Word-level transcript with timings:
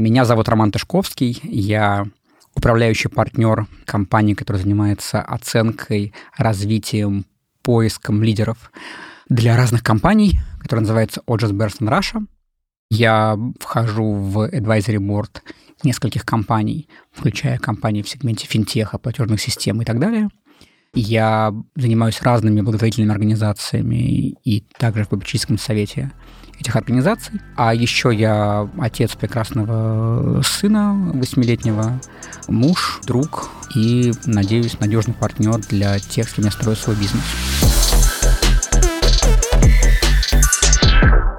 Меня 0.00 0.24
зовут 0.24 0.48
Роман 0.48 0.72
Тышковский. 0.72 1.38
Я 1.42 2.06
управляющий 2.54 3.08
партнер 3.08 3.66
компании, 3.84 4.32
которая 4.32 4.62
занимается 4.62 5.20
оценкой, 5.20 6.14
развитием, 6.38 7.26
поиском 7.60 8.22
лидеров 8.22 8.72
для 9.28 9.58
разных 9.58 9.82
компаний, 9.82 10.40
которая 10.58 10.84
называется 10.84 11.20
Ojas 11.26 11.52
Berson 11.52 11.90
Russia. 11.90 12.24
Я 12.90 13.38
вхожу 13.60 14.14
в 14.14 14.48
advisory 14.48 14.96
board 14.96 15.42
нескольких 15.82 16.24
компаний, 16.24 16.88
включая 17.12 17.58
компании 17.58 18.00
в 18.00 18.08
сегменте 18.08 18.46
финтеха, 18.46 18.96
платежных 18.96 19.38
систем 19.38 19.82
и 19.82 19.84
так 19.84 19.98
далее. 19.98 20.30
Я 20.94 21.52
занимаюсь 21.76 22.22
разными 22.22 22.62
благотворительными 22.62 23.12
организациями 23.12 24.34
и 24.44 24.64
также 24.78 25.04
в 25.04 25.10
попечительском 25.10 25.58
совете 25.58 26.10
этих 26.60 26.76
организаций. 26.76 27.40
А 27.56 27.74
еще 27.74 28.14
я 28.14 28.68
отец 28.78 29.12
прекрасного 29.12 30.42
сына, 30.42 30.94
восьмилетнего, 31.14 32.00
муж, 32.48 33.00
друг 33.06 33.48
и, 33.74 34.12
надеюсь, 34.26 34.78
надежный 34.78 35.14
партнер 35.14 35.58
для 35.68 35.98
тех, 35.98 36.28
с 36.28 36.34
кем 36.34 36.44
я 36.44 36.50
строю 36.50 36.76
свой 36.76 36.96
бизнес. 36.96 37.24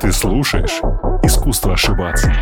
Ты 0.02 0.12
слушаешь 0.12 0.82
«Искусство 1.24 1.74
ошибаться». 1.74 2.34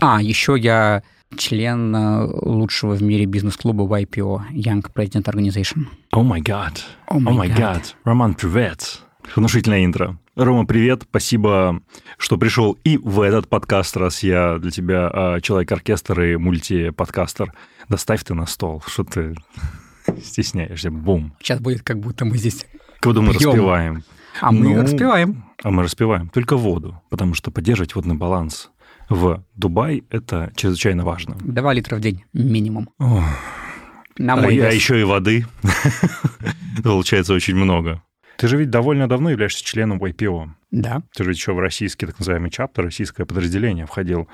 А, 0.00 0.22
еще 0.22 0.56
я 0.56 1.02
член 1.36 1.94
э, 1.94 2.24
лучшего 2.42 2.94
в 2.94 3.02
мире 3.02 3.26
бизнес-клуба 3.26 3.84
YPO, 4.00 4.50
Young 4.52 4.84
President 4.94 5.24
Organization. 5.24 5.86
О 6.12 6.22
май 6.22 6.40
гад. 6.40 6.84
О 7.06 7.18
май 7.18 7.48
гад. 7.50 7.96
Роман, 8.04 8.34
привет. 8.34 9.02
Внушительное 9.36 9.84
интро. 9.84 10.18
Рома, 10.36 10.64
привет. 10.66 11.02
Спасибо, 11.02 11.82
что 12.16 12.38
пришел 12.38 12.78
и 12.84 12.96
в 12.96 13.20
этот 13.20 13.48
подкаст, 13.48 13.96
раз 13.96 14.22
я 14.22 14.58
для 14.58 14.70
тебя 14.70 15.10
а, 15.12 15.40
человек-оркестр 15.40 16.20
и 16.22 16.36
мультиподкастер. 16.36 17.52
Доставь 17.88 18.22
ты 18.24 18.34
на 18.34 18.46
стол. 18.46 18.82
Что 18.86 19.04
ты 19.04 19.34
стесняешься? 20.22 20.90
Бум. 20.90 21.34
Сейчас 21.40 21.60
будет, 21.60 21.82
как 21.82 21.98
будто 21.98 22.24
мы 22.24 22.38
здесь 22.38 22.66
Как 23.00 23.12
будто 23.12 23.20
мы 23.20 23.34
Пьем. 23.34 23.50
распеваем. 23.50 24.04
А 24.40 24.52
мы 24.52 24.74
Ну, 24.76 24.82
распеваем. 24.82 25.44
А 25.62 25.70
мы 25.70 25.82
распеваем 25.82 26.28
только 26.28 26.56
воду, 26.56 27.02
потому 27.10 27.34
что 27.34 27.50
поддерживать 27.50 27.94
водный 27.96 28.14
баланс 28.14 28.70
в 29.08 29.42
Дубай– 29.56 30.04
это 30.10 30.52
чрезвычайно 30.56 31.04
важно. 31.04 31.36
Два 31.40 31.72
литра 31.72 31.96
в 31.96 32.00
день 32.00 32.24
минимум. 32.32 32.90
На 32.98 34.32
А, 34.32 34.36
мой 34.36 34.54
а 34.60 34.66
вес. 34.66 34.74
еще 34.74 35.00
и 35.00 35.04
воды. 35.04 35.46
Получается 36.82 37.34
очень 37.34 37.54
много. 37.54 38.02
Ты 38.36 38.46
же 38.48 38.56
ведь 38.56 38.70
довольно 38.70 39.08
давно 39.08 39.30
являешься 39.30 39.64
членом 39.64 39.98
YPO. 40.02 40.48
Да, 40.70 41.02
Ты 41.14 41.24
же 41.24 41.30
еще 41.30 41.54
в 41.54 41.58
российский 41.58 42.06
так 42.06 42.18
называемый 42.18 42.50
чаптер, 42.50 42.84
российское 42.84 43.24
подразделение 43.24 43.86
входил. 43.86 44.28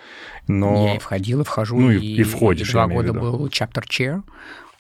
Но... 0.48 0.89
я 0.89 0.97
и 0.97 0.98
входил, 0.98 1.41
и 1.41 1.45
вхожу. 1.45 1.78
Ну, 1.78 1.91
и- 1.91 1.98
и 2.17 2.22
входишь, 2.25 2.69
и 2.70 2.72
два 2.72 2.86
года 2.89 3.08
виду. 3.08 3.20
был 3.20 3.47
chapter 3.48 3.83
chair. 3.89 4.22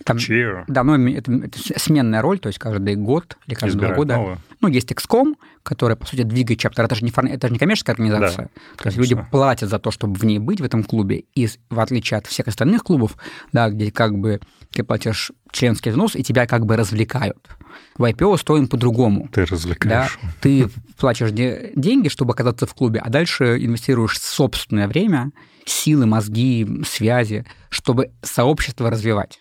Там 0.04 0.16
Cheer. 0.16 0.64
давно 0.66 0.96
это, 1.08 1.32
это 1.32 1.58
сменная 1.78 2.20
роль, 2.20 2.40
то 2.40 2.48
есть 2.48 2.58
каждый 2.58 2.96
год 2.96 3.38
или 3.46 3.54
каждые 3.54 3.86
два 3.88 3.96
года. 3.96 4.16
нового. 4.16 4.38
Ну, 4.60 4.68
есть 4.68 4.90
XCOM, 4.90 5.34
которая, 5.64 5.96
по 5.96 6.06
сути, 6.06 6.22
двигает 6.22 6.60
чаптер. 6.60 6.84
Это 6.84 6.94
же 6.94 7.04
не, 7.04 7.10
фор- 7.10 7.26
это 7.26 7.48
же 7.48 7.52
не 7.54 7.58
коммерческая 7.58 7.94
организация. 7.94 8.50
то 8.76 8.86
есть 8.86 8.96
люди 8.98 9.16
платят 9.30 9.70
за 9.70 9.78
то, 9.80 9.90
чтобы 9.90 10.14
в 10.16 10.24
ней 10.24 10.38
быть, 10.38 10.60
в 10.60 10.64
этом 10.64 10.84
клубе. 10.84 11.24
И 11.34 11.48
в 11.70 11.80
отличие 11.80 12.18
от 12.18 12.26
всех 12.26 12.46
остальных 12.48 12.84
клубов, 12.84 13.16
да, 13.52 13.70
где 13.70 13.90
как 13.90 14.16
бы 14.16 14.40
ты 14.72 14.84
платишь 14.84 15.32
членский 15.50 15.90
взнос, 15.90 16.14
и 16.16 16.22
тебя 16.22 16.46
как 16.46 16.66
бы 16.66 16.76
развлекают. 16.76 17.48
В 17.96 18.04
IPO 18.04 18.26
устроен 18.34 18.68
по-другому. 18.68 19.28
Ты 19.32 19.46
Да, 19.46 19.52
развлекаешь. 19.54 20.18
ты 20.40 20.68
платишь 20.98 21.30
де- 21.32 21.72
деньги, 21.74 22.08
чтобы 22.08 22.34
оказаться 22.34 22.66
в 22.66 22.74
клубе, 22.74 23.00
а 23.00 23.08
дальше 23.08 23.56
инвестируешь 23.64 24.20
собственное 24.20 24.86
время, 24.86 25.32
силы, 25.64 26.04
мозги, 26.06 26.82
связи, 26.86 27.46
чтобы 27.70 28.10
сообщество 28.22 28.90
развивать. 28.90 29.40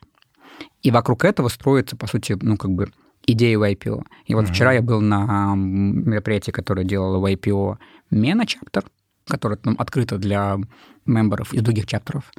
И 0.84 0.90
вокруг 0.92 1.26
этого 1.26 1.50
строится, 1.50 1.98
по 1.98 2.08
сути, 2.08 2.38
ну, 2.42 2.56
как 2.58 2.72
бы 2.72 2.90
идея 3.26 3.58
YPO. 3.58 4.04
И 4.26 4.36
вот 4.36 4.46
Мгм. 4.46 4.54
вчера 4.54 4.74
я 4.74 4.82
был 4.82 5.02
на 5.02 5.54
мероприятии, 5.56 6.52
которое 6.52 6.84
делала 6.86 7.26
YPO 7.28 7.78
Мена 8.12 8.46
чаптер, 8.46 8.84
которое 9.28 9.56
там 9.56 9.76
открыто 9.78 10.18
для 10.18 10.58
мемберов 11.06 11.54
из 11.54 11.62
других 11.62 11.86
чаптеров. 11.86 12.32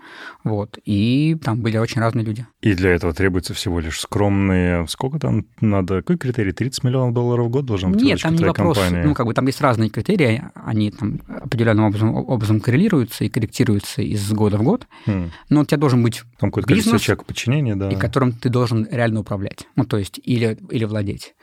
Вот. 0.43 0.79
И 0.85 1.37
там 1.43 1.61
были 1.61 1.77
очень 1.77 2.01
разные 2.01 2.25
люди. 2.25 2.47
И 2.61 2.75
для 2.75 2.91
этого 2.91 3.13
требуется 3.13 3.55
всего 3.55 3.81
лишь 3.81 4.01
скромные... 4.01 4.87
Сколько 4.89 5.19
там 5.19 5.47
надо? 5.61 5.97
Какой 5.97 6.17
критерий? 6.17 6.53
30 6.53 6.85
миллионов 6.85 7.15
долларов 7.15 7.47
в 7.47 7.51
год 7.51 7.67
должен 7.67 7.93
быть 7.93 8.03
Нет, 8.03 8.21
там 8.23 8.35
не 8.35 8.45
вопрос. 8.45 8.79
компании? 8.79 9.07
Ну, 9.07 9.15
как 9.15 9.27
бы 9.27 9.35
там 9.35 9.47
есть 9.47 9.61
разные 9.61 9.91
критерии, 9.91 10.45
они 10.55 10.91
там 10.91 11.21
определенным 11.29 11.87
образом, 11.87 12.15
образом 12.15 12.61
коррелируются 12.61 13.25
и 13.25 13.29
корректируются 13.29 14.03
из 14.03 14.33
года 14.33 14.57
в 14.57 14.63
год. 14.63 14.87
Хм. 15.07 15.31
Но 15.51 15.61
у 15.61 15.65
тебя 15.65 15.79
должен 15.79 16.03
быть 16.03 16.23
Там 16.39 16.51
какое-то 16.51 16.69
количество 16.69 16.99
человек 16.99 17.27
подчинения, 17.27 17.77
да. 17.77 17.91
и 17.91 17.97
которым 17.97 18.33
ты 18.33 18.49
должен 18.49 18.87
реально 18.91 19.21
управлять. 19.21 19.67
Ну, 19.77 19.85
то 19.85 19.99
есть 19.99 20.19
или, 20.23 20.59
или 20.71 20.85
владеть. 20.85 21.35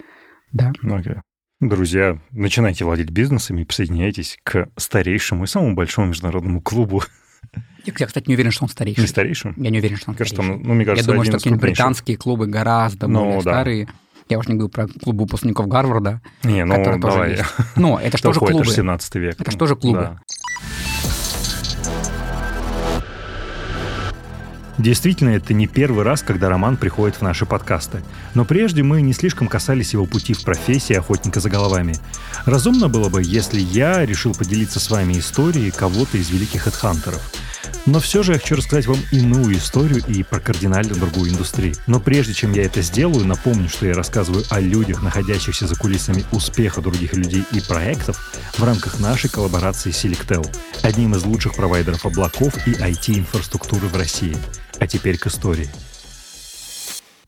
Да. 0.51 0.73
Окей. 0.83 1.17
Друзья, 1.61 2.17
начинайте 2.31 2.85
владеть 2.85 3.11
бизнесом 3.11 3.57
и 3.59 3.63
присоединяйтесь 3.65 4.39
к 4.43 4.67
старейшему 4.77 5.43
и 5.43 5.47
самому 5.47 5.75
большому 5.75 6.07
международному 6.07 6.59
клубу. 6.59 7.03
Я, 7.85 8.07
кстати, 8.07 8.27
не 8.27 8.33
уверен, 8.33 8.49
что 8.51 8.63
он 8.65 8.69
старейший. 8.69 9.01
Не 9.01 9.07
старейшему? 9.07 9.53
Я 9.57 9.69
не 9.69 9.77
уверен, 9.77 9.97
что 9.97 10.09
он 10.09 10.15
Кажется, 10.17 10.41
старейший. 10.41 10.59
там, 10.59 10.67
ну, 10.67 10.73
мне 10.73 10.85
кажется, 10.85 11.03
Я 11.09 11.13
думаю, 11.13 11.25
что 11.25 11.37
какие-нибудь 11.37 11.61
британские 11.61 12.17
клубы 12.17 12.47
гораздо 12.47 13.07
Ну, 13.07 13.19
более 13.25 13.35
да. 13.43 13.51
старые. 13.51 13.87
Я 14.29 14.39
уже 14.39 14.49
не 14.49 14.55
говорю 14.55 14.69
про 14.69 14.87
клуб 14.87 15.17
выпускников 15.19 15.67
Гарварда, 15.67 16.21
Не, 16.43 16.65
ну, 16.65 16.75
которые 16.75 16.99
тоже 17.01 17.13
давай. 17.13 17.31
есть. 17.31 17.43
Но 17.75 17.99
это 17.99 18.11
же 18.11 18.17
Что 18.17 18.29
тоже 18.29 18.37
входит, 18.39 18.51
клубы. 18.53 18.63
это 18.63 18.69
же 18.71 18.75
17 18.77 19.15
век. 19.15 19.35
Это 19.41 19.51
ж 19.51 19.55
тоже 19.55 19.75
клубы. 19.75 19.99
Да. 19.99 20.19
Действительно, 24.81 25.29
это 25.29 25.53
не 25.53 25.67
первый 25.67 26.03
раз, 26.03 26.23
когда 26.23 26.49
Роман 26.49 26.75
приходит 26.75 27.17
в 27.17 27.21
наши 27.21 27.45
подкасты. 27.45 28.01
Но 28.33 28.45
прежде 28.45 28.81
мы 28.81 29.03
не 29.03 29.13
слишком 29.13 29.47
касались 29.47 29.93
его 29.93 30.07
пути 30.07 30.33
в 30.33 30.41
профессии 30.41 30.95
охотника 30.95 31.39
за 31.39 31.51
головами. 31.51 31.93
Разумно 32.45 32.89
было 32.89 33.07
бы, 33.07 33.21
если 33.23 33.59
я 33.59 34.03
решил 34.03 34.33
поделиться 34.33 34.79
с 34.79 34.89
вами 34.89 35.19
историей 35.19 35.69
кого-то 35.69 36.17
из 36.17 36.31
великих 36.31 36.63
хедхантеров. 36.63 37.21
Но 37.85 37.99
все 37.99 38.23
же 38.23 38.33
я 38.33 38.39
хочу 38.39 38.55
рассказать 38.55 38.87
вам 38.87 38.97
иную 39.11 39.55
историю 39.55 40.03
и 40.07 40.23
про 40.23 40.39
кардинально 40.39 40.95
другую 40.95 41.29
индустрию. 41.29 41.75
Но 41.85 41.99
прежде 41.99 42.33
чем 42.33 42.53
я 42.53 42.63
это 42.63 42.81
сделаю, 42.81 43.25
напомню, 43.25 43.69
что 43.69 43.85
я 43.85 43.93
рассказываю 43.93 44.43
о 44.49 44.59
людях, 44.59 45.03
находящихся 45.03 45.67
за 45.67 45.75
кулисами 45.75 46.25
успеха 46.31 46.81
других 46.81 47.13
людей 47.13 47.43
и 47.51 47.61
проектов 47.61 48.33
в 48.57 48.63
рамках 48.63 48.99
нашей 48.99 49.29
коллаборации 49.29 49.91
с 49.91 50.03
Selectel, 50.03 50.47
одним 50.81 51.13
из 51.13 51.23
лучших 51.23 51.53
провайдеров 51.53 52.03
облаков 52.03 52.55
и 52.67 52.71
IT-инфраструктуры 52.71 53.87
в 53.87 53.95
России. 53.95 54.35
А 54.81 54.87
теперь 54.87 55.19
к 55.19 55.27
истории. 55.27 55.69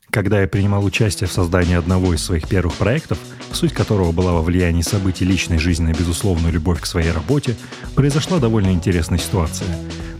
Когда 0.09 0.41
я 0.41 0.47
принимал 0.47 0.83
участие 0.83 1.27
в 1.27 1.31
создании 1.31 1.75
одного 1.75 2.15
из 2.15 2.23
своих 2.23 2.47
первых 2.47 2.73
проектов, 2.73 3.19
суть 3.51 3.73
которого 3.73 4.11
была 4.11 4.31
во 4.31 4.41
влиянии 4.41 4.81
событий 4.81 5.23
личной 5.23 5.59
жизни 5.59 5.85
на 5.85 5.93
безусловную 5.93 6.51
любовь 6.51 6.81
к 6.81 6.87
своей 6.87 7.11
работе, 7.11 7.55
произошла 7.93 8.39
довольно 8.39 8.71
интересная 8.71 9.19
ситуация. 9.19 9.67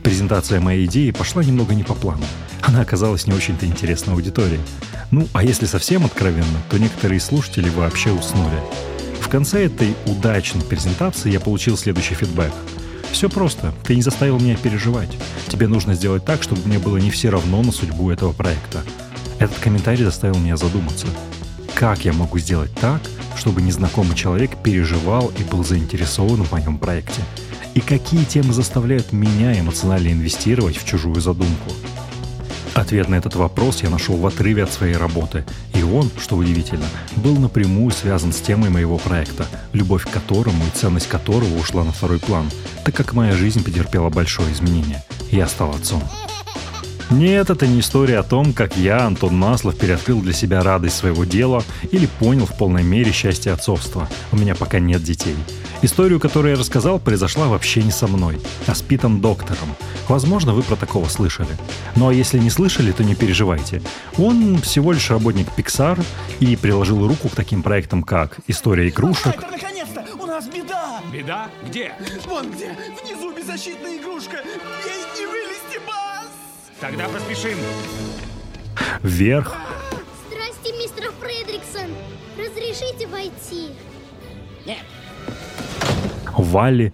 Презентация 0.04 0.60
моей 0.60 0.86
идеи 0.86 1.10
пошла 1.10 1.44
немного 1.44 1.74
не 1.74 1.84
по 1.84 1.96
плану. 1.96 2.24
Она 2.62 2.82
оказалась 2.82 3.26
не 3.26 3.34
очень-то 3.34 3.66
интересной 3.66 4.14
аудитории. 4.14 4.60
Ну, 5.10 5.28
а 5.34 5.44
если 5.44 5.66
совсем 5.66 6.06
откровенно, 6.06 6.62
то 6.70 6.78
некоторые 6.78 7.20
слушатели 7.20 7.70
вообще 7.70 8.12
уснули. 8.12 8.62
В 9.22 9.28
конце 9.28 9.66
этой 9.66 9.96
удачной 10.06 10.62
презентации 10.62 11.32
я 11.32 11.40
получил 11.40 11.78
следующий 11.78 12.14
фидбэк. 12.14 12.54
Все 13.14 13.30
просто. 13.30 13.74
Ты 13.84 13.96
не 13.96 14.02
заставил 14.02 14.40
меня 14.40 14.58
переживать. 14.58 15.16
Тебе 15.48 15.68
нужно 15.68 15.94
сделать 15.94 16.26
так, 16.26 16.42
чтобы 16.42 16.68
мне 16.68 16.80
было 16.80 16.98
не 16.98 17.12
все 17.12 17.30
равно 17.30 17.62
на 17.62 17.72
судьбу 17.72 18.10
этого 18.10 18.34
проекта. 18.34 18.82
Этот 19.38 19.58
комментарий 19.60 20.04
заставил 20.04 20.36
меня 20.40 20.58
задуматься. 20.58 21.06
Как 21.76 22.06
я 22.06 22.12
могу 22.12 22.40
сделать 22.40 22.74
так, 22.74 23.02
чтобы 23.38 23.62
незнакомый 23.62 24.16
человек 24.16 24.58
переживал 24.64 25.32
и 25.38 25.44
был 25.44 25.64
заинтересован 25.64 26.44
в 26.44 26.52
моем 26.52 26.80
проекте? 26.80 27.22
И 27.76 27.82
какие 27.82 28.24
темы 28.24 28.52
заставляют 28.52 29.12
меня 29.12 29.58
эмоционально 29.60 30.10
инвестировать 30.10 30.78
в 30.78 30.86
чужую 30.86 31.22
задумку? 31.22 31.72
Ответ 32.74 33.08
на 33.08 33.16
этот 33.16 33.36
вопрос 33.36 33.84
я 33.84 33.90
нашел 33.90 34.18
в 34.18 34.26
отрыве 34.26 34.64
от 34.64 34.72
своей 34.72 34.96
работы, 34.96 35.46
и 35.76 35.84
он, 35.84 36.10
что 36.20 36.36
удивительно, 36.36 36.86
был 37.16 37.36
напрямую 37.38 37.92
связан 37.92 38.34
с 38.34 38.42
темой 38.42 38.70
моего 38.70 38.98
проекта, 38.98 39.46
любовь 39.74 40.06
к 40.06 40.10
которому 40.10 40.64
и 40.66 40.78
ценность 40.78 41.08
которого 41.08 41.56
ушла 41.60 41.84
на 41.84 41.92
второй 41.92 42.20
план, 42.20 42.50
так 42.84 42.96
как 42.96 43.14
моя 43.14 43.34
жизнь 43.34 43.64
претерпела 43.64 44.10
большое 44.10 44.52
изменение. 44.52 45.04
Я 45.30 45.48
стал 45.48 45.76
отцом. 45.76 46.02
Нет, 47.10 47.50
это 47.50 47.68
не 47.68 47.80
история 47.80 48.20
о 48.20 48.24
том, 48.24 48.54
как 48.54 48.76
я, 48.78 49.06
Антон 49.06 49.38
Маслов, 49.38 49.78
переоткрыл 49.78 50.22
для 50.22 50.34
себя 50.34 50.64
радость 50.64 50.98
своего 50.98 51.26
дела 51.26 51.64
или 51.92 52.06
понял 52.06 52.46
в 52.46 52.58
полной 52.58 52.84
мере 52.84 53.12
счастье 53.12 53.52
отцовства. 53.52 54.10
У 54.32 54.38
меня 54.38 54.56
пока 54.56 54.80
нет 54.80 55.04
детей. 55.04 55.36
Историю, 55.82 56.20
которую 56.20 56.54
я 56.54 56.60
рассказал, 56.60 56.98
произошла 57.00 57.48
вообще 57.48 57.84
не 57.84 57.92
со 57.92 58.08
мной, 58.08 58.40
а 58.68 58.74
с 58.74 58.82
Питом 58.82 59.20
Доктором. 59.20 59.76
Возможно, 60.08 60.54
вы 60.54 60.64
про 60.64 60.76
такого 60.76 61.08
слышали. 61.10 61.50
Ну 61.96 62.08
а 62.08 62.14
если 62.14 62.40
не 62.40 62.50
слышали, 62.50 62.92
то 62.92 63.04
не 63.04 63.16
переживайте. 63.16 63.82
Он 64.18 64.62
всего 64.62 64.94
лишь 64.94 65.10
работник 65.10 65.48
Pixar 65.58 66.04
и 66.40 66.56
приложил 66.56 67.06
руку 67.08 67.30
к 67.30 67.36
таким 67.36 67.64
проектам, 67.64 68.04
как 68.04 68.38
«История 68.48 68.88
игрушек», 68.88 69.44
Наконец-то! 69.52 70.06
У 70.20 70.26
нас 70.26 70.46
беда! 70.48 71.02
Беда? 71.12 71.50
Где? 71.68 71.94
Вон 72.28 72.52
где! 72.52 72.76
Внизу 73.04 73.34
беззащитная 73.36 73.98
игрушка! 73.98 74.38
Ей 74.86 75.20
не 75.20 75.26
вылезти, 75.26 75.80
бас! 75.86 76.03
Тогда 76.84 77.08
поспешим. 77.08 77.58
«Вверх», 79.04 79.56
Здрасте, 80.28 80.78
мистер 80.78 81.14
Фредриксон. 81.18 81.90
Разрешите 82.38 83.08
войти? 83.08 83.70
«Валли», 86.38 86.94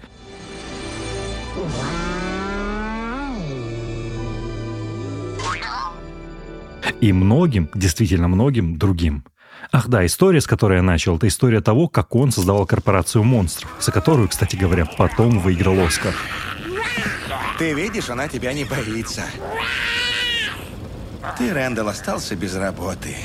и 7.01 7.11
многим, 7.11 7.71
действительно 7.73 8.27
многим 8.27 8.77
другим. 8.77 9.25
Ах 9.71 9.87
да, 9.87 10.05
история, 10.05 10.39
с 10.39 10.45
которой 10.45 10.77
я 10.77 10.83
начал, 10.83 11.17
это 11.17 11.27
история 11.27 11.61
того, 11.61 11.87
как 11.87 12.15
он 12.15 12.31
создавал 12.31 12.67
корпорацию 12.67 13.23
монстров, 13.23 13.71
за 13.79 13.91
которую, 13.91 14.27
кстати 14.29 14.55
говоря, 14.55 14.85
потом 14.85 15.39
выиграл 15.39 15.79
Оскар. 15.79 16.13
Ты 17.59 17.73
видишь, 17.73 18.09
она 18.09 18.29
тебя 18.29 18.53
не 18.53 18.63
боится. 18.63 19.25
Ты, 21.37 21.53
Рэндалл, 21.53 21.89
остался 21.89 22.37
без 22.37 22.55
работы. 22.55 23.15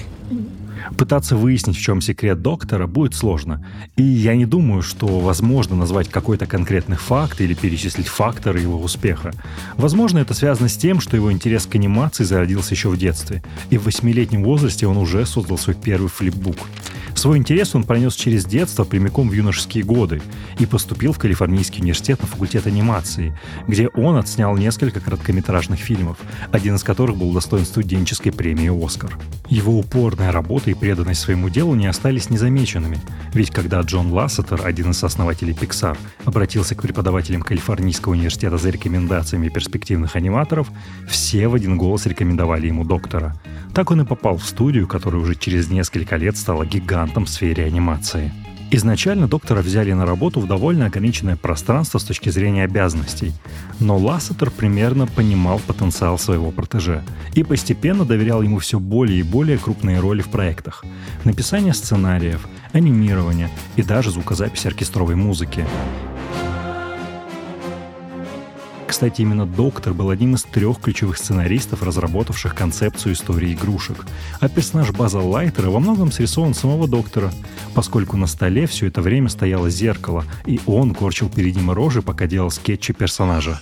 Пытаться 0.98 1.36
выяснить, 1.36 1.76
в 1.76 1.80
чем 1.80 2.00
секрет 2.00 2.42
доктора, 2.42 2.88
будет 2.88 3.14
сложно. 3.14 3.64
И 3.96 4.02
я 4.02 4.34
не 4.34 4.44
думаю, 4.44 4.82
что 4.82 5.20
возможно 5.20 5.76
назвать 5.76 6.08
какой-то 6.08 6.46
конкретный 6.46 6.96
факт 6.96 7.40
или 7.40 7.54
перечислить 7.54 8.08
факторы 8.08 8.58
его 8.58 8.80
успеха. 8.82 9.30
Возможно, 9.76 10.18
это 10.18 10.34
связано 10.34 10.68
с 10.68 10.76
тем, 10.76 11.00
что 11.00 11.16
его 11.16 11.30
интерес 11.32 11.66
к 11.66 11.76
анимации 11.76 12.24
зародился 12.24 12.74
еще 12.74 12.88
в 12.88 12.96
детстве, 12.96 13.40
и 13.70 13.78
в 13.78 13.84
восьмилетнем 13.84 14.42
возрасте 14.42 14.88
он 14.88 14.96
уже 14.96 15.24
создал 15.26 15.58
свой 15.58 15.76
первый 15.76 16.08
флипбук. 16.08 16.56
Свой 17.14 17.38
интерес 17.38 17.74
он 17.74 17.84
пронес 17.84 18.14
через 18.14 18.44
детство 18.44 18.84
прямиком 18.84 19.28
в 19.28 19.32
юношеские 19.32 19.84
годы 19.84 20.20
и 20.58 20.66
поступил 20.66 21.12
в 21.12 21.18
Калифорнийский 21.18 21.80
университет 21.80 22.20
на 22.20 22.26
факультет 22.26 22.66
анимации, 22.66 23.38
где 23.68 23.88
он 23.88 24.16
отснял 24.16 24.56
несколько 24.56 25.00
короткометражных 25.00 25.78
фильмов, 25.78 26.18
один 26.50 26.74
из 26.74 26.82
которых 26.82 27.16
был 27.16 27.32
достоин 27.32 27.64
студенческой 27.64 28.30
премии 28.30 28.84
«Оскар». 28.84 29.16
Его 29.48 29.78
упорная 29.78 30.32
работа 30.32 30.70
и 30.70 30.74
преданность 30.74 31.20
своему 31.20 31.48
делу 31.48 31.74
не 31.74 31.86
остались 31.86 32.30
незамеченными, 32.30 32.98
ведь 33.32 33.50
когда 33.50 33.80
Джон 33.80 34.12
Лассетер, 34.12 34.60
один 34.64 34.90
из 34.90 35.02
основателей 35.02 35.54
Pixar, 35.54 35.96
обратился 36.24 36.74
к 36.74 36.82
преподавателям 36.82 37.42
Калифорнийского 37.42 38.12
университета 38.12 38.58
за 38.58 38.70
рекомендациями 38.70 39.48
перспективных 39.48 40.16
аниматоров, 40.16 40.68
все 41.08 41.48
в 41.48 41.54
один 41.54 41.78
голос 41.78 42.06
рекомендовали 42.06 42.66
ему 42.66 42.84
доктора. 42.84 43.36
Так 43.74 43.90
он 43.90 44.02
и 44.02 44.04
попал 44.04 44.36
в 44.36 44.44
студию, 44.44 44.86
которая 44.86 45.20
уже 45.20 45.34
через 45.34 45.68
несколько 45.68 46.16
лет 46.16 46.36
стала 46.36 46.64
гигантом 46.64 47.03
в 47.12 47.26
сфере 47.26 47.64
анимации. 47.64 48.32
Изначально 48.70 49.28
доктора 49.28 49.62
взяли 49.62 49.92
на 49.92 50.04
работу 50.04 50.40
в 50.40 50.48
довольно 50.48 50.86
ограниченное 50.86 51.36
пространство 51.36 51.98
с 51.98 52.04
точки 52.04 52.30
зрения 52.30 52.64
обязанностей, 52.64 53.32
но 53.78 53.96
Лассетер 53.96 54.50
примерно 54.50 55.06
понимал 55.06 55.60
потенциал 55.60 56.18
своего 56.18 56.50
протеже 56.50 57.04
и 57.34 57.44
постепенно 57.44 58.04
доверял 58.04 58.42
ему 58.42 58.58
все 58.58 58.80
более 58.80 59.20
и 59.20 59.22
более 59.22 59.58
крупные 59.58 60.00
роли 60.00 60.22
в 60.22 60.28
проектах. 60.28 60.84
Написание 61.24 61.72
сценариев, 61.72 62.48
анимирование 62.72 63.48
и 63.76 63.82
даже 63.82 64.10
звукозапись 64.10 64.66
оркестровой 64.66 65.14
музыки. 65.14 65.64
Кстати, 68.94 69.22
именно 69.22 69.44
Доктор 69.44 69.92
был 69.92 70.10
одним 70.10 70.36
из 70.36 70.44
трех 70.44 70.78
ключевых 70.80 71.18
сценаристов, 71.18 71.82
разработавших 71.82 72.54
концепцию 72.54 73.14
истории 73.14 73.52
игрушек. 73.52 74.06
А 74.38 74.48
персонаж 74.48 74.92
База 74.92 75.18
Лайтера 75.18 75.68
во 75.68 75.80
многом 75.80 76.12
срисован 76.12 76.54
самого 76.54 76.86
Доктора, 76.86 77.32
поскольку 77.74 78.16
на 78.16 78.28
столе 78.28 78.68
все 78.68 78.86
это 78.86 79.02
время 79.02 79.28
стояло 79.30 79.68
зеркало, 79.68 80.24
и 80.46 80.60
он 80.66 80.94
корчил 80.94 81.28
перед 81.28 81.56
ним 81.56 81.72
рожи, 81.72 82.02
пока 82.02 82.28
делал 82.28 82.52
скетчи 82.52 82.92
персонажа. 82.92 83.60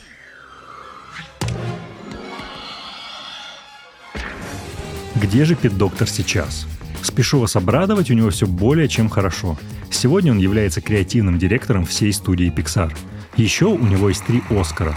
Где 5.14 5.46
же 5.46 5.54
Пит 5.54 5.78
Доктор 5.78 6.10
сейчас? 6.10 6.66
Спешу 7.00 7.38
вас 7.38 7.56
обрадовать, 7.56 8.10
у 8.10 8.14
него 8.14 8.28
все 8.28 8.46
более 8.46 8.86
чем 8.86 9.08
хорошо. 9.08 9.56
Сегодня 9.90 10.32
он 10.32 10.38
является 10.38 10.82
креативным 10.82 11.38
директором 11.38 11.86
всей 11.86 12.12
студии 12.12 12.52
Pixar. 12.54 12.94
Еще 13.38 13.64
у 13.64 13.82
него 13.82 14.10
есть 14.10 14.26
три 14.26 14.42
Оскара. 14.50 14.94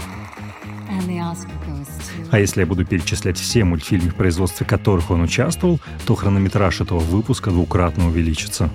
А 2.30 2.38
если 2.38 2.60
я 2.60 2.66
буду 2.66 2.84
перечислять 2.84 3.38
все 3.38 3.64
мультфильмы, 3.64 4.10
в 4.10 4.14
производстве 4.14 4.66
которых 4.66 5.10
он 5.10 5.22
участвовал, 5.22 5.80
то 6.06 6.14
хронометраж 6.14 6.80
этого 6.80 6.98
выпуска 6.98 7.50
двукратно 7.50 8.08
увеличится. 8.08 8.70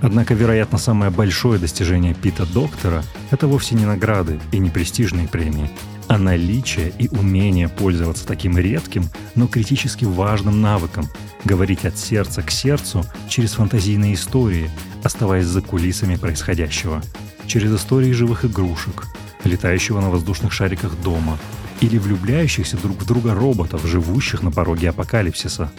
Однако, 0.00 0.34
вероятно, 0.34 0.78
самое 0.78 1.10
большое 1.10 1.58
достижение 1.58 2.14
Пита 2.14 2.44
Доктора— 2.44 3.02
это 3.30 3.46
вовсе 3.46 3.74
не 3.74 3.86
награды 3.86 4.38
и 4.52 4.58
не 4.58 4.68
престижные 4.68 5.28
премии, 5.28 5.70
а 6.08 6.18
наличие 6.18 6.92
и 6.98 7.08
умение 7.08 7.68
пользоваться 7.68 8.26
таким 8.26 8.58
редким, 8.58 9.04
но 9.34 9.46
критически 9.46 10.04
важным 10.04 10.60
навыком— 10.60 11.08
говорить 11.44 11.84
от 11.84 11.96
сердца 11.96 12.42
к 12.42 12.50
сердцу 12.50 13.04
через 13.28 13.52
фантазийные 13.52 14.14
истории, 14.14 14.70
оставаясь 15.02 15.46
за 15.46 15.62
кулисами 15.62 16.16
происходящего, 16.16 17.02
через 17.46 17.72
истории 17.74 18.12
живых 18.12 18.44
игрушек, 18.44 19.06
летающего 19.44 20.00
на 20.00 20.10
воздушных 20.10 20.52
шариках 20.52 20.96
дома 21.02 21.38
или 21.80 21.98
влюбляющихся 21.98 22.76
друг 22.76 23.02
в 23.02 23.06
друга 23.06 23.34
роботов, 23.34 23.84
живущих 23.84 24.42
на 24.42 24.50
пороге 24.50 24.90
апокалипсиса. 24.90 25.70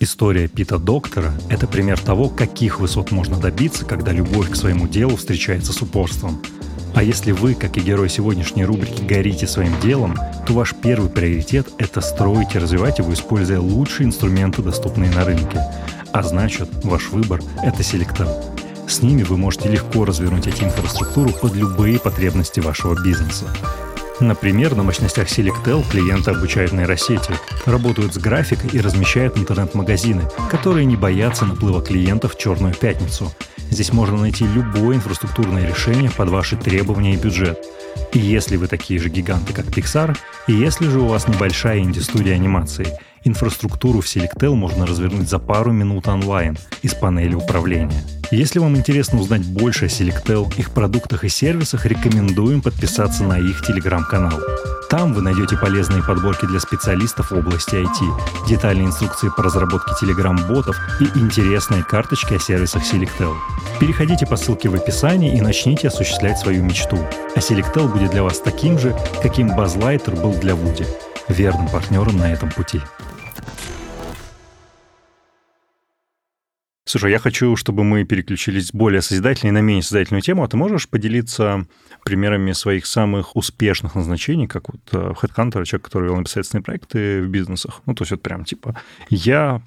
История 0.00 0.46
Пита 0.46 0.78
Доктора— 0.78 1.34
это 1.48 1.66
пример 1.66 1.98
того, 1.98 2.28
каких 2.28 2.78
высот 2.78 3.10
можно 3.10 3.36
добиться, 3.36 3.84
когда 3.84 4.12
любовь 4.12 4.48
к 4.48 4.54
своему 4.54 4.86
делу 4.86 5.16
встречается 5.16 5.72
с 5.72 5.82
упорством. 5.82 6.40
А 6.94 7.02
если 7.02 7.32
вы, 7.32 7.54
как 7.54 7.76
и 7.76 7.80
герой 7.80 8.08
сегодняшней 8.08 8.64
рубрики, 8.64 9.02
горите 9.02 9.46
своим 9.46 9.78
делом, 9.80 10.16
то 10.46 10.52
ваш 10.52 10.74
первый 10.74 11.10
приоритет— 11.10 11.68
это 11.78 12.00
строить 12.00 12.54
и 12.54 12.58
развивать 12.58 12.98
его, 12.98 13.12
используя 13.12 13.60
лучшие 13.60 14.06
инструменты, 14.06 14.62
доступные 14.62 15.10
на 15.10 15.24
рынке. 15.24 15.60
А 16.12 16.22
значит, 16.22 16.68
ваш 16.84 17.10
выбор— 17.10 17.42
это 17.62 17.82
селектор. 17.82 18.28
С 18.88 19.02
ними 19.02 19.22
вы 19.22 19.36
можете 19.36 19.68
легко 19.68 20.06
развернуть 20.06 20.46
IT-инфраструктуру 20.46 21.30
под 21.30 21.54
любые 21.54 21.98
потребности 21.98 22.60
вашего 22.60 23.00
бизнеса. 23.00 23.46
Например, 24.18 24.74
на 24.74 24.82
мощностях 24.82 25.28
Selectel 25.28 25.84
клиенты 25.88 26.30
обучают 26.30 26.72
нейросети, 26.72 27.34
работают 27.66 28.14
с 28.14 28.18
графикой 28.18 28.70
и 28.72 28.80
размещают 28.80 29.36
интернет-магазины, 29.36 30.22
которые 30.50 30.86
не 30.86 30.96
боятся 30.96 31.44
наплыва 31.44 31.82
клиентов 31.82 32.34
в 32.34 32.38
черную 32.38 32.74
пятницу. 32.74 33.30
Здесь 33.70 33.92
можно 33.92 34.16
найти 34.16 34.46
любое 34.46 34.96
инфраструктурное 34.96 35.68
решение 35.68 36.10
под 36.10 36.30
ваши 36.30 36.56
требования 36.56 37.12
и 37.12 37.18
бюджет. 37.18 37.62
И 38.14 38.18
если 38.18 38.56
вы 38.56 38.68
такие 38.68 38.98
же 38.98 39.10
гиганты, 39.10 39.52
как 39.52 39.66
Pixar, 39.66 40.16
и 40.46 40.54
если 40.54 40.88
же 40.88 41.00
у 41.00 41.06
вас 41.06 41.28
небольшая 41.28 41.80
инди-студия 41.80 42.34
анимации, 42.34 42.98
инфраструктуру 43.28 44.00
в 44.00 44.06
Selectel 44.06 44.54
можно 44.54 44.86
развернуть 44.86 45.28
за 45.28 45.38
пару 45.38 45.72
минут 45.72 46.08
онлайн 46.08 46.58
из 46.82 46.94
панели 46.94 47.34
управления. 47.34 48.02
Если 48.30 48.58
вам 48.58 48.76
интересно 48.76 49.20
узнать 49.20 49.42
больше 49.42 49.86
о 49.86 49.88
Selectel, 49.88 50.52
их 50.58 50.70
продуктах 50.72 51.24
и 51.24 51.28
сервисах, 51.28 51.86
рекомендуем 51.86 52.60
подписаться 52.60 53.22
на 53.24 53.38
их 53.38 53.64
телеграм-канал. 53.64 54.38
Там 54.90 55.14
вы 55.14 55.22
найдете 55.22 55.56
полезные 55.56 56.02
подборки 56.02 56.46
для 56.46 56.60
специалистов 56.60 57.30
в 57.30 57.36
области 57.36 57.74
IT, 57.74 58.46
детальные 58.48 58.86
инструкции 58.86 59.30
по 59.34 59.42
разработке 59.42 59.92
Telegram-ботов 60.02 60.76
и 61.00 61.18
интересные 61.18 61.82
карточки 61.84 62.34
о 62.34 62.38
сервисах 62.38 62.82
Selectel. 62.82 63.34
Переходите 63.80 64.26
по 64.26 64.36
ссылке 64.36 64.68
в 64.68 64.74
описании 64.74 65.36
и 65.36 65.40
начните 65.40 65.88
осуществлять 65.88 66.38
свою 66.38 66.64
мечту. 66.64 66.98
А 67.34 67.38
Selectel 67.38 67.90
будет 67.90 68.10
для 68.10 68.22
вас 68.22 68.40
таким 68.40 68.78
же, 68.78 68.94
каким 69.22 69.54
Базлайтер 69.54 70.16
был 70.16 70.32
для 70.32 70.54
Вуди, 70.54 70.86
верным 71.28 71.68
партнером 71.68 72.16
на 72.16 72.32
этом 72.32 72.50
пути. 72.50 72.80
Слушай, 76.88 77.10
я 77.10 77.18
хочу, 77.18 77.54
чтобы 77.54 77.84
мы 77.84 78.04
переключились 78.04 78.68
с 78.68 78.72
более 78.72 79.02
созидательной 79.02 79.52
на 79.52 79.60
менее 79.60 79.82
созидательную 79.82 80.22
тему. 80.22 80.42
А 80.42 80.48
ты 80.48 80.56
можешь 80.56 80.88
поделиться 80.88 81.66
примерами 82.02 82.52
своих 82.52 82.86
самых 82.86 83.36
успешных 83.36 83.94
назначений, 83.94 84.46
как 84.46 84.70
вот 84.70 84.80
э, 84.92 85.12
HeadHunter, 85.20 85.66
человек, 85.66 85.84
который 85.84 86.04
вел 86.04 86.16
непосредственные 86.16 86.64
проекты 86.64 87.20
в 87.20 87.28
бизнесах? 87.28 87.82
Ну, 87.84 87.94
то 87.94 88.02
есть 88.04 88.12
вот 88.12 88.22
прям 88.22 88.46
типа 88.46 88.74
я 89.10 89.60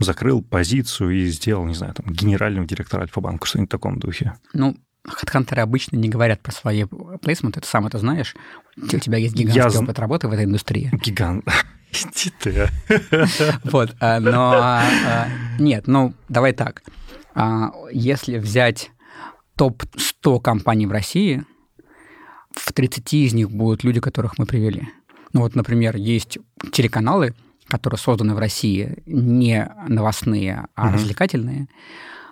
закрыл 0.00 0.42
позицию 0.42 1.10
и 1.10 1.26
сделал, 1.26 1.64
не 1.64 1.74
знаю, 1.74 1.94
там, 1.94 2.12
генерального 2.12 2.66
директора 2.66 3.02
Альфа-банка, 3.02 3.46
что-нибудь 3.46 3.70
в 3.70 3.70
таком 3.70 4.00
духе. 4.00 4.34
Ну, 4.52 4.76
хедхантеры 5.06 5.62
обычно 5.62 5.94
не 5.94 6.08
говорят 6.08 6.40
про 6.40 6.50
свои 6.50 6.86
плейсменты, 7.22 7.60
ты 7.60 7.68
сам 7.68 7.86
это 7.86 7.98
знаешь. 7.98 8.34
У 8.76 8.86
тебя 8.86 9.18
есть 9.18 9.36
гигантский 9.36 9.78
Я 9.78 9.80
опыт 9.80 10.00
работы 10.00 10.26
в 10.26 10.32
этой 10.32 10.44
индустрии. 10.44 10.90
Гигант. 11.04 11.44
Иди 11.92 12.32
ты. 12.38 12.68
Вот, 13.64 13.94
а, 14.00 14.20
но 14.20 14.52
а, 14.54 15.28
нет, 15.58 15.86
ну 15.86 16.14
давай 16.28 16.52
так. 16.52 16.82
А, 17.34 17.72
Если 17.92 18.38
взять 18.38 18.90
топ-100 19.56 20.40
компаний 20.40 20.86
в 20.86 20.92
России, 20.92 21.44
в 22.50 22.72
30 22.72 23.14
из 23.14 23.34
них 23.34 23.50
будут 23.50 23.84
люди, 23.84 24.00
которых 24.00 24.38
мы 24.38 24.46
привели. 24.46 24.88
Ну 25.32 25.42
вот, 25.42 25.54
например, 25.54 25.96
есть 25.96 26.38
телеканалы, 26.72 27.34
которые 27.68 27.98
созданы 27.98 28.34
в 28.34 28.38
России, 28.38 29.02
не 29.06 29.70
новостные, 29.88 30.66
а 30.74 30.92
развлекательные, 30.92 31.68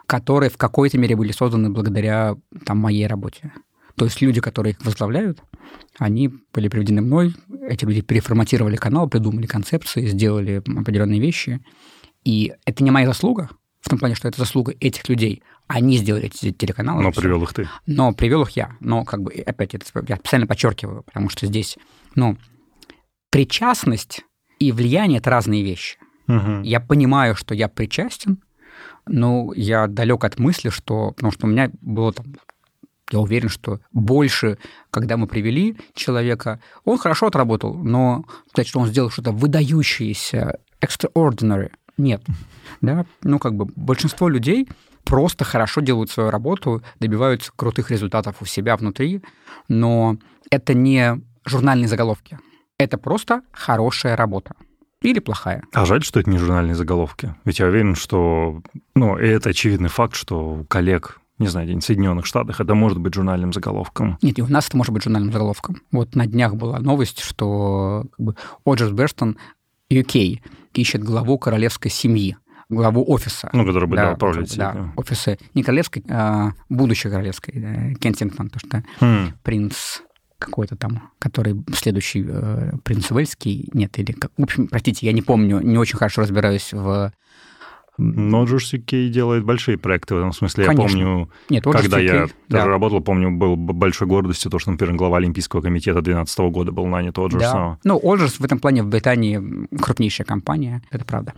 которые 0.07 0.51
в 0.51 0.57
какой-то 0.57 0.99
мере 0.99 1.17
были 1.17 1.33
созданы 1.33 1.69
благодаря 1.71 2.37
там, 2.65 2.79
моей 2.79 3.07
работе. 3.07 3.53
То 3.97 4.05
есть 4.05 4.21
люди, 4.21 4.41
которые 4.41 4.73
их 4.73 4.85
возглавляют, 4.85 5.41
они 5.99 6.31
были 6.53 6.69
приведены 6.69 7.01
мной, 7.01 7.35
эти 7.69 7.85
люди 7.85 8.03
переформатировали 8.03 8.77
канал, 8.77 9.09
придумали 9.09 9.47
концепции, 9.47 10.07
сделали 10.07 10.63
определенные 10.67 11.21
вещи. 11.21 11.61
И 12.25 12.53
это 12.65 12.85
не 12.85 12.91
моя 12.91 13.07
заслуга, 13.07 13.49
в 13.81 13.89
том 13.89 13.99
плане, 13.99 14.15
что 14.15 14.29
это 14.29 14.39
заслуга 14.39 14.75
этих 14.81 15.09
людей. 15.09 15.43
Они 15.69 15.97
сделали 15.97 16.27
эти 16.27 16.53
телеканалы. 16.53 17.03
Но 17.03 17.13
привел 17.13 17.43
их 17.43 17.55
ты. 17.55 17.69
Но 17.87 18.13
привел 18.13 18.43
их 18.43 18.51
я. 18.51 18.77
Но 18.81 19.05
как 19.05 19.23
бы, 19.23 19.33
опять, 19.33 19.75
это 19.75 19.87
я 20.09 20.17
специально 20.17 20.47
подчеркиваю, 20.47 21.03
потому 21.03 21.29
что 21.29 21.47
здесь, 21.47 21.79
ну, 22.15 22.37
причастность 23.31 24.25
и 24.59 24.73
влияние– 24.73 25.19
это 25.21 25.31
разные 25.31 25.63
вещи. 25.63 25.99
Мгм. 26.27 26.63
Я 26.63 26.81
понимаю, 26.81 27.37
что 27.37 27.55
я 27.55 27.69
причастен, 27.69 28.43
но 29.07 29.53
я 29.55 29.87
далек 29.87 30.25
от 30.25 30.39
мысли, 30.39 30.71
что... 30.71 31.13
Потому 31.13 31.33
что 31.33 31.47
у 31.47 31.51
меня 31.51 31.71
было 31.81 32.13
там... 32.13 32.27
Я 33.11 33.21
уверен, 33.21 33.49
что 33.49 33.81
больше, 33.93 34.59
когда 34.91 35.17
мы 35.17 35.27
привели 35.27 35.77
человека, 35.95 36.61
он 36.85 36.99
хорошо 36.99 37.27
отработал, 37.27 37.75
но 37.75 38.25
сказать, 38.49 38.69
что 38.69 38.81
он 38.81 38.89
сделал 38.89 39.11
что-то 39.11 39.31
выдающееся, 39.31 40.59
extraordinary, 40.81 41.71
нет. 41.97 42.23
Да? 42.81 43.07
Ну, 43.23 43.39
как 43.39 43.55
бы 43.55 43.67
большинство 43.77 44.29
людей 44.29 44.69
просто 45.05 45.45
хорошо 45.45 45.81
делают 45.81 46.11
свою 46.11 46.31
работу, 46.31 46.83
добиваются 46.99 47.53
крутых 47.55 47.91
результатов 47.91 48.37
у 48.41 48.45
себя 48.45 48.77
внутри, 48.77 49.23
но 49.69 50.17
это 50.51 50.75
не 50.75 51.21
журнальные 51.45 51.89
заголовки. 51.89 52.39
Это 52.79 52.99
просто 52.99 53.43
хорошая 53.53 54.17
работа. 54.17 54.55
Или 55.01 55.21
плохая. 55.21 55.63
А 55.73 55.85
жаль, 55.87 56.03
что 56.03 56.21
это 56.21 56.31
не 56.31 56.39
журнальные 56.39 56.75
заголовки. 56.75 57.35
Ведь 57.45 57.61
я 57.61 57.67
уверен, 57.67 57.95
что... 57.95 58.63
Ну, 58.95 59.17
это 59.17 59.51
очевидный 59.51 59.89
факт, 59.89 60.17
что 60.17 60.55
у 60.55 60.65
коллег, 60.65 61.21
не 61.39 61.47
знаю, 61.49 61.67
где-нибудь 61.67 61.85
в 61.85 61.87
Соединенных 61.87 62.27
Штатах, 62.27 62.61
это 62.61 62.75
может 62.75 62.99
быть 62.99 63.15
журнальным 63.15 63.53
заголовком. 63.53 64.19
Нет, 64.23 64.39
и 64.39 64.43
у 64.43 64.47
нас 64.49 64.69
это 64.69 64.77
может 64.77 64.93
быть 64.93 65.03
журнальным 65.03 65.33
заголовком. 65.33 65.77
Вот 65.93 66.15
на 66.15 66.27
днях 66.27 66.55
была 66.57 66.79
новость, 66.81 67.21
что 67.21 68.05
как 68.13 68.21
бы, 68.27 68.37
Оджерс 68.65 68.93
Берстон 68.93 69.37
UK 69.91 70.41
ищет 70.75 71.03
главу 71.05 71.39
королевской 71.39 71.91
семьи, 71.91 72.37
главу 72.69 73.05
офиса. 73.09 73.51
Ну, 73.53 73.65
который 73.67 73.87
бы 73.89 73.97
Да, 73.97 74.13
управлять. 74.13 74.57
да, 74.57 74.71
этим. 74.73 74.93
офиса 74.97 75.39
не 75.55 75.63
королевской, 75.63 76.03
а 76.09 76.53
будущей 76.69 77.09
королевской, 77.11 77.55
да, 77.61 77.95
Кенсингтон, 78.01 78.49
то 78.51 78.59
что 78.59 78.83
Хм. 79.01 79.33
принц 79.43 80.01
какой-то 80.39 80.77
там, 80.77 81.11
который 81.19 81.63
следующий 81.75 82.25
э, 82.29 82.73
принц 82.85 83.11
Уэльский, 83.11 83.71
нет, 83.73 83.99
или... 83.99 84.13
как- 84.13 84.33
В 84.37 84.43
общем, 84.43 84.69
простите, 84.69 85.07
я 85.07 85.13
не 85.13 85.23
помню, 85.23 85.61
не 85.61 85.79
очень 85.79 85.97
хорошо 85.97 86.23
разбираюсь 86.23 86.73
в... 86.73 87.11
Но 87.99 88.45
Джордж 88.45 88.77
Кей 88.79 89.09
делает 89.09 89.45
большие 89.45 89.79
проекты 89.79 90.15
в 90.15 90.19
этом 90.19 90.33
смысле. 90.33 90.67
Конечно. 90.67 90.83
Я 90.83 91.05
помню, 91.05 91.31
Нет, 91.49 91.65
когда 91.65 91.99
я 91.99 92.29
да. 92.49 92.67
работал, 92.67 93.01
помню, 93.01 93.31
был 93.31 93.57
большой 93.57 94.07
гордостью 94.07 94.51
то, 94.51 94.59
что, 94.59 94.71
например, 94.71 94.97
глава 94.97 95.17
Олимпийского 95.17 95.63
комитета 95.63 96.03
2012 96.03 96.39
года 96.51 96.73
был 96.73 96.87
нанят 96.87 97.19
Оджерс 97.19 97.43
Да. 97.43 97.79
Ну, 97.85 98.01
Оджерс 98.03 98.39
в 98.39 98.45
этом 98.45 98.59
плане 98.59 98.83
в 98.83 98.89
Британии 98.89 99.67
крупнейшая 99.81 100.27
компания, 100.27 100.83
это 100.91 101.05
правда. 101.05 101.33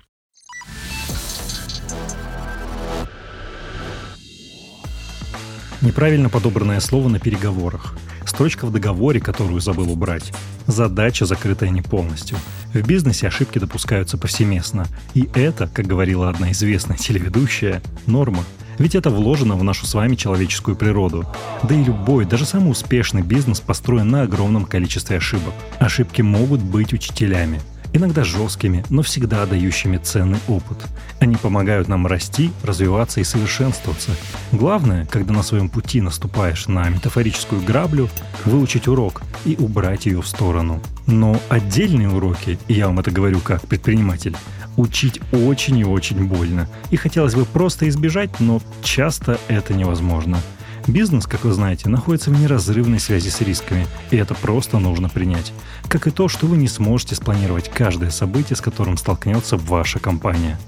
Неправильно 5.81 6.29
подобранное 6.29 6.81
слово 6.81 7.09
на 7.09 7.21
переговорах. 7.21 7.95
Строчка 8.39 8.67
в 8.67 8.73
договоре, 8.73 9.19
которую 9.19 9.61
забыл 9.61 9.91
убрать. 9.91 10.33
Задача, 10.69 11.27
закрытая 11.27 11.71
не 11.71 11.83
полностью. 11.83 12.39
В 12.73 12.87
бизнесе 12.87 13.27
ошибки 13.27 13.59
допускаются 13.59 14.17
повсеместно. 14.17 14.87
И 15.13 15.29
это, 15.35 15.67
как 15.67 15.89
говорила 15.89 16.29
одна 16.29 16.53
известная 16.53 16.97
телеведущая, 16.99 17.83
норма. 18.07 18.45
Ведь 18.79 18.95
это 18.95 19.11
вложено 19.11 19.57
в 19.57 19.65
нашу 19.65 19.87
с 19.87 19.95
вами 19.95 20.15
человеческую 20.15 20.77
природу. 20.77 21.27
Да 21.65 21.75
и 21.75 21.83
любой, 21.83 22.27
даже 22.27 22.47
самый 22.47 22.71
успешный 22.71 23.23
бизнес 23.23 23.59
построен 23.59 24.09
на 24.09 24.23
огромном 24.23 24.67
количестве 24.67 25.17
ошибок. 25.17 25.53
Ошибки 25.81 26.23
могут 26.23 26.63
быть 26.63 26.93
учителями. 26.93 27.61
Иногда 27.99 28.23
жесткими, 28.23 28.85
но 28.91 29.03
всегда 29.03 29.45
дающими 29.45 29.97
ценный 29.97 30.39
опыт. 30.47 30.79
Они 31.19 31.35
помогают 31.35 31.89
нам 31.89 32.07
расти, 32.07 32.53
развиваться 32.63 33.21
и 33.21 33.25
совершенствоваться. 33.25 34.13
Главное, 34.53 35.05
когда 35.07 35.35
на 35.35 35.43
своем 35.43 35.69
пути 35.69 36.01
наступаешь 36.01 36.69
на 36.69 36.89
метафорическую 36.89 37.61
граблю, 37.61 38.09
выучить 38.45 38.87
урок 38.87 39.23
и 39.45 39.57
убрать 39.59 40.07
ее 40.07 40.23
в 40.23 40.29
сторону. 40.29 40.81
Но 41.09 41.41
отдельные 41.49 42.09
уроки, 42.09 42.57
и 42.69 42.75
я 42.75 42.87
вам 42.87 43.01
это 43.01 43.11
говорю 43.11 43.41
как 43.41 43.63
предприниматель, 43.63 44.37
учить 44.77 45.21
очень 45.33 45.79
и 45.79 45.85
очень 45.85 46.25
больно. 46.25 46.69
И 46.93 46.97
хотелось 46.97 47.35
бы 47.35 47.47
просто 47.47 47.89
избежать, 47.89 48.39
но 48.39 48.63
часто 48.81 49.41
это 49.49 49.75
невозможно. 49.75 50.39
Бизнес, 50.89 51.27
как 51.27 51.45
вы 51.45 51.53
знаете, 51.53 51.91
находится 51.91 52.31
в 52.31 52.41
неразрывной 52.41 52.99
связи 52.99 53.29
с 53.29 53.43
рисками, 53.43 53.87
и 54.11 54.17
это 54.17 54.35
просто 54.35 54.79
нужно 54.79 55.11
принять. 55.11 55.53
Как 55.87 56.07
и 56.07 56.11
то, 56.11 56.29
что 56.29 56.47
вы 56.47 56.57
не 56.57 56.67
сможете 56.67 57.15
спланировать 57.15 57.69
каждое 57.69 58.09
событие, 58.09 58.57
с 58.57 58.63
которым 58.63 58.97
столкнется 58.97 59.59
ваша 59.59 59.99
компания. 59.99 60.59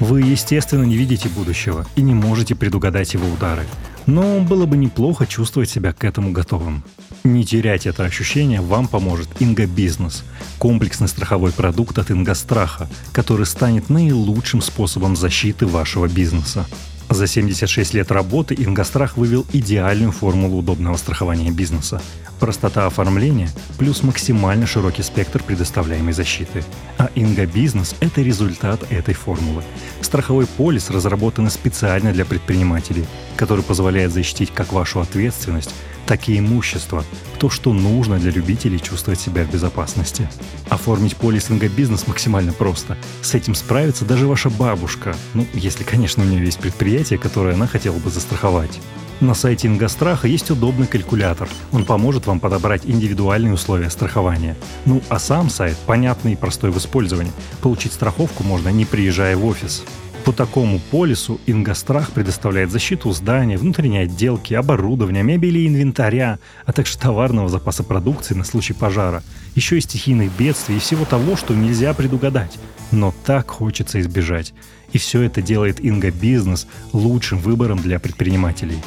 Вы, 0.00 0.22
естественно, 0.22 0.84
не 0.84 0.96
видите 0.96 1.28
будущего 1.28 1.86
и 1.94 2.00
не 2.00 2.14
можете 2.14 2.54
предугадать 2.54 3.12
его 3.12 3.28
удары. 3.28 3.66
Но 4.06 4.40
было 4.40 4.64
бы 4.64 4.78
неплохо 4.78 5.26
чувствовать 5.26 5.68
себя 5.68 5.92
к 5.92 6.04
этому 6.04 6.32
готовым. 6.32 6.82
Не 7.22 7.44
терять 7.44 7.86
это 7.86 8.04
ощущение 8.04 8.62
вам 8.62 8.88
поможет 8.88 9.28
Инга 9.40 9.66
Бизнес– 9.66 10.24
комплексный 10.58 11.08
страховой 11.08 11.52
продукт 11.52 11.98
от 11.98 12.10
Ингостраха, 12.10 12.88
который 13.12 13.44
станет 13.44 13.90
наилучшим 13.90 14.62
способом 14.62 15.16
защиты 15.16 15.66
вашего 15.66 16.08
бизнеса. 16.08 16.66
За 17.08 17.28
76 17.28 17.94
лет 17.94 18.10
работы 18.10 18.54
Ингострах 18.54 19.16
вывел 19.16 19.46
идеальную 19.52 20.10
формулу 20.10 20.58
удобного 20.58 20.96
страхования 20.96 21.52
бизнеса. 21.52 22.02
Простота 22.40 22.86
оформления 22.86 23.48
плюс 23.78 24.02
максимально 24.02 24.66
широкий 24.66 25.02
спектр 25.02 25.42
предоставляемой 25.42 26.12
защиты. 26.12 26.64
А 26.98 27.08
Инга 27.14 27.46
Бизнес– 27.46 27.94
это 28.00 28.22
результат 28.22 28.80
этой 28.90 29.14
формулы. 29.14 29.62
Страховой 30.00 30.46
полис 30.46 30.90
разработан 30.90 31.48
специально 31.48 32.12
для 32.12 32.24
предпринимателей, 32.24 33.06
который 33.36 33.62
позволяет 33.62 34.12
защитить 34.12 34.52
как 34.52 34.72
вашу 34.72 35.00
ответственность, 35.00 35.74
так 36.06 36.28
и 36.28 36.38
имущество, 36.38 37.04
то, 37.38 37.50
что 37.50 37.72
нужно 37.72 38.18
для 38.18 38.30
любителей 38.30 38.80
чувствовать 38.80 39.20
себя 39.20 39.44
в 39.44 39.52
безопасности. 39.52 40.28
Оформить 40.68 41.16
полис 41.16 41.50
Ингобизнес 41.50 42.06
максимально 42.06 42.52
просто. 42.52 42.96
С 43.22 43.34
этим 43.34 43.54
справится 43.54 44.04
даже 44.04 44.26
ваша 44.26 44.50
бабушка, 44.50 45.16
ну, 45.34 45.46
если, 45.52 45.84
конечно, 45.84 46.22
у 46.22 46.26
нее 46.26 46.44
есть 46.44 46.58
предприятие, 46.60 47.18
которое 47.18 47.54
она 47.54 47.66
хотела 47.66 47.98
бы 47.98 48.10
застраховать. 48.10 48.80
На 49.20 49.32
сайте 49.32 49.66
Ингостраха 49.66 50.28
есть 50.28 50.50
удобный 50.50 50.86
калькулятор. 50.86 51.48
Он 51.72 51.86
поможет 51.86 52.26
вам 52.26 52.38
подобрать 52.38 52.82
индивидуальные 52.84 53.54
условия 53.54 53.88
страхования. 53.88 54.56
Ну, 54.84 55.02
а 55.08 55.18
сам 55.18 55.48
сайт 55.48 55.78
понятный 55.86 56.34
и 56.34 56.36
простой 56.36 56.70
в 56.70 56.76
использовании. 56.76 57.32
Получить 57.62 57.94
страховку 57.94 58.44
можно, 58.44 58.68
не 58.68 58.84
приезжая 58.84 59.34
в 59.38 59.46
офис. 59.46 59.84
По 60.26 60.32
такому 60.32 60.80
полису 60.80 61.40
Ингострах 61.46 62.10
предоставляет 62.10 62.72
защиту 62.72 63.12
здания, 63.12 63.56
внутренней 63.56 63.98
отделки, 63.98 64.54
оборудования, 64.54 65.22
мебели 65.22 65.60
и 65.60 65.68
инвентаря, 65.68 66.40
а 66.64 66.72
также 66.72 66.98
товарного 66.98 67.48
запаса 67.48 67.84
продукции 67.84 68.34
на 68.34 68.42
случай 68.42 68.72
пожара, 68.72 69.22
еще 69.54 69.78
и 69.78 69.80
стихийных 69.80 70.32
бедствий 70.36 70.78
и 70.78 70.80
всего 70.80 71.04
того, 71.04 71.36
что 71.36 71.54
нельзя 71.54 71.94
предугадать. 71.94 72.58
Но 72.90 73.14
так 73.24 73.48
хочется 73.50 74.00
избежать. 74.00 74.52
И 74.90 74.98
все 74.98 75.22
это 75.22 75.42
делает 75.42 75.78
Инга 75.78 76.10
Бизнес 76.10 76.66
лучшим 76.92 77.38
выбором 77.38 77.78
для 77.78 78.00
предпринимателей. 78.00 78.78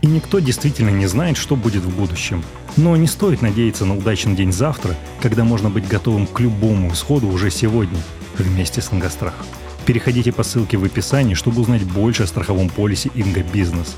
И 0.00 0.06
никто 0.06 0.38
действительно 0.38 0.88
не 0.88 1.06
знает, 1.06 1.36
что 1.36 1.56
будет 1.56 1.82
в 1.82 1.94
будущем. 1.94 2.42
Но 2.78 2.96
не 2.96 3.06
стоит 3.06 3.42
надеяться 3.42 3.84
на 3.84 3.98
удачный 3.98 4.34
день 4.34 4.50
завтра, 4.50 4.94
когда 5.20 5.44
можно 5.44 5.68
быть 5.68 5.86
готовым 5.86 6.26
к 6.26 6.40
любому 6.40 6.90
исходу 6.90 7.28
уже 7.28 7.50
сегодня, 7.50 7.98
вместе 8.38 8.80
с 8.80 8.90
Ингострах. 8.94 9.34
Переходите 9.86 10.32
по 10.32 10.42
ссылке 10.42 10.76
в 10.76 10.84
описании, 10.84 11.34
чтобы 11.34 11.60
узнать 11.60 11.84
больше 11.84 12.24
о 12.24 12.26
страховом 12.26 12.68
полисе 12.68 13.08
Инга 13.14 13.44
Бизнес. 13.54 13.96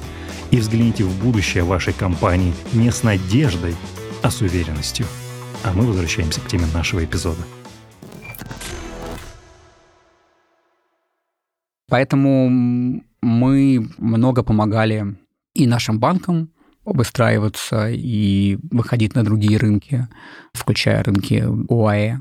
И 0.51 0.59
взгляните 0.59 1.03
в 1.03 1.25
будущее 1.25 1.65
вашей 1.65 1.95
компании 1.95 2.53
не 2.75 2.91
с 2.91 3.03
надеждой, 3.03 3.75
а 4.23 4.31
с 4.31 4.43
уверенностью. 4.43 5.07
А 5.65 5.73
мы 5.73 5.87
возвращаемся 5.87 6.43
к 6.43 6.47
теме 6.47 6.67
нашего 6.75 7.03
эпизода. 7.03 7.41
Поэтому 11.89 12.51
мы 13.23 13.89
много 13.97 14.43
помогали 14.43 15.17
и 15.55 15.67
нашим 15.67 15.99
банкам 15.99 16.51
обустраиваться 16.85 17.89
и 17.89 18.59
выходить 18.71 19.15
на 19.15 19.25
другие 19.25 19.57
рынки, 19.57 20.07
включая 20.53 21.03
рынки 21.03 21.47
ОАЭ. 21.71 22.19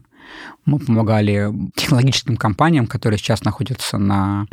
Мы 0.66 0.80
помогали 0.80 1.52
технологическим 1.76 2.38
компаниям, 2.38 2.88
которые 2.88 3.18
сейчас 3.18 3.44
находятся 3.44 3.98
на, 3.98 4.48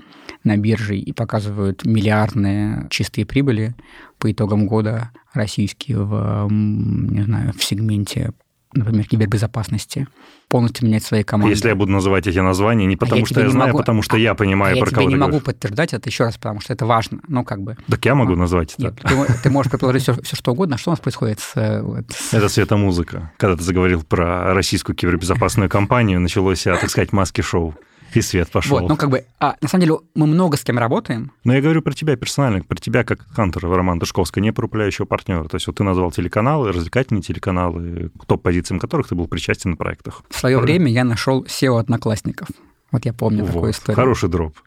на 0.45 0.57
бирже 0.57 0.97
и 0.97 1.13
показывают 1.13 1.85
миллиардные 1.85 2.87
чистые 2.91 3.27
прибыли 3.27 3.75
по 4.19 4.31
итогам 4.31 4.67
года 4.67 5.11
российские 5.33 5.99
в, 6.05 6.49
не 6.51 7.23
знаю, 7.23 7.53
в 7.53 7.63
сегменте 7.63 8.33
например, 8.75 9.07
кибербезопасности, 9.07 10.07
полностью 10.49 10.87
менять 10.87 11.05
свои 11.05 11.23
команды. 11.23 11.53
Если 11.53 11.69
я 11.69 11.75
буду 11.75 11.93
называть 11.93 12.27
эти 12.27 12.39
названия 12.39 12.87
не 12.87 12.97
потому, 12.97 13.23
а 13.23 13.27
что 13.27 13.41
я, 13.41 13.47
я 13.47 13.53
знаю, 13.53 13.69
могу, 13.69 13.79
а 13.79 13.83
потому 13.83 14.03
что 14.03 14.17
я 14.17 14.35
понимаю, 14.35 14.77
а 14.77 14.81
про 14.81 14.91
я 14.91 14.95
кого 14.95 15.07
ты 15.07 15.13
не 15.13 15.17
говоришь. 15.17 15.35
могу 15.35 15.45
подтверждать 15.45 15.95
это 15.95 16.09
еще 16.09 16.25
раз, 16.25 16.37
потому 16.37 16.61
что 16.61 16.73
это 16.73 16.87
важно. 16.87 17.21
Ну, 17.29 17.45
как 17.45 17.63
бы. 17.63 17.77
Так 17.89 18.05
я 18.05 18.15
могу 18.15 18.33
ну, 18.33 18.39
назвать 18.39 18.75
нет, 18.79 18.95
это. 19.03 19.27
Ты, 19.27 19.33
ты 19.45 19.51
можешь 19.51 19.71
предположить 19.71 20.03
все, 20.03 20.15
все, 20.23 20.37
что 20.37 20.53
угодно. 20.53 20.77
А 20.77 20.79
что 20.79 20.91
у 20.91 20.93
нас 20.93 21.01
происходит 21.01 21.41
с... 21.41 21.81
Вот, 21.83 22.05
с... 22.11 22.35
Это 22.35 22.49
светомузыка. 22.49 23.33
Когда 23.37 23.57
ты 23.57 23.63
заговорил 23.63 24.03
про 24.03 24.55
российскую 24.55 24.95
кибербезопасную 24.97 25.69
компанию, 25.69 26.21
началось, 26.21 26.63
так 26.63 26.91
сказать, 26.91 27.13
маски-шоу. 27.13 27.75
И 28.15 28.23
свет 28.23 28.51
пошел. 28.51 28.79
Вот, 28.79 28.89
ну 28.89 28.97
как 28.97 29.11
бы, 29.11 29.25
а, 29.41 29.57
на 29.61 29.69
самом 29.69 29.83
деле 29.83 29.99
мы 30.15 30.27
много 30.27 30.57
с 30.57 30.63
кем 30.63 30.79
работаем. 30.79 31.33
Но 31.43 31.53
я 31.55 31.61
говорю 31.61 31.83
про 31.83 31.93
тебя 31.93 32.17
персонально, 32.17 32.63
про 32.63 32.77
тебя 32.77 33.05
как 33.05 33.27
Хантера 33.33 33.69
Роман 33.69 33.99
Душковского, 33.99 34.43
не 34.43 34.53
про 34.53 34.67
управляющего 34.67 35.05
партнера. 35.05 35.45
То 35.49 35.57
есть 35.57 35.67
вот 35.67 35.77
ты 35.77 35.83
назвал 35.83 36.13
телеканалы, 36.13 36.73
развлекательные 36.73 37.23
телеканалы, 37.23 38.11
топ-позициям 38.27 38.79
которых 38.79 39.09
ты 39.09 39.15
был 39.15 39.27
причастен 39.27 39.73
на 39.73 39.77
проектах. 39.77 40.23
В 40.31 40.39
свое 40.39 40.59
Правильно? 40.59 40.85
время 40.85 40.93
я 40.93 41.05
нашел 41.05 41.45
SEO 41.45 41.81
одноклассников. 41.81 42.49
Вот 42.93 43.05
я 43.05 43.13
помню 43.13 43.43
вот. 43.45 43.53
такую 43.53 43.73
историю. 43.73 43.97
Хороший 43.97 44.29
дроп. 44.29 44.57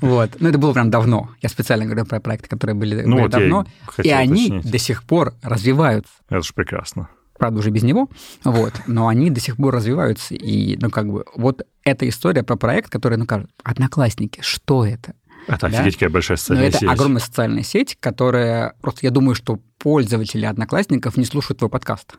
Вот. 0.00 0.30
Ну, 0.40 0.48
это 0.48 0.56
было 0.56 0.72
прям 0.72 0.90
давно. 0.90 1.28
Я 1.42 1.50
специально 1.50 1.84
говорю 1.84 2.06
про 2.06 2.18
проекты, 2.18 2.48
которые 2.48 2.74
были, 2.74 3.02
ну, 3.02 3.16
были 3.16 3.22
вот 3.22 3.30
давно. 3.30 3.66
И 4.02 4.08
они 4.08 4.46
уточнить. 4.46 4.72
до 4.72 4.78
сих 4.78 5.02
пор 5.02 5.34
развиваются. 5.42 6.12
Это 6.30 6.40
же 6.40 6.54
прекрасно. 6.54 7.10
Правда, 7.38 7.60
уже 7.60 7.70
без 7.70 7.82
него, 7.82 8.08
вот, 8.44 8.72
но 8.86 9.08
они 9.08 9.30
до 9.30 9.40
сих 9.40 9.56
пор 9.56 9.74
развиваются. 9.74 10.34
И, 10.34 10.76
ну, 10.80 10.90
как 10.90 11.06
бы, 11.10 11.24
вот 11.34 11.62
эта 11.84 12.08
история 12.08 12.42
про 12.42 12.56
проект, 12.56 12.90
который, 12.90 13.18
ну, 13.18 13.26
как, 13.26 13.46
одноклассники, 13.62 14.40
что 14.42 14.84
это? 14.86 15.14
Это 15.46 15.68
Да? 15.68 15.78
офигеть 15.78 15.94
какая 15.96 16.10
большая 16.10 16.36
Ну, 16.36 16.40
социальная 16.40 16.68
это 16.68 16.78
сеть. 16.78 16.88
огромная 16.88 17.20
социальная 17.20 17.62
сеть, 17.62 17.96
которая... 18.00 18.74
Просто 18.80 19.00
я 19.02 19.10
думаю, 19.10 19.34
что 19.34 19.60
пользователи 19.78 20.44
одноклассников 20.44 21.16
не 21.16 21.24
слушают 21.24 21.58
твой 21.58 21.70
подкаст. 21.70 22.14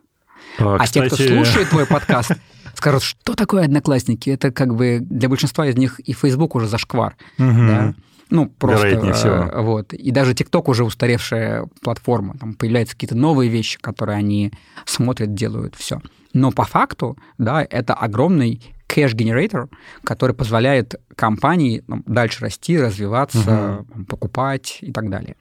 А, 0.59 0.77
А 0.79 0.88
те, 0.88 1.01
кто 1.01 1.15
кстати, 1.15 1.33
слушает 1.33 1.69
твой 1.69 1.86
подкаст, 1.86 2.31
скажут, 2.75 3.03
что 3.03 3.33
такое 3.33 3.65
одноклассники? 3.65 4.29
Это 4.29 4.51
как 4.51 4.75
бы 4.75 5.00
для 5.01 5.27
большинства 5.29 5.67
из 5.67 5.75
них 5.75 6.00
и 6.00 6.13
Facebook 6.13 6.55
уже 6.55 6.67
зашквар. 6.67 7.17
мгм. 7.38 7.67
Да? 7.67 7.95
Ну, 8.29 8.50
просто... 8.50 8.88
Вероятнее 8.88 9.13
всего. 9.13 9.34
э, 9.36 9.62
Вот. 9.62 9.93
И 9.93 10.12
даже 10.12 10.34
TikTok 10.34 10.63
уже 10.67 10.84
устаревшая 10.84 11.67
платформа. 11.81 12.36
Там 12.39 12.53
появляются 12.55 12.96
какие-то 12.96 13.15
новые 13.15 13.50
вещи, 13.50 13.79
которые 13.79 14.17
они 14.17 14.51
смотрят, 14.86 15.34
делают, 15.34 15.75
все. 15.75 16.01
Но 16.34 16.51
по 16.51 16.65
факту, 16.65 17.17
да, 17.38 17.65
это 17.69 17.93
огромный 17.93 18.62
кэш-генератор, 18.88 19.69
который 20.03 20.34
позволяет 20.36 20.96
компании 21.15 21.84
ну, 21.88 22.03
дальше 22.05 22.41
расти, 22.41 22.77
развиваться, 22.77 23.86
там, 23.93 24.05
покупать 24.05 24.79
и 24.81 24.91
так 24.91 25.10
далее. 25.10 25.36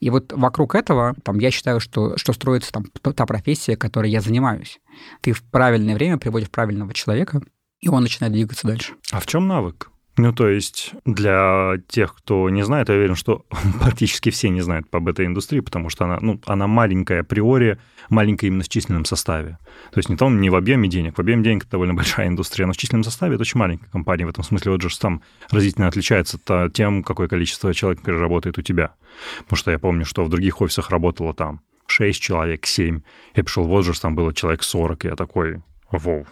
И 0.00 0.10
вот 0.10 0.32
вокруг 0.32 0.74
этого, 0.74 1.14
там, 1.24 1.38
я 1.38 1.50
считаю, 1.50 1.80
что, 1.80 2.16
что 2.16 2.32
строится 2.32 2.72
там, 2.72 2.84
та- 3.02 3.12
та 3.12 3.26
профессия, 3.26 3.76
которой 3.76 4.10
я 4.10 4.20
занимаюсь. 4.20 4.80
Ты 5.20 5.32
в 5.32 5.42
правильное 5.42 5.94
время 5.94 6.18
приводишь 6.18 6.50
правильного 6.50 6.92
человека, 6.94 7.40
и 7.80 7.88
он 7.88 8.02
начинает 8.02 8.32
двигаться 8.32 8.66
дальше. 8.66 8.94
А 9.10 9.18
в 9.20 9.26
чем 9.26 9.46
навык? 9.48 9.90
Ну, 10.18 10.32
то 10.32 10.46
есть 10.46 10.92
для 11.06 11.76
тех, 11.88 12.14
кто 12.14 12.50
не 12.50 12.64
знает, 12.64 12.90
я 12.90 12.96
уверен, 12.96 13.14
что 13.14 13.46
практически 13.80 14.30
все 14.30 14.50
не 14.50 14.60
знают 14.60 14.90
по 14.90 15.00
бета-индустрии, 15.00 15.60
потому 15.60 15.88
что 15.88 16.04
она, 16.04 16.18
ну, 16.20 16.38
она 16.44 16.66
маленькая 16.66 17.20
априори, 17.20 17.78
маленькая 18.10 18.48
именно 18.48 18.62
в 18.62 18.68
численном 18.68 19.06
составе. 19.06 19.58
То 19.90 19.98
есть 19.98 20.10
не 20.10 20.16
том, 20.16 20.40
не 20.40 20.50
в 20.50 20.54
объеме 20.54 20.88
денег. 20.88 21.16
В 21.16 21.20
объеме 21.20 21.42
денег 21.42 21.62
это 21.62 21.72
довольно 21.72 21.94
большая 22.02 22.28
индустрия, 22.28 22.66
но 22.66 22.74
в 22.74 22.76
численном 22.76 23.04
составе 23.04 23.34
это 23.34 23.42
очень 23.42 23.58
маленькая 23.58 23.88
компания. 23.88 24.26
В 24.26 24.30
этом 24.30 24.44
смысле 24.44 24.78
же 24.78 24.98
там 24.98 25.22
разительно 25.50 25.88
отличается 25.88 26.38
то- 26.38 26.68
тем, 26.68 27.02
какое 27.02 27.26
количество 27.26 27.72
человек 27.72 28.00
например, 28.00 28.20
работает 28.20 28.58
у 28.58 28.62
тебя. 28.62 28.94
Потому 29.40 29.56
что 29.56 29.70
я 29.70 29.78
помню, 29.78 30.04
что 30.04 30.24
в 30.24 30.28
других 30.28 30.60
офисах 30.60 30.90
работало 30.90 31.32
там 31.32 31.62
6 31.86 32.20
человек, 32.20 32.66
7. 32.66 33.00
Я 33.34 33.44
пришел 33.44 33.64
в 33.64 33.68
Воджерс, 33.68 34.00
там 34.00 34.14
было 34.14 34.34
человек 34.34 34.62
40, 34.62 35.04
и 35.04 35.08
я 35.08 35.16
такой, 35.16 35.62
воу, 35.90 36.26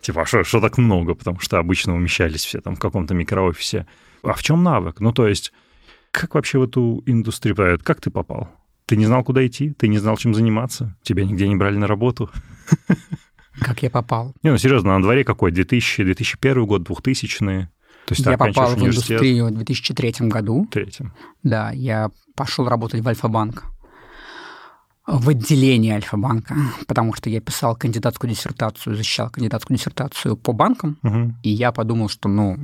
Типа, 0.00 0.22
а 0.22 0.26
что, 0.26 0.44
что 0.44 0.60
так 0.60 0.78
много? 0.78 1.14
Потому 1.14 1.40
что 1.40 1.58
обычно 1.58 1.94
умещались 1.94 2.44
все 2.44 2.60
там 2.60 2.76
в 2.76 2.78
каком-то 2.78 3.14
микроофисе. 3.14 3.86
А 4.22 4.32
в 4.34 4.42
чем 4.42 4.62
навык? 4.62 5.00
Ну, 5.00 5.12
то 5.12 5.26
есть, 5.26 5.52
как 6.10 6.34
вообще 6.34 6.58
в 6.58 6.64
эту 6.64 7.02
индустрию? 7.06 7.78
Как 7.82 8.00
ты 8.00 8.10
попал? 8.10 8.50
Ты 8.86 8.96
не 8.96 9.06
знал, 9.06 9.24
куда 9.24 9.46
идти? 9.46 9.70
Ты 9.72 9.88
не 9.88 9.98
знал, 9.98 10.16
чем 10.16 10.34
заниматься? 10.34 10.96
Тебя 11.02 11.24
нигде 11.24 11.48
не 11.48 11.56
брали 11.56 11.76
на 11.76 11.86
работу? 11.86 12.30
Как 13.60 13.82
я 13.82 13.90
попал? 13.90 14.34
Не, 14.42 14.50
ну, 14.50 14.58
серьезно, 14.58 14.94
на 14.94 15.02
дворе 15.02 15.24
какой? 15.24 15.52
2000, 15.52 16.04
2001 16.04 16.66
год, 16.66 16.82
2000 16.82 17.38
То 17.38 17.68
есть 18.10 18.26
я 18.26 18.36
попал 18.36 18.74
в 18.74 18.82
индустрию 18.82 19.46
в 19.46 19.50
2003 19.52 20.28
году. 20.28 20.66
третьем. 20.70 21.12
Да, 21.42 21.70
я 21.70 22.10
пошел 22.34 22.68
работать 22.68 23.00
в 23.00 23.08
Альфа-банк. 23.08 23.64
В 25.06 25.28
отделении 25.28 25.90
Альфа-банка, 25.92 26.54
потому 26.86 27.12
что 27.14 27.28
я 27.28 27.40
писал 27.40 27.76
кандидатскую 27.76 28.30
диссертацию, 28.30 28.96
защищал 28.96 29.28
кандидатскую 29.30 29.76
диссертацию 29.76 30.36
по 30.36 30.52
банкам, 30.52 30.96
Мгм. 31.02 31.36
и 31.42 31.50
я 31.50 31.72
подумал, 31.72 32.08
что, 32.08 32.28
ну, 32.28 32.56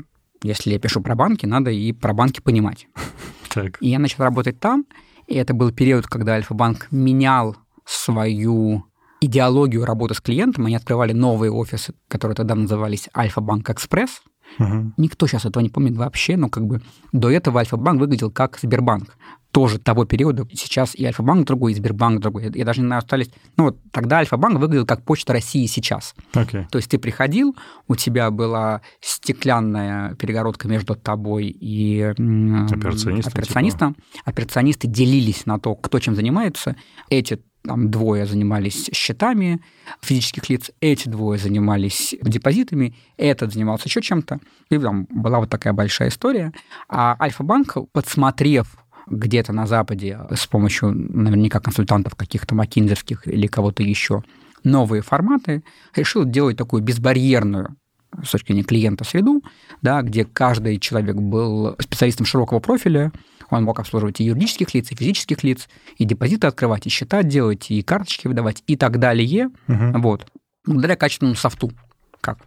если 0.42 0.70
я 0.72 0.78
пишу 0.78 1.02
про 1.02 1.14
банки, 1.14 1.44
надо 1.44 1.70
и 1.70 1.92
про 1.92 2.12
банки 2.14 2.40
понимать. 2.40 2.88
Так. 3.52 3.78
И 3.82 3.88
я 3.88 3.98
начал 3.98 4.22
работать 4.24 4.60
там, 4.60 4.86
и 5.26 5.34
это 5.34 5.54
был 5.54 5.72
период, 5.72 6.06
когда 6.06 6.32
Альфа-банк 6.34 6.86
менял 6.92 7.56
свою 7.84 8.84
идеологию 9.20 9.84
работы 9.84 10.14
с 10.14 10.20
клиентом. 10.20 10.66
Они 10.66 10.76
открывали 10.76 11.12
новые 11.12 11.50
офисы, 11.52 11.92
которые 12.08 12.36
тогда 12.36 12.54
назывались 12.54 13.08
Альфа-банк 13.14 13.68
Экспресс. 13.68 14.22
Мгм. 14.58 14.94
Никто 14.96 15.26
сейчас 15.26 15.44
этого 15.46 15.62
не 15.62 15.68
помнит 15.68 15.96
вообще, 15.96 16.36
но 16.36 16.48
как 16.48 16.64
бы 16.64 16.80
до 17.12 17.28
этого 17.28 17.58
Альфа-банк 17.60 18.00
выглядел 18.00 18.30
как 18.30 18.56
Сбербанк. 18.62 19.16
Тоже 19.52 19.78
того 19.78 20.04
периода. 20.04 20.46
Сейчас 20.52 20.94
и 20.94 21.04
Альфа-банк 21.04 21.44
другой, 21.46 21.72
и 21.72 21.74
Сбербанк 21.74 22.20
другой. 22.20 22.50
Я- 22.54 22.64
даже 22.64 22.80
не 22.82 22.86
знаю, 22.86 23.00
остались... 23.00 23.30
Ну 23.56 23.64
вот 23.64 23.78
тогда 23.90 24.18
Альфа-банк 24.18 24.58
выглядел 24.60 24.86
как 24.86 25.02
Почта 25.04 25.32
России 25.32 25.66
сейчас. 25.66 26.14
Окей. 26.34 26.66
То 26.70 26.78
есть 26.78 26.90
ты 26.90 26.98
приходил, 26.98 27.56
у 27.88 27.96
тебя 27.96 28.30
была 28.30 28.80
стеклянная 29.00 30.14
перегородка 30.14 30.68
между 30.68 30.94
тобой 30.94 31.46
и 31.48 32.00
Операционистом, 32.00 33.32
операционистом. 33.32 33.96
Операционисты 34.24 34.86
делились 34.86 35.46
на 35.46 35.58
то, 35.58 35.74
кто 35.74 35.98
чем 35.98 36.14
занимается. 36.14 36.76
Эти 37.08 37.40
там 37.62 37.90
двое 37.90 38.26
занимались 38.26 38.88
счетами 38.92 39.60
физических 40.00 40.48
лиц, 40.48 40.70
эти 40.80 41.08
двое 41.08 41.38
занимались 41.38 42.14
депозитами, 42.22 42.94
этот 43.16 43.52
занимался 43.52 43.88
еще 43.88 44.00
чем-то. 44.00 44.40
И 44.70 44.78
там 44.78 45.06
была 45.10 45.40
вот 45.40 45.50
такая 45.50 45.72
большая 45.72 46.08
история. 46.08 46.52
А 46.88 47.16
Альфа-банк, 47.20 47.76
подсмотрев 47.92 48.76
где-то 49.10 49.52
на 49.52 49.66
Западе 49.66 50.18
с 50.30 50.46
помощью 50.46 50.92
наверняка 50.92 51.60
консультантов 51.60 52.14
каких-то 52.14 52.54
макинзерских 52.54 53.26
или 53.26 53.46
кого-то 53.46 53.82
еще 53.82 54.22
новые 54.64 55.02
форматы, 55.02 55.62
решил 55.94 56.24
делать 56.24 56.56
такую 56.56 56.82
безбарьерную 56.82 57.76
с 58.22 58.30
точки 58.30 58.48
зрения 58.48 58.64
клиента 58.64 59.04
среду, 59.04 59.42
да, 59.82 60.02
где 60.02 60.24
каждый 60.24 60.78
человек 60.78 61.16
был 61.16 61.76
специалистом 61.78 62.26
широкого 62.26 62.58
профиля, 62.58 63.12
он 63.50 63.64
мог 63.64 63.80
обслуживать 63.80 64.20
и 64.20 64.24
юридических 64.24 64.74
лиц, 64.74 64.90
и 64.90 64.94
физических 64.94 65.42
лиц, 65.42 65.68
и 65.96 66.04
депозиты 66.04 66.46
открывать, 66.46 66.86
и 66.86 66.90
счета 66.90 67.22
делать, 67.22 67.70
и 67.70 67.82
карточки 67.82 68.28
выдавать, 68.28 68.62
и 68.66 68.76
так 68.76 68.98
далее. 68.98 69.50
Мгм. 69.66 70.02
Вот. 70.02 70.26
Благодаря 70.64 70.96
качественному 70.96 71.36
софту, 71.36 71.72
как 72.20 72.38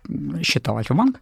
считал 0.42 0.78
Альфа-банк. 0.78 1.20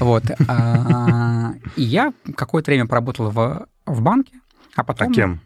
Вот. 0.00 0.24
А, 0.48 1.52
И 1.76 1.82
я 1.82 2.12
какое-то 2.36 2.70
время 2.70 2.86
поработал 2.86 3.30
в, 3.30 3.66
в 3.86 4.02
банке, 4.02 4.32
а 4.76 4.80
А 4.80 4.84
потом... 4.84 5.12
кем? 5.12 5.40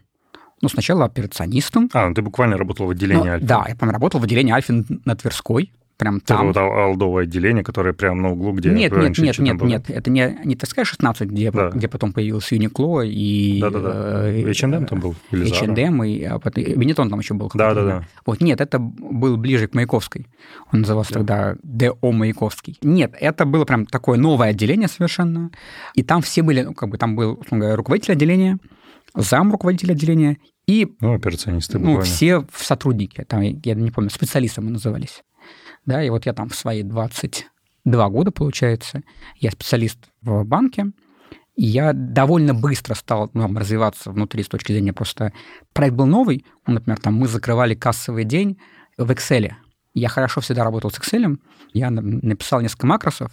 Ну, 0.61 0.69
сначала 0.69 1.05
операционистом. 1.05 1.89
А, 1.93 2.07
ну 2.09 2.15
ты 2.15 2.21
буквально 2.23 2.57
работал 2.57 2.87
в 2.87 2.89
отделении 2.89 3.23
Ну, 3.27 3.31
Альфа. 3.33 3.45
Да, 3.45 3.65
я 3.67 3.75
прям 3.75 3.91
работал 3.91 4.19
в 4.19 4.23
отделении 4.23 4.51
Альфа 4.53 4.73
на 5.05 5.15
Тверской. 5.15 5.71
Прям 5.97 6.17
Это 6.17 6.25
там. 6.27 6.47
вот 6.47 6.57
ал- 6.57 6.71
алдовое 6.71 7.23
отделение, 7.23 7.63
которое 7.63 7.91
прямо 7.91 8.21
на 8.21 8.31
углу, 8.31 8.51
где 8.53 8.69
нет, 8.69 8.91
нет, 8.95 9.17
нет, 9.17 9.39
нет, 9.39 9.57
было. 9.57 9.67
нет, 9.67 9.89
это 9.89 10.11
не, 10.11 10.37
не 10.45 10.55
Тверская 10.55 10.85
16, 10.85 11.27
где, 11.27 11.49
Да. 11.51 11.69
где 11.71 11.87
потом 11.87 12.13
появился 12.13 12.53
Юникло 12.53 13.01
и... 13.01 13.59
Да-да-да. 13.59 14.29
э, 14.29 14.43
H&M 14.47 14.85
там 14.85 14.99
был? 14.99 15.15
Или? 15.31 15.49
H&M, 15.49 16.03
и 16.03 16.23
а 16.23 16.37
потом- 16.37 16.63
Бенетон 16.65 17.09
там 17.09 17.17
еще 17.19 17.33
был. 17.33 17.49
Да-да-да. 17.51 18.03
Вот, 18.27 18.41
нет, 18.41 18.61
это 18.61 18.77
был 18.77 19.37
ближе 19.37 19.67
к 19.67 19.73
Маяковской. 19.73 20.27
Он 20.71 20.81
назывался 20.81 21.13
тогда 21.13 21.55
ДО 21.63 22.11
Маяковский. 22.11 22.77
Нет, 22.83 23.15
это 23.19 23.45
было 23.45 23.65
прям 23.65 23.87
такое 23.87 24.19
новое 24.19 24.49
отделение 24.49 24.87
совершенно. 24.89 25.49
И 25.95 26.03
там 26.03 26.21
все 26.21 26.43
были, 26.43 26.61
ну, 26.61 26.73
как 26.75 26.89
бы 26.89 26.99
там 26.99 27.15
был, 27.15 27.39
условно 27.41 27.57
говоря, 27.59 27.75
руководитель 27.75 28.13
отделения, 28.13 28.59
зам 29.17 29.51
руководителя 29.51 29.93
отделения 29.93 30.37
и 30.67 30.95
Ну, 30.99 31.13
операционисты 31.13 31.79
ну, 31.79 32.01
все 32.01 32.45
сотрудники, 32.55 33.23
там, 33.23 33.41
я 33.41 33.73
не 33.73 33.91
помню, 33.91 34.09
специалисты 34.09 34.61
мы 34.61 34.69
назывались. 34.69 35.23
Да, 35.85 36.03
и 36.03 36.09
вот 36.09 36.25
я 36.25 36.33
там 36.33 36.49
в 36.49 36.55
свои 36.55 36.83
22 36.83 38.09
года, 38.09 38.31
получается, 38.31 39.01
я 39.37 39.51
специалист 39.51 39.97
в 40.21 40.43
банке, 40.43 40.91
И 41.55 41.65
я 41.65 41.93
довольно 41.93 42.53
быстро 42.53 42.93
стал 42.93 43.31
ну, 43.33 43.51
развиваться 43.57 44.11
внутри 44.11 44.43
с 44.43 44.47
точки 44.47 44.73
зрения 44.73 44.93
просто... 44.93 45.31
Проект 45.73 45.95
был 45.95 46.05
новый, 46.05 46.45
например, 46.67 46.99
там 46.99 47.15
мы 47.15 47.27
закрывали 47.27 47.73
кассовый 47.73 48.25
день 48.25 48.59
в 48.97 49.09
Excel. 49.09 49.51
Я 49.93 50.09
хорошо 50.09 50.41
всегда 50.41 50.63
работал 50.63 50.91
с 50.91 50.99
Excel. 50.99 51.39
Я 51.73 51.89
написал 51.89 52.61
несколько 52.61 52.85
макросов, 52.85 53.31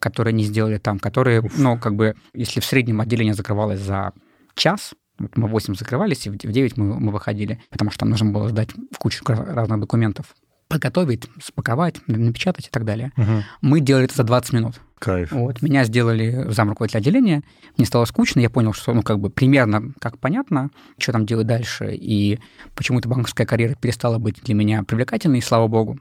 которые 0.00 0.34
не 0.34 0.44
сделали 0.44 0.78
там, 0.78 0.98
которые, 0.98 1.48
ну, 1.56 1.78
как 1.78 1.94
бы, 1.94 2.16
если 2.34 2.60
в 2.60 2.64
среднем 2.64 3.00
отделение 3.00 3.34
закрывалось 3.34 3.80
за 3.80 4.12
час, 4.54 4.94
мы 5.34 5.48
в 5.48 5.50
8 5.50 5.74
закрывались, 5.74 6.26
и 6.26 6.30
в 6.30 6.36
9 6.36 6.76
мы, 6.76 7.00
мы 7.00 7.12
выходили, 7.12 7.60
потому 7.70 7.90
что 7.90 8.00
там 8.00 8.10
нужно 8.10 8.30
было 8.30 8.48
сдать 8.48 8.70
кучу 8.98 9.24
разных 9.26 9.80
документов, 9.80 10.34
подготовить, 10.68 11.28
спаковать, 11.42 11.96
напечатать 12.06 12.66
и 12.66 12.70
так 12.70 12.84
далее. 12.84 13.12
Угу. 13.16 13.44
Мы 13.60 13.80
делали 13.80 14.06
это 14.06 14.16
за 14.16 14.24
20 14.24 14.52
минут. 14.54 14.80
Кайф. 14.98 15.32
Вот, 15.32 15.62
меня 15.62 15.84
сделали 15.84 16.46
зам 16.50 16.68
руководителя 16.70 17.00
отделения, 17.00 17.42
мне 17.76 17.86
стало 17.86 18.04
скучно, 18.04 18.38
я 18.38 18.48
понял, 18.48 18.72
что, 18.72 18.94
ну, 18.94 19.02
как 19.02 19.18
бы 19.18 19.30
примерно 19.30 19.92
как 19.98 20.18
понятно, 20.18 20.70
что 20.96 21.10
там 21.10 21.26
делать 21.26 21.48
дальше, 21.48 21.92
и 21.92 22.38
почему-то 22.76 23.08
банковская 23.08 23.44
карьера 23.44 23.74
перестала 23.74 24.18
быть 24.18 24.40
для 24.44 24.54
меня 24.54 24.84
привлекательной, 24.84 25.42
слава 25.42 25.66
богу. 25.66 25.98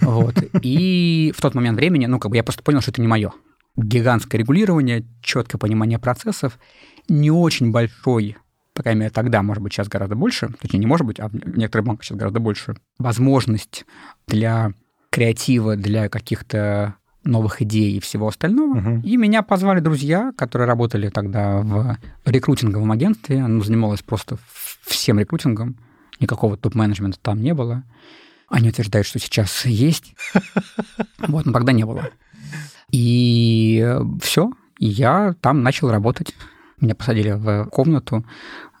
Вот. 0.00 0.34
И 0.62 1.32
в 1.36 1.40
тот 1.42 1.54
момент 1.54 1.76
времени, 1.76 2.06
ну, 2.06 2.18
как 2.18 2.30
бы 2.30 2.36
я 2.36 2.42
просто 2.42 2.62
понял, 2.62 2.80
что 2.80 2.90
это 2.90 3.00
не 3.00 3.08
мое. 3.08 3.32
Гигантское 3.78 4.40
регулирование, 4.40 5.04
четкое 5.22 5.58
понимание 5.58 5.98
процессов, 5.98 6.58
не 7.08 7.30
очень 7.30 7.70
большой, 7.70 8.36
по 8.74 8.82
крайней 8.82 9.00
мере, 9.00 9.10
тогда, 9.10 9.42
может 9.42 9.62
быть, 9.62 9.72
сейчас 9.72 9.88
гораздо 9.88 10.16
больше, 10.16 10.50
точнее, 10.60 10.80
не 10.80 10.86
может 10.86 11.06
быть, 11.06 11.20
а 11.20 11.28
в 11.28 11.34
некоторых 11.34 11.86
банках 11.86 12.04
сейчас 12.04 12.18
гораздо 12.18 12.40
больше, 12.40 12.76
возможность 12.98 13.86
для 14.26 14.72
креатива, 15.10 15.76
для 15.76 16.08
каких-то 16.08 16.96
новых 17.24 17.62
идей 17.62 17.96
и 17.96 18.00
всего 18.00 18.28
остального. 18.28 18.74
Мгм. 18.74 19.00
И 19.00 19.16
меня 19.16 19.42
позвали 19.42 19.80
друзья, 19.80 20.32
которые 20.36 20.66
работали 20.66 21.08
тогда 21.08 21.60
в 21.60 21.98
рекрутинговом 22.24 22.90
агентстве. 22.92 23.40
Оно 23.40 23.62
занималось 23.62 24.02
просто 24.02 24.38
всем 24.82 25.18
рекрутингом. 25.18 25.76
Никакого 26.20 26.56
топ-менеджмента 26.56 27.18
там 27.20 27.42
не 27.42 27.54
было. 27.54 27.84
Они 28.48 28.70
утверждают, 28.70 29.06
что 29.06 29.18
сейчас 29.18 29.66
есть. 29.66 30.14
Вот, 31.18 31.44
но 31.46 31.52
тогда 31.52 31.72
не 31.72 31.84
было. 31.84 32.08
И 32.90 33.96
все. 34.20 34.50
Я 34.78 35.34
там 35.40 35.62
начал 35.62 35.90
работать. 35.90 36.34
Меня 36.80 36.94
посадили 36.94 37.32
в 37.32 37.64
комнату 37.66 38.24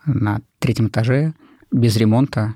на 0.06 0.40
третьем 0.58 0.88
этаже 0.88 1.34
без 1.70 1.96
ремонта. 1.96 2.54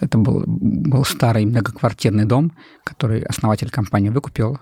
Это 0.00 0.16
был, 0.16 0.44
был 0.46 1.04
старый 1.04 1.44
многоквартирный 1.44 2.24
дом, 2.24 2.52
который 2.84 3.22
основатель 3.22 3.70
компании 3.70 4.08
выкупил. 4.08 4.58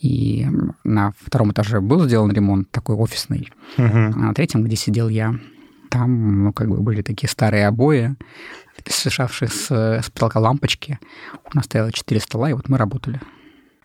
И 0.00 0.46
на 0.84 1.12
втором 1.18 1.52
этаже 1.52 1.80
был 1.80 2.04
сделан 2.04 2.30
ремонт 2.30 2.70
такой 2.70 2.94
офисный. 2.96 3.50
Мгм. 3.76 4.12
А 4.14 4.18
на 4.18 4.34
третьем, 4.34 4.62
где 4.62 4.76
сидел 4.76 5.08
я, 5.08 5.34
там, 5.90 6.44
ну, 6.44 6.52
как 6.52 6.68
бы 6.68 6.80
были 6.82 7.02
такие 7.02 7.28
старые 7.28 7.66
обои, 7.66 8.14
свисавшие 8.86 9.48
с, 9.48 9.70
с 9.70 10.10
потолка 10.10 10.38
лампочки. 10.40 10.98
У 11.52 11.56
нас 11.56 11.64
стояло 11.64 11.90
четыре 11.92 12.20
стола, 12.20 12.50
и 12.50 12.52
вот 12.52 12.68
мы 12.68 12.78
работали. 12.78 13.20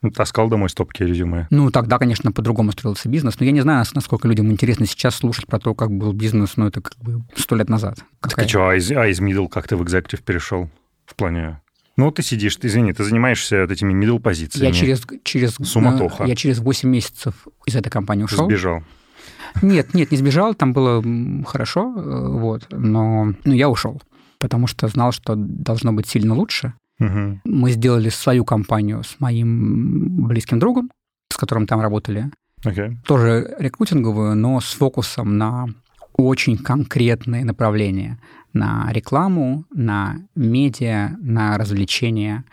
Ну, 0.04 0.12
Таскал 0.12 0.50
домой 0.50 0.70
стопки 0.70 1.02
резюме. 1.02 1.48
Ну, 1.50 1.72
тогда, 1.72 1.98
конечно, 1.98 2.34
по-другому 2.34 2.74
строился 2.74 3.08
бизнес. 3.08 3.40
Но 3.40 3.46
я 3.46 3.54
не 3.54 3.62
знаю, 3.62 3.80
нас- 3.80 3.96
насколько 3.96 4.28
людям 4.28 4.52
интересно 4.52 4.86
сейчас 4.86 5.16
слушать 5.16 5.48
про 5.48 5.60
то, 5.60 5.74
как 5.74 5.92
был 5.92 6.12
бизнес, 6.12 6.58
но 6.58 6.68
это 6.68 6.82
как 6.82 6.98
бы 7.00 7.24
сто 7.36 7.56
лет 7.56 7.70
назад. 7.70 7.96
Так 8.20 8.32
Какая- 8.32 8.46
а 8.46 8.50
что, 8.50 8.68
а 8.68 8.76
из, 8.76 8.92
а 8.92 9.08
из 9.08 9.22
middle 9.22 9.48
как 9.48 9.68
ты 9.68 9.78
в 9.78 9.82
executive 9.82 10.22
перешел? 10.22 10.70
В 11.06 11.16
плане... 11.16 11.62
Ну, 11.96 12.12
ты 12.12 12.22
сидишь, 12.22 12.58
ты, 12.58 12.68
извини, 12.68 12.92
ты 12.92 13.04
занимаешься 13.04 13.62
вот 13.62 13.72
этими 13.72 13.94
middle 13.94 14.20
позициями. 14.20 14.68
Я 14.68 14.74
через, 14.74 15.04
через, 15.24 15.56
Суматоха. 15.64 16.26
э, 16.26 16.28
я 16.28 16.36
через 16.36 16.60
8 16.60 16.90
месяцев 16.90 17.48
из 17.66 17.76
этой 17.76 17.90
компании 17.90 18.24
ушел. 18.24 18.46
Сбежал. 18.46 18.84
Нет, 19.62 19.94
нет, 19.94 20.12
не 20.12 20.18
сбежал, 20.18 20.54
там 20.54 20.74
было 20.74 21.02
хорошо, 21.46 21.94
э, 21.96 22.28
вот, 22.28 22.68
но 22.72 23.34
ну, 23.46 23.54
я 23.54 23.70
ушел, 23.70 24.02
потому 24.40 24.68
что 24.68 24.88
знал, 24.88 25.12
что 25.12 25.36
должно 25.36 25.94
быть 25.94 26.08
сильно 26.08 26.34
лучше. 26.34 26.74
Мгм. 27.00 27.42
Мы 27.46 27.72
сделали 27.72 28.10
свою 28.10 28.46
компанию 28.46 29.04
с 29.04 29.20
моим 29.20 30.28
близким 30.28 30.60
другом, 30.60 30.92
с 31.32 31.38
которым 31.38 31.66
там 31.68 31.82
работали, 31.82 32.30
Окей. 32.64 32.98
тоже 33.06 33.56
рекрутинговую, 33.60 34.36
но 34.36 34.60
с 34.62 34.74
фокусом 34.74 35.38
на 35.38 35.68
очень 36.16 36.58
конкретные 36.58 37.44
направления. 37.46 38.20
На 38.54 38.92
рекламу, 38.94 39.66
на 39.74 40.18
медиа, 40.36 41.18
на 41.20 41.58
развлечения, 41.58 42.44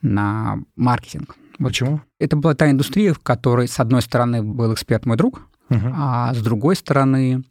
на 0.00 0.58
маркетинг. 0.76 1.36
Почему? 1.58 2.00
это 2.18 2.36
была 2.36 2.54
та 2.54 2.70
индустрия, 2.70 3.12
в 3.12 3.18
которой, 3.20 3.68
с 3.68 3.78
одной 3.78 4.00
стороны, 4.02 4.42
был 4.42 4.72
эксперт 4.72 5.04
мой 5.06 5.16
друг, 5.16 5.42
Мгм. 5.68 5.92
а 5.94 6.32
с 6.34 6.42
другой 6.42 6.74
стороны, 6.76 7.44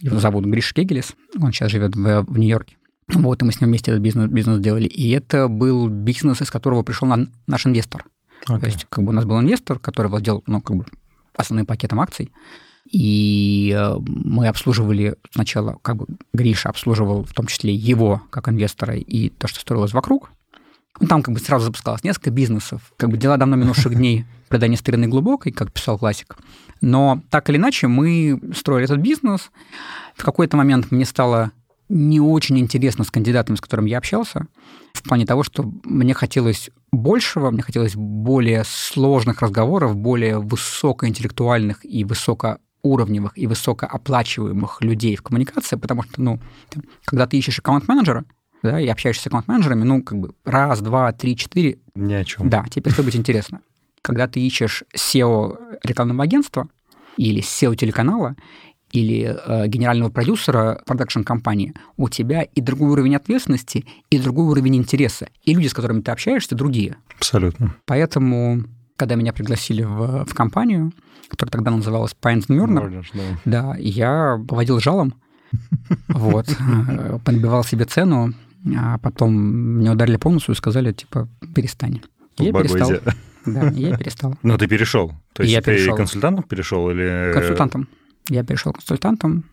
его 0.00 0.18
зовут 0.18 0.44
Гриш 0.46 0.72
Кегелес, 0.74 1.14
он 1.40 1.52
сейчас 1.52 1.70
живет 1.70 1.94
в, 1.96 2.22
в 2.26 2.38
Нью-Йорке. 2.38 2.76
Вот, 3.14 3.42
и 3.42 3.44
мы 3.44 3.52
с 3.52 3.60
ним 3.60 3.70
вместе 3.70 3.90
этот 3.90 4.02
бизнес, 4.02 4.30
бизнес 4.30 4.60
делали. 4.60 4.86
И 4.86 5.10
это 5.10 5.48
был 5.48 5.88
бизнес, 5.88 6.42
из 6.42 6.50
которого 6.50 6.82
пришел 6.82 7.08
на- 7.08 7.28
наш 7.46 7.66
инвестор. 7.66 8.04
То 8.46 8.54
Окей. 8.54 8.70
есть, 8.70 8.86
как 8.88 9.04
бы 9.04 9.10
у 9.10 9.12
нас 9.12 9.24
был 9.24 9.38
инвестор, 9.40 9.78
который 9.78 10.08
владел, 10.08 10.42
ну, 10.46 10.60
как 10.60 10.76
бы 10.76 10.86
основным 11.36 11.66
пакетом 11.66 12.00
акций. 12.00 12.32
И 12.90 13.74
э, 13.76 13.94
мы 14.00 14.48
обслуживали 14.48 15.16
сначала, 15.30 15.78
как 15.82 15.96
бы 15.96 16.06
Гриша 16.32 16.68
обслуживал 16.70 17.24
в 17.24 17.32
том 17.32 17.46
числе 17.46 17.72
его 17.72 18.22
как 18.30 18.48
инвестора 18.48 18.96
и 18.96 19.28
то, 19.28 19.46
что 19.46 19.60
строилось 19.60 19.92
вокруг. 19.92 20.30
Ну, 20.98 21.06
там 21.06 21.22
как 21.22 21.34
бы 21.34 21.40
сразу 21.40 21.66
запускалось 21.66 22.02
несколько 22.02 22.30
бизнесов. 22.30 22.92
Как 22.96 23.10
бы 23.10 23.16
дела 23.16 23.36
давно 23.36 23.56
минувших 23.56 23.94
дней 23.94 24.24
предания 24.48 24.76
старины 24.76 25.06
глубокой, 25.06 25.52
как 25.52 25.72
писал 25.72 25.98
классик. 25.98 26.36
Но 26.80 27.22
так 27.30 27.48
или 27.48 27.58
иначе 27.58 27.86
мы 27.86 28.40
строили 28.56 28.86
этот 28.86 28.98
бизнес. 28.98 29.50
В 30.16 30.24
какой-то 30.24 30.56
момент 30.56 30.90
мне 30.90 31.04
стало 31.04 31.52
не 31.90 32.20
очень 32.20 32.58
интересно 32.58 33.04
с 33.04 33.10
кандидатом, 33.10 33.56
с 33.56 33.60
которым 33.60 33.84
я 33.86 33.98
общался, 33.98 34.46
в 34.94 35.02
плане 35.02 35.26
того, 35.26 35.42
что 35.42 35.70
мне 35.84 36.14
хотелось 36.14 36.70
большего, 36.92 37.50
мне 37.50 37.62
хотелось 37.62 37.94
более 37.94 38.62
сложных 38.64 39.42
разговоров, 39.42 39.96
более 39.96 40.38
высокоинтеллектуальных 40.38 41.84
и 41.84 42.04
высокоуровневых 42.04 43.36
и 43.36 43.46
высокооплачиваемых 43.46 44.80
людей 44.82 45.16
в 45.16 45.22
коммуникации, 45.22 45.76
потому 45.76 46.02
что, 46.02 46.20
ну, 46.22 46.40
когда 47.04 47.26
ты 47.26 47.36
ищешь 47.38 47.58
аккаунт-менеджера, 47.58 48.24
да, 48.62 48.80
и 48.80 48.86
общаешься 48.88 49.22
с 49.22 49.26
аккаунт-менеджерами, 49.26 49.84
ну, 49.84 50.02
как 50.02 50.18
бы 50.18 50.34
раз, 50.44 50.80
два, 50.80 51.12
три, 51.12 51.36
четыре, 51.36 51.78
Ни 51.94 52.14
о 52.14 52.24
чем. 52.24 52.48
да, 52.48 52.64
тебе 52.70 52.82
перестает 52.82 53.06
быть 53.06 53.16
интересно. 53.16 53.60
Когда 54.02 54.28
ты 54.28 54.40
ищешь 54.40 54.84
SEO 54.96 55.78
рекламного 55.82 56.24
агентства 56.24 56.68
или 57.16 57.42
SEO 57.42 57.74
телеканала, 57.76 58.36
или 58.92 59.36
э, 59.44 59.68
генерального 59.68 60.10
продюсера 60.10 60.82
продакшн-компании, 60.86 61.74
у 61.96 62.08
тебя 62.08 62.42
и 62.42 62.60
другой 62.60 62.90
уровень 62.90 63.16
ответственности, 63.16 63.84
и 64.10 64.18
другой 64.18 64.46
уровень 64.46 64.76
интереса. 64.76 65.28
И 65.44 65.54
люди, 65.54 65.68
с 65.68 65.74
которыми 65.74 66.00
ты 66.00 66.10
общаешься, 66.10 66.54
другие. 66.54 66.96
Абсолютно. 67.16 67.74
Поэтому, 67.86 68.64
когда 68.96 69.14
меня 69.14 69.32
пригласили 69.32 69.82
в, 69.82 70.24
в 70.24 70.34
компанию, 70.34 70.92
которая 71.28 71.52
тогда 71.52 71.70
называлась 71.70 72.16
Pines 72.20 72.48
Murner, 72.48 73.04
да. 73.14 73.22
да, 73.44 73.76
я 73.78 74.42
поводил 74.48 74.80
жалом, 74.80 75.14
вот, 76.08 76.48
э, 76.88 77.18
подбивал 77.24 77.64
себе 77.64 77.84
цену, 77.84 78.34
а 78.76 78.98
потом 78.98 79.34
мне 79.34 79.90
ударили 79.90 80.16
по 80.16 80.30
носу 80.30 80.52
и 80.52 80.54
сказали, 80.54 80.92
типа, 80.92 81.28
перестань. 81.54 82.02
Я 82.38 82.52
перестал. 82.52 82.90
Да, 83.46 83.68
я 83.70 83.96
перестал. 83.96 84.36
Но 84.42 84.58
ты 84.58 84.66
перешел. 84.66 85.12
То 85.32 85.42
есть 85.42 85.52
Я 85.54 85.62
ты 85.62 85.72
перешел. 85.72 85.96
консультантом 85.96 86.44
перешел 86.44 86.90
или... 86.90 87.32
Консультантом. 87.32 87.88
Я 88.30 88.44
перешел 88.44 88.72
консультантом 88.72 89.44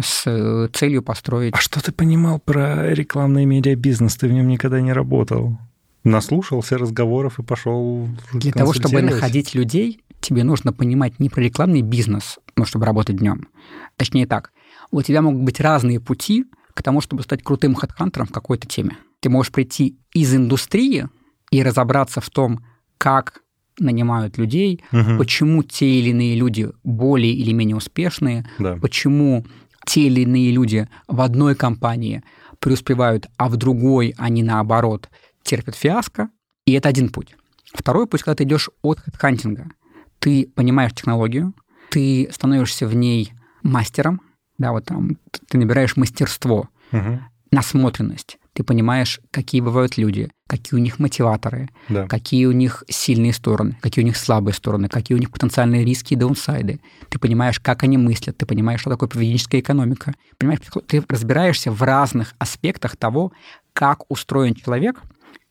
с 0.00 0.22
э, 0.26 0.68
целью 0.72 1.02
построить... 1.02 1.52
А 1.54 1.58
что 1.58 1.82
ты 1.82 1.90
понимал 1.90 2.38
про 2.38 2.94
рекламный 2.94 3.44
медиабизнес? 3.44 4.16
Ты 4.16 4.28
в 4.28 4.32
нем 4.32 4.46
никогда 4.46 4.80
не 4.80 4.92
работал. 4.92 5.58
Наслушался 6.04 6.78
разговоров 6.78 7.40
и 7.40 7.42
пошел 7.42 8.08
Для 8.32 8.52
того, 8.52 8.72
чтобы 8.72 9.02
находить 9.02 9.54
людей, 9.54 10.00
тебе 10.20 10.44
нужно 10.44 10.72
понимать 10.72 11.18
не 11.18 11.28
про 11.28 11.40
рекламный 11.40 11.82
бизнес, 11.82 12.38
ну, 12.56 12.64
чтобы 12.64 12.86
работать 12.86 13.16
днем. 13.16 13.48
Точнее 13.96 14.26
так, 14.26 14.52
у 14.92 15.02
тебя 15.02 15.22
могут 15.22 15.42
быть 15.42 15.60
разные 15.60 15.98
пути 15.98 16.44
к 16.72 16.82
тому, 16.84 17.00
чтобы 17.00 17.24
стать 17.24 17.42
крутым 17.42 17.74
хедхантером 17.74 18.28
в 18.28 18.32
какой-то 18.32 18.68
теме. 18.68 18.96
Ты 19.18 19.28
можешь 19.28 19.52
прийти 19.52 19.98
из 20.14 20.34
индустрии 20.34 21.08
и 21.50 21.62
разобраться 21.62 22.20
в 22.20 22.30
том, 22.30 22.64
как 22.96 23.42
нанимают 23.80 24.38
людей, 24.38 24.82
Мгм. 24.92 25.18
почему 25.18 25.62
те 25.62 25.86
или 25.98 26.10
иные 26.10 26.36
люди 26.36 26.68
более 26.84 27.32
или 27.32 27.52
менее 27.52 27.76
успешные, 27.76 28.46
Да. 28.58 28.76
почему 28.76 29.44
те 29.86 30.06
или 30.06 30.20
иные 30.22 30.52
люди 30.52 30.88
в 31.08 31.20
одной 31.20 31.54
компании 31.54 32.22
преуспевают, 32.58 33.26
а 33.38 33.48
в 33.48 33.56
другой 33.56 34.14
они, 34.18 34.42
наоборот, 34.42 35.08
терпят 35.42 35.74
фиаско. 35.74 36.28
И 36.66 36.72
это 36.72 36.88
один 36.90 37.08
путь. 37.08 37.34
Второй 37.72 38.06
путь, 38.06 38.22
когда 38.22 38.36
ты 38.36 38.44
идешь 38.44 38.68
от 38.82 39.00
хедхантинга. 39.00 39.70
Ты 40.18 40.46
понимаешь 40.54 40.92
технологию, 40.92 41.54
ты 41.90 42.28
становишься 42.30 42.86
в 42.86 42.94
ней 42.94 43.32
мастером, 43.62 44.20
да, 44.58 44.72
вот 44.72 44.84
там 44.84 45.16
ты 45.48 45.56
набираешь 45.58 45.96
мастерство, 45.96 46.68
Мгм. 46.92 47.22
насмотренность, 47.50 48.38
ты 48.60 48.64
понимаешь, 48.64 49.20
какие 49.30 49.62
бывают 49.62 49.96
люди, 49.96 50.30
какие 50.46 50.78
у 50.78 50.82
них 50.82 50.98
мотиваторы, 50.98 51.70
Да. 51.88 52.06
какие 52.06 52.44
у 52.44 52.52
них 52.52 52.84
сильные 52.88 53.32
стороны, 53.32 53.78
какие 53.80 54.04
у 54.04 54.06
них 54.06 54.18
слабые 54.18 54.52
стороны, 54.52 54.90
какие 54.90 55.16
у 55.16 55.18
них 55.18 55.30
потенциальные 55.30 55.82
риски 55.82 56.12
и 56.12 56.16
даунсайды. 56.16 56.78
Ты 57.08 57.18
понимаешь, 57.18 57.58
как 57.58 57.84
они 57.84 57.96
мыслят, 57.96 58.36
ты 58.36 58.44
понимаешь, 58.44 58.82
что 58.82 58.90
такое 58.90 59.08
поведенческая 59.08 59.62
экономика. 59.62 60.14
Понимаешь, 60.36 60.60
ты 60.86 61.02
разбираешься 61.08 61.72
в 61.72 61.80
разных 61.80 62.34
аспектах 62.38 62.98
того, 62.98 63.32
как 63.72 64.04
устроен 64.10 64.54
человек 64.54 65.00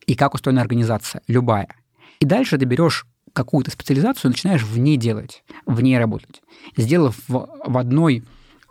и 0.06 0.14
как 0.14 0.36
устроена 0.36 0.62
организация, 0.62 1.24
любая. 1.28 1.70
И 2.20 2.26
дальше 2.28 2.60
ты 2.60 2.66
берешь 2.66 3.08
какую-то 3.34 3.72
специализацию 3.72 4.30
и 4.30 4.34
начинаешь 4.34 4.62
в 4.64 4.78
ней 4.78 4.98
делать, 4.98 5.44
в 5.66 5.82
ней 5.82 5.98
работать. 5.98 6.44
Сделав 6.78 7.16
в, 7.28 7.50
в 7.66 7.76
одной 7.76 8.24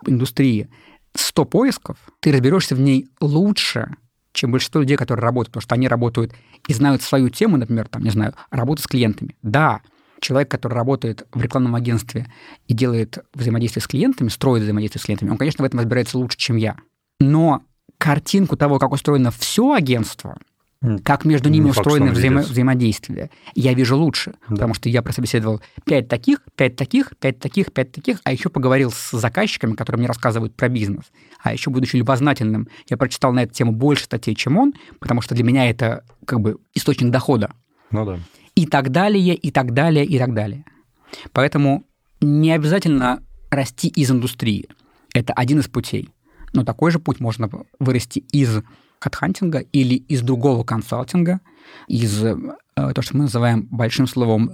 индустрии 0.07 0.69
100 1.15 1.45
поисков, 1.45 1.97
ты 2.19 2.31
разберешься 2.31 2.75
в 2.75 2.79
ней 2.79 3.07
лучше, 3.19 3.95
чем 4.33 4.51
большинство 4.51 4.81
людей, 4.81 4.97
которые 4.97 5.23
работают, 5.23 5.51
потому 5.51 5.61
что 5.61 5.75
они 5.75 5.87
работают 5.87 6.33
и 6.67 6.73
знают 6.73 7.01
свою 7.01 7.29
тему, 7.29 7.57
например, 7.57 7.87
там, 7.87 8.03
не 8.03 8.11
знаю, 8.11 8.33
работа 8.51 8.81
с 8.81 8.87
клиентами. 8.87 9.35
Да, 9.41 9.81
человек, 10.19 10.49
который 10.49 10.73
работает 10.73 11.27
в 11.33 11.41
рекламном 11.41 11.75
агентстве 11.75 12.27
и 12.67 12.73
делает 12.73 13.19
взаимодействие 13.33 13.83
с 13.83 13.87
клиентами, 13.87 14.29
строит 14.29 14.63
взаимодействие 14.63 15.01
с 15.01 15.05
клиентами, 15.05 15.29
он, 15.31 15.37
конечно, 15.37 15.63
в 15.63 15.65
этом 15.65 15.79
разбирается 15.79 16.17
лучше, 16.17 16.37
чем 16.37 16.57
я. 16.57 16.77
Но 17.19 17.63
картинку 17.97 18.55
того, 18.55 18.79
как 18.79 18.91
устроено 18.91 19.31
все 19.31 19.73
агентство, 19.73 20.37
как 21.03 21.25
между 21.25 21.49
ними 21.49 21.65
Не 21.65 21.71
факт, 21.71 21.81
что 21.81 21.89
устроено 21.89 22.13
взаимо- 22.13 22.41
взаимодействие, 22.41 23.29
я 23.53 23.73
вижу 23.73 23.97
лучше, 23.97 24.35
потому 24.47 24.73
что 24.73 24.87
я 24.87 25.01
прособеседовал 25.01 25.61
пять 25.83 26.07
таких, 26.07 26.41
пять 26.55 26.77
таких, 26.77 27.17
пять 27.19 27.39
таких, 27.39 27.73
пять 27.73 27.91
таких, 27.91 28.19
а 28.23 28.31
еще 28.31 28.49
поговорил 28.49 28.91
с 28.91 29.11
заказчиками, 29.11 29.73
которые 29.73 29.99
мне 29.99 30.07
рассказывают 30.07 30.55
про 30.55 30.69
бизнес. 30.69 31.05
А 31.43 31.51
еще, 31.51 31.69
будучи 31.69 31.97
любознательным, 31.97 32.69
я 32.89 32.95
прочитал 32.95 33.33
на 33.33 33.43
эту 33.43 33.53
тему 33.53 33.73
больше 33.73 34.05
статей, 34.05 34.35
чем 34.35 34.57
он, 34.57 34.73
потому 34.99 35.21
что 35.21 35.35
для 35.35 35.43
меня 35.43 35.69
это 35.69 36.05
как 36.25 36.39
бы 36.39 36.57
источник 36.73 37.11
дохода. 37.11 37.51
Ну 37.91 38.05
да. 38.05 38.19
И 38.55 38.65
так 38.65 38.89
далее, 38.89 39.35
и 39.35 39.51
так 39.51 39.73
далее, 39.73 40.05
и 40.05 40.17
так 40.17 40.33
далее. 40.33 40.63
Поэтому 41.33 41.83
не 42.21 42.51
обязательно 42.51 43.21
расти 43.49 43.89
из 43.89 44.11
индустрии. 44.11 44.69
Это 45.13 45.33
один 45.33 45.59
из 45.59 45.67
путей. 45.67 46.09
Но 46.53 46.63
такой 46.63 46.91
же 46.91 46.99
путь 46.99 47.19
можно 47.19 47.49
вырасти 47.79 48.19
из 48.31 48.61
хедхантинга 48.99 49.59
или 49.59 49.95
из 49.95 50.21
другого 50.21 50.63
консалтинга, 50.63 51.41
из 51.87 52.23
э, 52.23 52.35
то, 52.75 53.01
что 53.01 53.17
мы 53.17 53.23
называем 53.23 53.67
большим 53.71 54.07
словом 54.07 54.51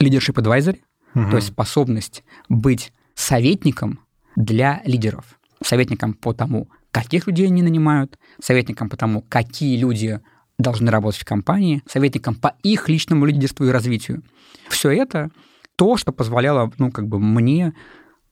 leadership 0.00 0.34
advisory, 0.34 0.80
то 1.14 1.36
есть 1.36 1.48
способность 1.48 2.22
быть 2.48 2.92
советником 3.14 4.00
для 4.36 4.80
лидеров. 4.84 5.38
Советником 5.62 6.14
по 6.14 6.32
тому, 6.32 6.68
каких 6.90 7.26
людей 7.26 7.46
они 7.46 7.62
нанимают, 7.62 8.18
советником 8.40 8.88
по 8.88 8.96
тому, 8.96 9.22
какие 9.22 9.76
люди 9.76 10.20
должны 10.58 10.90
работать 10.90 11.20
в 11.20 11.24
компании, 11.24 11.82
советником 11.86 12.34
по 12.34 12.54
их 12.62 12.88
личному 12.88 13.26
лидерству 13.26 13.66
и 13.66 13.70
развитию. 13.70 14.22
Все 14.68 14.90
это 14.90 15.30
то, 15.76 15.96
что 15.96 16.12
позволяло, 16.12 16.70
ну, 16.78 16.90
как 16.90 17.08
бы 17.08 17.18
мне 17.18 17.74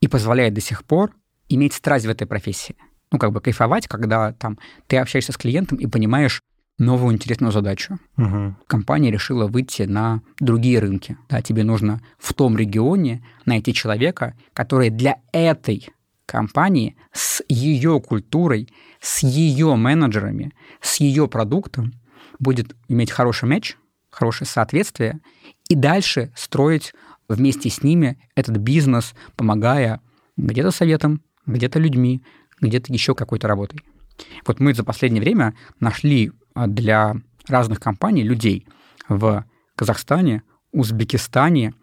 и 0.01 0.09
позволяет 0.09 0.55
до 0.55 0.61
сих 0.61 0.85
пор 0.85 1.15
иметь 1.49 1.73
страсть 1.73 2.07
в 2.07 2.11
этой 2.11 2.27
профессии. 2.27 2.77
Ну, 3.11 3.19
как 3.19 3.33
бы 3.33 3.41
кайфовать, 3.41 3.89
когда 3.89 4.33
там 4.33 4.59
ты 4.87 4.99
общаешься 4.99 5.33
с 5.33 5.37
клиентом 5.37 5.79
и 5.79 5.87
понимаешь 5.87 6.43
новую 6.79 7.15
интересную 7.15 7.53
задачу. 7.53 7.99
Мгм. 8.17 8.57
Компания 8.67 9.11
решила 9.11 9.47
выйти 9.47 9.83
на 9.83 10.23
другие 10.39 10.79
рынки. 10.79 11.17
Да, 11.29 11.43
тебе 11.43 11.65
нужно 11.65 12.01
в 12.19 12.35
том 12.35 12.57
регионе 12.57 13.25
найти 13.45 13.75
человека, 13.75 14.35
который 14.53 14.91
для 14.91 15.17
этой 15.33 15.89
компании 16.27 16.97
с 17.13 17.43
ее 17.49 18.01
культурой, 18.01 18.69
с 19.01 19.23
ее 19.23 19.75
менеджерами, 19.77 20.53
с 20.81 21.01
ее 21.01 21.27
продуктом 21.27 21.95
будет 22.39 22.77
иметь 22.89 23.11
хороший 23.11 23.49
мяч, 23.49 23.77
хорошее 24.11 24.47
соответствие, 24.47 25.21
и 25.69 25.75
дальше 25.75 26.31
строить 26.37 26.93
вместе 27.29 27.71
с 27.71 27.83
ними 27.83 28.19
этот 28.35 28.59
бизнес, 28.59 29.15
помогая 29.37 30.01
где-то 30.37 30.71
советом, 30.71 31.23
где-то 31.47 31.79
людьми, 31.79 32.23
где-то 32.61 32.93
еще 32.93 33.15
какой-то 33.15 33.49
работой. 33.49 33.81
Вот 34.47 34.61
мы 34.61 34.75
за 34.75 34.85
последнее 34.85 35.23
время 35.23 35.55
нашли 35.81 36.33
а, 36.55 36.67
для 36.67 37.17
разных 37.49 37.81
компаний 37.81 38.23
людей 38.23 38.67
в 39.09 39.45
Казахстане, 39.77 40.43
Узбекистане, 40.73 41.75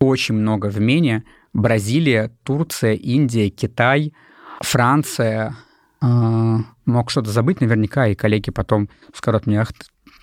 очень 0.00 0.34
много 0.34 0.66
в 0.70 0.80
Мене, 0.80 1.24
Бразилия, 1.52 2.30
Турция, 2.42 2.94
Индия, 2.94 3.48
Китай, 3.48 4.12
Франция. 4.60 5.56
А, 6.00 6.58
Мог 6.84 7.10
что-то 7.10 7.30
забыть 7.30 7.60
наверняка, 7.62 8.08
и 8.08 8.14
коллеги 8.14 8.50
потом 8.50 8.90
скажут 9.14 9.46
мне, 9.46 9.60
ах, 9.62 9.72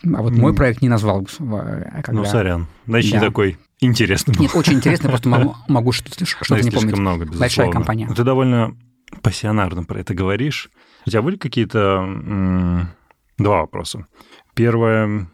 а 0.03 0.21
вот 0.21 0.33
мой 0.33 0.53
проект 0.53 0.81
не 0.83 0.89
назвал. 0.89 1.25
а 1.39 2.01
когда- 2.03 2.21
Ну, 2.21 2.25
сорян. 2.25 2.67
Значит, 2.85 3.13
не 3.13 3.19
Да. 3.19 3.25
такой 3.27 3.57
интересный 3.79 4.35
был. 4.35 4.41
Нет, 4.43 4.51
очень 4.55 4.73
интересно, 4.73 5.09
просто 5.09 5.29
могу, 5.67 5.91
что-то, 5.91 6.23
Знаешь, 6.45 6.65
не 6.65 6.69
помнить. 6.71 6.97
много, 6.97 7.21
безусловно. 7.21 7.39
Большая 7.39 7.71
компания. 7.71 8.07
Ты 8.15 8.23
довольно 8.23 8.75
пассионарно 9.21 9.83
про 9.83 9.99
это 9.99 10.13
говоришь. 10.13 10.69
У 11.05 11.09
тебя 11.09 11.21
были 11.21 11.37
какие-то 11.37 12.87
два 13.37 13.57
вопроса. 13.61 14.07
Первое, 14.53 15.27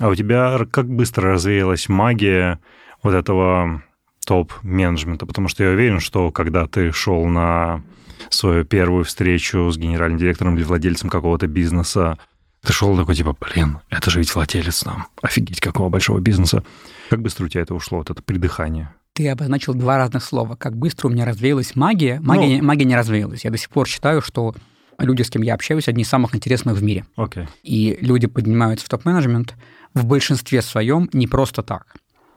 а 0.00 0.08
у 0.08 0.14
тебя 0.14 0.58
как 0.70 0.88
быстро 0.88 1.32
развеялась 1.32 1.88
магия 1.88 2.60
вот 3.02 3.14
этого 3.14 3.82
топ-менеджмента? 4.26 5.26
Потому 5.26 5.48
что 5.48 5.64
я 5.64 5.70
уверен, 5.70 6.00
что 6.00 6.30
когда 6.30 6.66
ты 6.66 6.92
шел 6.92 7.26
на 7.26 7.82
свою 8.30 8.64
первую 8.64 9.04
встречу 9.04 9.70
с 9.70 9.78
генеральным 9.78 10.18
директором 10.18 10.56
или 10.56 10.64
владельцем 10.64 11.08
какого-то 11.08 11.46
бизнеса, 11.46 12.18
ты 12.62 12.72
шел 12.72 12.96
такой, 12.96 13.14
типа, 13.14 13.36
блин, 13.38 13.78
это 13.90 14.10
же 14.10 14.18
ведь 14.18 14.34
владелец 14.34 14.84
нам. 14.84 15.06
Офигеть, 15.22 15.60
какого 15.60 15.88
большого 15.88 16.18
бизнеса. 16.18 16.64
Как 17.10 17.20
быстро 17.20 17.44
у 17.44 17.48
тебя 17.48 17.62
это 17.62 17.74
ушло, 17.74 17.98
вот 17.98 18.10
это 18.10 18.22
придыхание? 18.22 18.92
Ты 19.16 19.28
обозначил 19.28 19.72
два 19.74 19.96
разных 19.96 20.22
слова. 20.22 20.56
Как 20.56 20.76
быстро 20.76 21.08
у 21.08 21.10
меня 21.10 21.24
развеялась 21.24 21.74
магия. 21.74 22.20
Магия, 22.20 22.42
Ну. 22.42 22.46
не- 22.56 22.60
магия 22.62 22.84
не 22.84 22.94
развеялась. 22.96 23.44
Я 23.44 23.50
до 23.50 23.56
сих 23.56 23.70
пор 23.70 23.88
считаю, 23.88 24.20
что 24.20 24.54
люди, 24.98 25.22
с 25.22 25.30
кем 25.30 25.40
я 25.40 25.54
общаюсь, 25.54 25.88
одни 25.88 26.02
из 26.02 26.08
самых 26.08 26.34
интересных 26.36 26.76
в 26.76 26.82
мире. 26.82 27.06
Окей. 27.16 27.46
И 27.62 27.96
люди 28.02 28.26
поднимаются 28.26 28.84
в 28.84 28.88
топ-менеджмент 28.90 29.54
в 29.94 30.04
большинстве 30.04 30.60
своем 30.60 31.08
не 31.14 31.26
просто 31.26 31.62
так. 31.62 31.94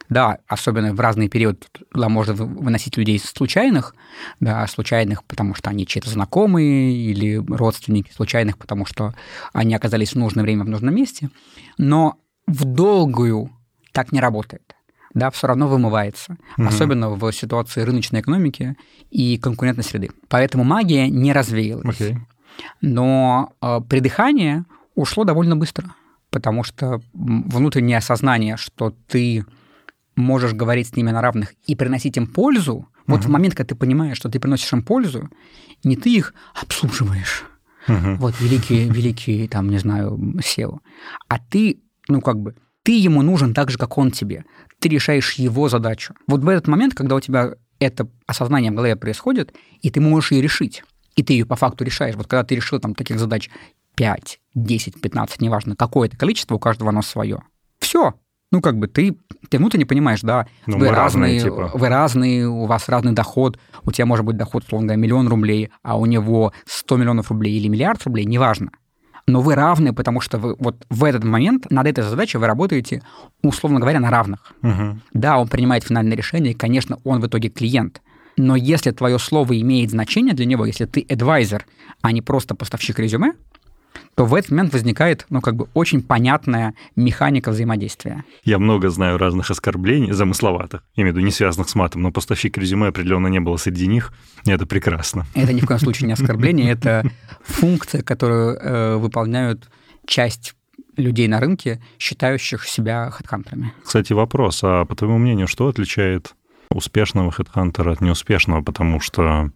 Да, 0.08 0.38
особенно 0.48 0.92
в 0.94 0.98
разные 0.98 1.28
периоды 1.28 1.58
туда 1.92 2.08
можно 2.08 2.32
вы- 2.32 2.46
выносить 2.46 2.96
людей 2.96 3.18
случайных, 3.20 3.94
да, 4.40 4.66
случайных, 4.66 5.22
потому 5.24 5.54
что 5.54 5.70
они 5.70 5.86
чьи-то 5.86 6.08
знакомые 6.10 6.92
или 6.94 7.36
родственники, 7.36 8.10
случайных, 8.12 8.56
потому 8.58 8.86
что 8.86 9.14
они 9.52 9.74
оказались 9.74 10.12
в 10.14 10.16
нужное 10.16 10.42
время 10.42 10.64
в 10.64 10.68
нужном 10.68 10.94
месте. 10.96 11.28
Но 11.78 12.16
в 12.48 12.64
долгую 12.64 13.50
так 13.92 14.10
не 14.12 14.20
работает. 14.20 14.74
Да, 15.12 15.30
все 15.30 15.48
равно 15.48 15.66
вымывается, 15.68 16.36
особенно 16.56 17.10
в 17.10 17.32
ситуации 17.32 17.82
рыночной 17.82 18.20
экономики 18.20 18.76
и 19.10 19.38
конкурентной 19.38 19.84
среды. 19.84 20.10
Поэтому 20.28 20.64
магия 20.64 21.08
не 21.08 21.32
развеялась. 21.32 22.00
Окей. 22.00 22.18
Но 22.80 23.52
э, 23.62 23.80
придыхание 23.88 24.64
ушло 24.94 25.24
довольно 25.24 25.56
быстро, 25.56 25.94
потому 26.30 26.62
что 26.62 27.00
внутреннее 27.12 27.98
осознание, 27.98 28.56
что 28.56 28.94
ты 29.08 29.44
можешь 30.16 30.52
говорить 30.52 30.88
с 30.88 30.96
ними 30.96 31.10
на 31.10 31.22
равных 31.22 31.54
и 31.66 31.74
приносить 31.74 32.16
им 32.16 32.26
пользу, 32.26 32.88
вот 33.06 33.24
в 33.24 33.28
момент, 33.28 33.54
когда 33.54 33.68
ты 33.68 33.74
понимаешь, 33.74 34.16
что 34.16 34.28
ты 34.28 34.38
приносишь 34.38 34.72
им 34.72 34.82
пользу, 34.82 35.28
не 35.82 35.96
ты 35.96 36.14
их 36.14 36.34
обслуживаешь, 36.54 37.44
вот 37.86 38.40
великий, 38.40 38.88
великий, 38.88 39.48
там, 39.48 39.68
не 39.68 39.78
знаю, 39.78 40.16
SEO, 40.38 40.78
а 41.28 41.38
ты, 41.38 41.80
ну, 42.08 42.20
как 42.20 42.38
бы, 42.38 42.54
ты 42.82 42.98
ему 42.98 43.22
нужен 43.22 43.54
так 43.54 43.70
же, 43.70 43.78
как 43.78 43.98
он 43.98 44.10
тебе. 44.10 44.44
Ты 44.78 44.88
решаешь 44.88 45.34
его 45.34 45.68
задачу. 45.68 46.14
Вот 46.26 46.42
в 46.42 46.48
этот 46.48 46.66
момент, 46.68 46.94
когда 46.94 47.16
у 47.16 47.20
тебя 47.20 47.54
это 47.78 48.08
осознание 48.26 48.70
в 48.70 48.74
голове 48.74 48.96
происходит, 48.96 49.54
и 49.80 49.90
ты 49.90 50.00
можешь 50.00 50.32
ее 50.32 50.42
решить, 50.42 50.82
и 51.16 51.22
ты 51.22 51.34
ее 51.34 51.46
по 51.46 51.56
факту 51.56 51.84
решаешь. 51.84 52.14
Вот 52.14 52.26
когда 52.26 52.44
ты 52.44 52.54
решил 52.54 52.78
там 52.78 52.94
таких 52.94 53.18
задач 53.18 53.50
5, 53.96 54.40
10, 54.54 55.00
15, 55.00 55.40
неважно, 55.40 55.76
какое-то 55.76 56.16
количество, 56.16 56.54
у 56.54 56.58
каждого 56.58 56.90
оно 56.90 57.02
свое. 57.02 57.42
Все. 57.78 58.14
Ну, 58.52 58.60
как 58.60 58.78
бы 58.78 58.88
ты, 58.88 59.16
ты 59.48 59.58
внутренне 59.58 59.86
понимаешь, 59.86 60.22
да, 60.22 60.48
Ну, 60.66 60.78
вы 60.78 60.88
разные, 60.88 61.34
разные, 61.36 61.40
типа. 61.40 61.70
вы 61.72 61.88
разные, 61.88 62.48
у 62.48 62.66
вас 62.66 62.88
разный 62.88 63.12
доход, 63.12 63.58
у 63.84 63.92
тебя 63.92 64.06
может 64.06 64.24
быть 64.24 64.36
доход, 64.36 64.64
условно 64.64 64.88
говоря, 64.88 65.00
миллион 65.00 65.28
рублей, 65.28 65.70
а 65.82 65.96
у 65.96 66.04
него 66.06 66.52
100 66.66 66.96
миллионов 66.96 67.30
рублей 67.30 67.56
или 67.56 67.68
миллиард 67.68 68.02
рублей, 68.04 68.24
неважно. 68.24 68.72
Но 69.30 69.40
вы 69.40 69.54
равны, 69.54 69.92
потому 69.92 70.20
что 70.20 70.38
вы 70.38 70.56
вот 70.58 70.84
в 70.90 71.04
этот 71.04 71.24
момент 71.24 71.70
над 71.70 71.86
этой 71.86 72.02
задачей 72.02 72.38
вы 72.38 72.46
работаете, 72.46 73.02
условно 73.42 73.78
говоря, 73.78 74.00
на 74.00 74.10
равных. 74.10 74.52
Мгм. 74.62 75.02
Да, 75.12 75.38
он 75.38 75.48
принимает 75.48 75.84
финальное 75.84 76.16
решение, 76.16 76.52
и, 76.52 76.56
конечно, 76.56 76.98
он 77.04 77.20
в 77.20 77.26
итоге 77.26 77.48
клиент. 77.48 78.02
Но 78.36 78.56
если 78.56 78.90
твое 78.90 79.18
слово 79.18 79.60
имеет 79.60 79.90
значение 79.90 80.34
для 80.34 80.46
него, 80.46 80.64
если 80.64 80.86
ты 80.86 81.06
адвайзер, 81.08 81.66
а 82.02 82.12
не 82.12 82.22
просто 82.22 82.54
поставщик 82.54 82.98
резюме, 82.98 83.34
то 84.14 84.24
в 84.24 84.34
этот 84.34 84.50
момент 84.50 84.72
возникает, 84.72 85.26
ну, 85.30 85.40
как 85.40 85.56
бы 85.56 85.68
очень 85.74 86.02
понятная 86.02 86.74
механика 86.96 87.50
взаимодействия. 87.50 88.24
Я 88.44 88.58
много 88.58 88.90
знаю 88.90 89.18
разных 89.18 89.50
оскорблений, 89.50 90.12
замысловатых, 90.12 90.82
я 90.94 91.02
имею 91.02 91.14
в 91.14 91.16
виду 91.16 91.26
не 91.26 91.32
связанных 91.32 91.68
с 91.68 91.74
матом, 91.74 92.02
но 92.02 92.12
поставщик 92.12 92.56
резюме 92.58 92.88
определенно 92.88 93.28
не 93.28 93.40
было 93.40 93.56
среди 93.56 93.86
них, 93.86 94.12
и 94.44 94.50
это 94.50 94.66
прекрасно. 94.66 95.26
Это 95.34 95.52
ни 95.52 95.60
в 95.60 95.66
коем 95.66 95.80
случае 95.80 96.08
не 96.08 96.12
оскорбление, 96.12 96.70
это 96.72 97.10
функция, 97.42 98.02
которую 98.02 98.56
э, 98.56 98.96
выполняют 98.96 99.68
часть 100.06 100.54
людей 100.96 101.28
на 101.28 101.40
рынке, 101.40 101.80
считающих 101.98 102.66
себя 102.66 103.10
хедхантерами. 103.10 103.72
Кстати, 103.84 104.12
вопрос, 104.12 104.60
а 104.62 104.84
по 104.84 104.94
твоему 104.94 105.18
мнению, 105.18 105.46
что 105.46 105.68
отличает 105.68 106.34
успешного 106.70 107.30
хедхантера 107.30 107.92
от 107.92 108.00
неуспешного? 108.00 108.62
Потому 108.62 109.00
что 109.00 109.50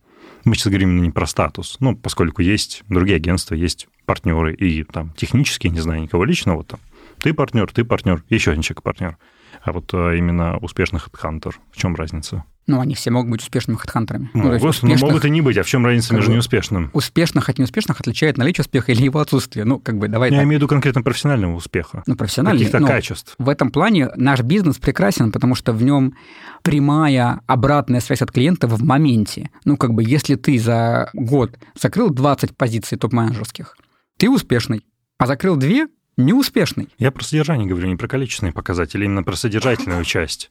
мы 0.44 0.54
сейчас 0.54 0.68
говорим 0.68 1.02
не 1.02 1.10
про 1.10 1.26
статус, 1.26 1.76
ну, 1.80 1.96
поскольку 1.96 2.42
есть 2.42 2.82
другие 2.88 3.16
агентства, 3.16 3.54
есть 3.54 3.88
партнеры, 4.06 4.54
и 4.54 4.84
там 4.84 5.10
технически, 5.16 5.68
не 5.68 5.80
знаю 5.80 6.02
никого 6.02 6.24
личного, 6.24 6.64
там, 6.64 6.80
ты 7.20 7.32
партнер, 7.32 7.70
ты 7.72 7.84
партнер, 7.84 8.22
еще 8.28 8.50
один 8.50 8.62
человек 8.62 8.82
партнер. 8.82 9.16
А 9.64 9.72
вот 9.72 9.90
а, 9.94 10.12
именно 10.12 10.58
успешный 10.58 11.00
хедхантер, 11.00 11.58
в 11.72 11.76
чем 11.76 11.96
разница? 11.96 12.44
Ну, 12.66 12.80
они 12.80 12.94
все 12.94 13.10
могут 13.10 13.30
быть 13.30 13.42
успешными 13.42 13.76
хедхантерами. 13.76 14.30
Могут, 14.32 14.52
ну, 14.52 14.58
но 14.58 14.68
успешных, 14.70 15.00
могут 15.02 15.24
и 15.26 15.30
не 15.30 15.42
быть. 15.42 15.58
А 15.58 15.62
в 15.62 15.66
чем 15.66 15.84
разница 15.84 16.14
между 16.14 16.32
неуспешным? 16.32 16.90
Успешных 16.94 17.50
от 17.50 17.58
неуспешных 17.58 18.00
отличает 18.00 18.38
наличие 18.38 18.62
успеха 18.62 18.92
или 18.92 19.04
его 19.04 19.20
отсутствие. 19.20 19.66
Ну, 19.66 19.78
как 19.78 19.98
бы, 19.98 20.08
давай 20.08 20.30
Я 20.30 20.38
так. 20.38 20.44
имею 20.44 20.58
в 20.58 20.62
виду 20.62 20.68
конкретно 20.68 21.02
профессионального 21.02 21.56
успеха. 21.56 22.02
Ну, 22.06 22.16
профессиональный. 22.16 22.60
Каких-то 22.60 22.78
но 22.80 22.86
качеств. 22.86 23.34
В 23.38 23.50
этом 23.50 23.70
плане 23.70 24.10
наш 24.16 24.40
бизнес 24.40 24.78
прекрасен, 24.78 25.30
потому 25.30 25.54
что 25.54 25.72
в 25.72 25.82
нем 25.82 26.14
прямая 26.62 27.40
обратная 27.46 28.00
связь 28.00 28.22
от 28.22 28.32
клиента 28.32 28.66
в 28.66 28.82
моменте. 28.82 29.50
Ну, 29.66 29.76
как 29.76 29.92
бы, 29.92 30.02
если 30.02 30.36
ты 30.36 30.58
за 30.58 31.10
год 31.12 31.58
закрыл 31.78 32.08
20 32.08 32.56
позиций 32.56 32.96
топ-менеджерских, 32.96 33.76
ты 34.16 34.30
успешный, 34.30 34.86
а 35.18 35.26
закрыл 35.26 35.56
две– 35.56 35.88
неуспешный. 36.16 36.88
Я 36.98 37.10
про 37.10 37.24
содержание 37.24 37.66
говорю, 37.66 37.88
не 37.88 37.96
про 37.96 38.08
количественные 38.08 38.52
показатели, 38.52 39.04
именно 39.04 39.22
про 39.22 39.36
содержательную 39.36 40.04
часть. 40.04 40.50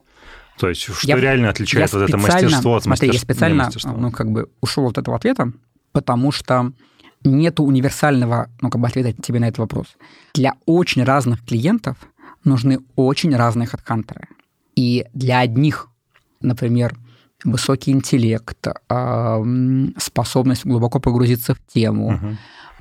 То 0.58 0.70
есть, 0.70 0.82
что 0.82 0.94
Я- 1.08 1.18
реально 1.20 1.50
отличает 1.50 1.92
Я 1.92 2.00
вот 2.00 2.04
это 2.10 2.18
специально- 2.20 2.44
мастерство 2.44 2.76
от 2.76 2.84
смотри, 2.84 3.08
я 3.08 3.14
мастерства? 3.14 3.34
специально, 3.34 3.54
не 3.56 3.66
мастерства. 3.66 3.94
ну, 3.94 4.12
как 4.12 4.32
бы 4.32 4.50
ушел 4.62 4.88
от 4.88 4.98
этого 4.98 5.18
ответа, 5.18 5.52
потому 5.92 6.32
что 6.32 6.72
нету 7.24 7.64
универсального, 7.64 8.50
ну, 8.62 8.70
как 8.70 8.82
бы 8.82 8.88
ответа 8.88 9.14
тебе 9.14 9.40
на 9.40 9.46
этот 9.46 9.60
вопрос. 9.60 9.88
Для 10.34 10.54
очень 10.66 11.04
разных 11.04 11.44
клиентов 11.46 11.98
нужны 12.44 12.80
очень 12.96 13.36
разные 13.36 13.66
хедхантеры. 13.68 14.28
И 14.76 15.06
для 15.14 15.40
одних, 15.40 15.88
например, 16.42 16.96
высокий 17.46 17.92
интеллект, 17.92 18.68
способность 19.98 20.66
глубоко 20.66 21.00
погрузиться 21.00 21.56
в 21.56 21.60
тему, 21.74 22.12
Мгм. 22.12 22.38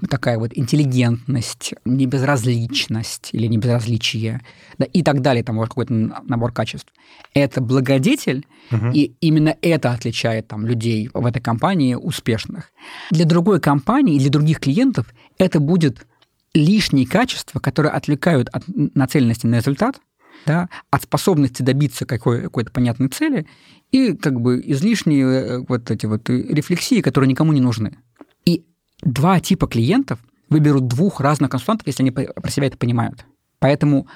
Такая 0.08 0.38
вот 0.38 0.50
интеллигентность, 0.54 1.74
небезразличность 1.84 3.30
или 3.32 3.46
небезразличие, 3.46 4.40
да, 4.78 4.84
и 4.86 5.02
так 5.02 5.20
далее, 5.20 5.44
там 5.44 5.56
вот 5.56 5.68
какой-то 5.68 5.92
набор 5.92 6.52
качеств. 6.52 6.88
Это 7.34 7.60
благодетель, 7.60 8.46
Мгм. 8.70 8.92
и 8.92 9.12
именно 9.20 9.56
это 9.62 9.92
отличает 9.92 10.48
там, 10.48 10.66
людей 10.66 11.10
в 11.12 11.26
этой 11.26 11.40
компании 11.42 11.94
успешных. 11.94 12.70
Для 13.10 13.24
другой 13.24 13.60
компании, 13.60 14.18
для 14.18 14.30
других 14.30 14.60
клиентов 14.60 15.12
это 15.38 15.60
будет 15.60 16.06
лишние 16.54 17.06
качества, 17.06 17.60
которые 17.60 17.92
отвлекают 17.92 18.48
от 18.50 18.64
нацеленности 18.66 19.46
на 19.46 19.56
результат, 19.56 20.00
да, 20.46 20.68
от 20.90 21.02
способности 21.02 21.62
добиться 21.62 22.04
какой- 22.06 22.42
какой-то 22.42 22.70
понятной 22.72 23.08
цели, 23.08 23.46
и 23.92 24.14
как 24.14 24.40
бы 24.40 24.60
излишние 24.64 25.24
э, 25.26 25.58
вот 25.68 25.90
эти 25.90 26.06
вот 26.06 26.28
э, 26.30 26.42
рефлексии, 26.42 27.00
которые 27.00 27.28
никому 27.28 27.52
не 27.52 27.60
нужны. 27.60 27.98
И 28.44 28.64
два 29.02 29.40
типа 29.40 29.66
клиентов 29.66 30.18
выберут 30.48 30.86
двух 30.86 31.20
разных 31.20 31.50
консультантов, 31.50 31.86
если 31.86 32.02
они 32.02 32.10
про 32.10 32.50
себя 32.50 32.66
это 32.66 32.76
понимают. 32.76 33.24
Поэтому 33.58 34.06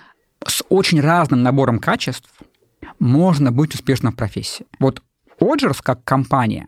с 0.46 0.62
очень 0.68 1.00
разным 1.00 1.42
набором 1.42 1.78
качеств 1.78 2.30
можно 2.98 3.52
быть 3.52 3.74
успешным 3.74 4.12
в 4.12 4.16
профессии. 4.16 4.66
Вот 4.78 5.02
Оджерс 5.40 5.80
как 5.82 6.04
компания, 6.04 6.66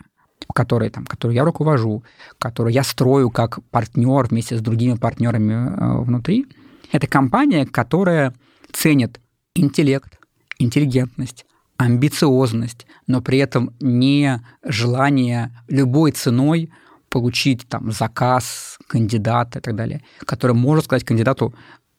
которой, 0.55 0.91
там, 0.91 1.05
которую 1.07 1.35
я 1.35 1.45
руковожу, 1.45 2.05
которую 2.39 2.73
я 2.73 2.83
строю 2.83 3.31
как 3.31 3.61
партнер 3.71 4.27
вместе 4.27 4.57
с 4.57 4.61
другими 4.61 4.97
партнерами 4.97 5.53
э, 5.53 6.03
внутри, 6.03 6.47
это 6.93 7.07
компания, 7.07 7.67
которая 7.67 8.35
ценит 8.73 9.21
интеллект, 9.55 10.19
интеллигентность, 10.59 11.45
амбициозность, 11.77 12.87
но 13.07 13.21
при 13.21 13.39
этом 13.39 13.75
не 13.81 14.43
желание 14.65 15.51
любой 15.69 16.13
ценой 16.13 16.73
получить 17.11 17.67
там 17.69 17.91
заказ 17.93 18.79
кандидата 18.87 19.59
и 19.59 19.63
так 19.63 19.75
далее, 19.75 20.03
который 20.21 20.53
может 20.55 20.85
сказать 20.85 21.05
кандидату 21.05 21.55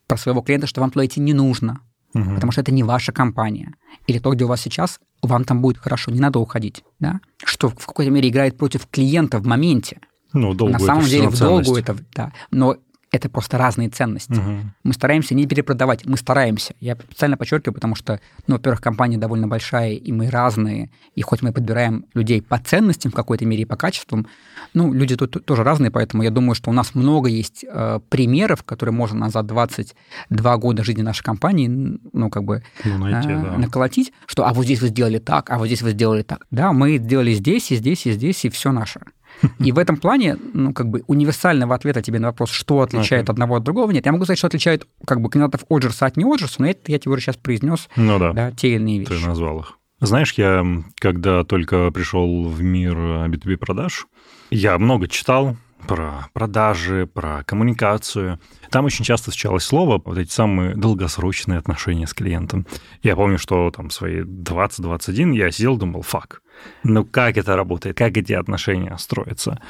про 0.07 0.17
своего 0.17 0.41
клиента, 0.41 0.67
что 0.67 0.81
вам 0.81 0.91
туда 0.91 1.05
идти 1.05 1.19
не 1.19 1.33
нужно, 1.33 1.79
Мгм. 2.13 2.35
потому 2.35 2.51
что 2.51 2.61
это 2.61 2.71
не 2.71 2.83
ваша 2.83 3.11
компания. 3.11 3.73
Или 4.07 4.19
то, 4.19 4.31
где 4.31 4.45
у 4.45 4.47
вас 4.47 4.61
сейчас, 4.61 4.99
вам 5.21 5.43
там 5.43 5.61
будет 5.61 5.77
хорошо, 5.77 6.11
не 6.11 6.19
надо 6.19 6.39
уходить. 6.39 6.83
Да? 6.99 7.19
Что 7.43 7.69
в 7.69 7.85
какой-то 7.85 8.11
мере 8.11 8.29
играет 8.29 8.57
против 8.57 8.87
клиента 8.87 9.39
в 9.39 9.45
моменте. 9.45 9.99
Ну, 10.33 10.53
долго 10.53 10.73
На 10.73 10.79
самом 10.79 11.05
деле 11.05 11.29
в 11.29 11.37
долгу 11.37 11.75
это, 11.75 11.97
да. 12.15 12.33
Но 12.51 12.77
это 13.11 13.29
просто 13.29 13.57
разные 13.57 13.89
ценности. 13.89 14.33
Мгм. 14.33 14.73
Мы 14.83 14.93
стараемся 14.93 15.33
не 15.35 15.47
перепродавать, 15.47 16.05
мы 16.05 16.17
стараемся. 16.17 16.75
Я 16.79 16.95
специально 16.95 17.37
подчеркиваю, 17.37 17.73
потому 17.73 17.95
что, 17.95 18.19
ну, 18.47 18.55
во-первых, 18.55 18.81
компания 18.81 19.17
довольно 19.17 19.47
большая, 19.47 19.93
и 19.93 20.11
мы 20.11 20.29
разные, 20.29 20.89
и 21.15 21.21
хоть 21.21 21.41
мы 21.41 21.51
подбираем 21.51 22.05
людей 22.13 22.41
по 22.41 22.57
ценностям 22.59 23.11
в 23.11 23.15
какой-то 23.15 23.45
мере 23.45 23.63
и 23.63 23.65
по 23.65 23.75
качествам, 23.75 24.27
ну, 24.73 24.93
люди 24.93 25.15
тут 25.15 25.43
тоже 25.45 25.63
разные, 25.63 25.89
поэтому 25.91 26.23
я 26.23 26.29
думаю, 26.29 26.53
что 26.55 26.69
у 26.69 26.73
нас 26.73 26.93
много 26.93 27.29
есть 27.29 27.65
э, 27.67 27.99
примеров, 28.09 28.63
которые 28.63 28.93
можно 28.93 29.29
за 29.29 29.41
22 29.41 30.57
года 30.57 30.83
жизни 30.83 31.01
нашей 31.01 31.23
компании, 31.23 31.67
ну, 32.13 32.29
как 32.29 32.43
бы 32.43 32.63
Ну, 32.85 32.97
найти, 32.97 33.29
э, 33.29 33.41
да. 33.41 33.57
наколотить, 33.57 34.13
что 34.27 34.45
а 34.47 34.53
вот 34.53 34.65
здесь 34.65 34.81
вы 34.81 34.89
сделали 34.89 35.17
так, 35.17 35.49
а 35.49 35.57
вот 35.57 35.65
здесь 35.67 35.81
вы 35.81 35.91
сделали 35.91 36.21
так. 36.21 36.45
Да, 36.51 36.73
мы 36.73 36.97
сделали 36.97 37.33
здесь, 37.33 37.71
и 37.71 37.75
здесь, 37.75 38.05
и 38.05 38.11
здесь, 38.11 38.45
и 38.45 38.49
все 38.49 38.71
наше. 38.71 39.01
И 39.59 39.71
в 39.71 39.77
этом 39.77 39.97
плане, 39.97 40.37
ну, 40.53 40.73
как 40.73 40.87
бы 40.89 41.03
универсального 41.07 41.75
ответа 41.75 42.01
тебе 42.01 42.19
на 42.19 42.27
вопрос, 42.27 42.51
что 42.51 42.81
отличает 42.81 43.23
Окей. 43.23 43.33
одного 43.33 43.55
от 43.55 43.63
другого, 43.63 43.91
нет. 43.91 44.05
Я 44.05 44.11
могу 44.11 44.23
сказать, 44.25 44.37
что 44.37 44.47
отличает 44.47 44.87
как 45.05 45.21
бы 45.21 45.29
кандидатов 45.29 45.65
Оджерса 45.69 46.05
от 46.05 46.17
не 46.17 46.23
Оджерса, 46.25 46.55
но 46.61 46.67
это 46.69 46.91
я 46.91 46.99
тебе 46.99 47.11
уже 47.13 47.21
сейчас 47.21 47.37
произнес, 47.37 47.89
Ну 47.95 48.19
да. 48.19 48.33
да, 48.33 48.51
те 48.51 48.69
или 48.69 48.75
иные 48.75 49.05
Ты 49.05 49.13
вещи. 49.13 49.25
назвал 49.25 49.59
их. 49.59 49.73
Знаешь, 50.01 50.33
я, 50.37 50.65
когда 50.99 51.43
только 51.43 51.91
пришел 51.91 52.47
в 52.47 52.61
мир 52.61 52.97
э, 52.97 53.27
B2B 53.27 53.57
продаж, 53.57 54.07
я 54.49 54.77
много 54.79 55.07
читал 55.09 55.57
про 55.87 56.27
продажи, 56.33 57.07
про 57.13 57.43
коммуникацию. 57.45 58.39
Там 58.69 58.85
очень 58.85 59.03
часто 59.05 59.31
встречалось 59.31 59.63
слово, 59.63 60.01
вот 60.03 60.17
эти 60.17 60.31
самые 60.31 60.75
долгосрочные 60.75 61.57
отношения 61.57 62.05
с 62.07 62.13
клиентом. 62.13 62.65
Я 63.01 63.15
помню, 63.15 63.37
что 63.37 63.71
там 63.71 63.89
свои 63.89 64.21
20-21 64.21 65.33
я 65.35 65.51
сидел, 65.51 65.77
думал, 65.77 66.01
фак, 66.01 66.41
ну 66.83 67.05
как 67.05 67.37
это 67.37 67.55
работает, 67.55 67.97
как 67.97 68.17
эти 68.17 68.33
отношения 68.33 68.95
строятся. 68.97 69.61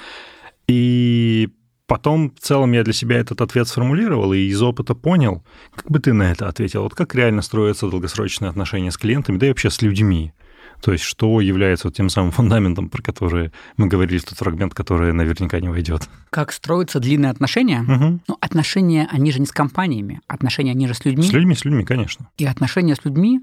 И 0.68 1.50
потом 1.88 2.32
в 2.32 2.40
целом 2.40 2.72
я 2.72 2.84
для 2.84 2.94
себя 2.94 3.18
этот 3.18 3.42
ответ 3.42 3.68
сформулировал 3.68 4.32
и 4.34 4.40
из 4.40 4.62
опыта 4.62 4.96
понял, 4.96 5.44
как 5.76 5.90
бы 5.90 6.00
ты 6.00 6.14
на 6.14 6.32
это 6.32 6.48
ответил, 6.48 6.84
вот 6.84 6.96
как 6.96 7.16
реально 7.16 7.42
строятся 7.42 7.90
долгосрочные 7.90 8.50
отношения 8.50 8.92
с 8.92 8.98
клиентами, 8.98 9.38
да 9.38 9.48
и 9.48 9.50
вообще 9.50 9.70
с 9.70 9.82
людьми. 9.82 10.34
То 10.82 10.94
есть 10.94 11.04
что 11.04 11.42
является 11.42 11.88
вот 11.88 11.96
тем 11.96 12.10
самым 12.10 12.32
фундаментом, 12.32 12.90
про 12.90 13.02
который 13.02 13.52
мы 13.76 13.88
говорили 13.88 14.20
в 14.20 14.26
тот 14.26 14.38
фрагмент, 14.38 14.74
который 14.74 15.12
наверняка 15.12 15.60
не 15.60 15.68
войдет. 15.68 16.08
Как 16.30 16.52
строятся 16.54 17.00
длинные 17.00 17.32
отношения? 17.32 17.82
Мгм. 17.82 18.22
Ну, 18.28 18.38
отношения, 18.40 19.08
они 19.12 19.32
же 19.32 19.40
не 19.40 19.46
с 19.46 19.52
компаниями, 19.52 20.22
отношения, 20.28 20.72
они 20.72 20.88
же 20.88 20.94
с 20.94 21.04
людьми. 21.04 21.24
С 21.24 21.34
людьми, 21.34 21.56
с 21.56 21.66
людьми, 21.66 21.84
конечно. 21.84 22.30
И 22.38 22.46
отношения 22.46 22.96
с 22.96 23.04
людьми 23.04 23.42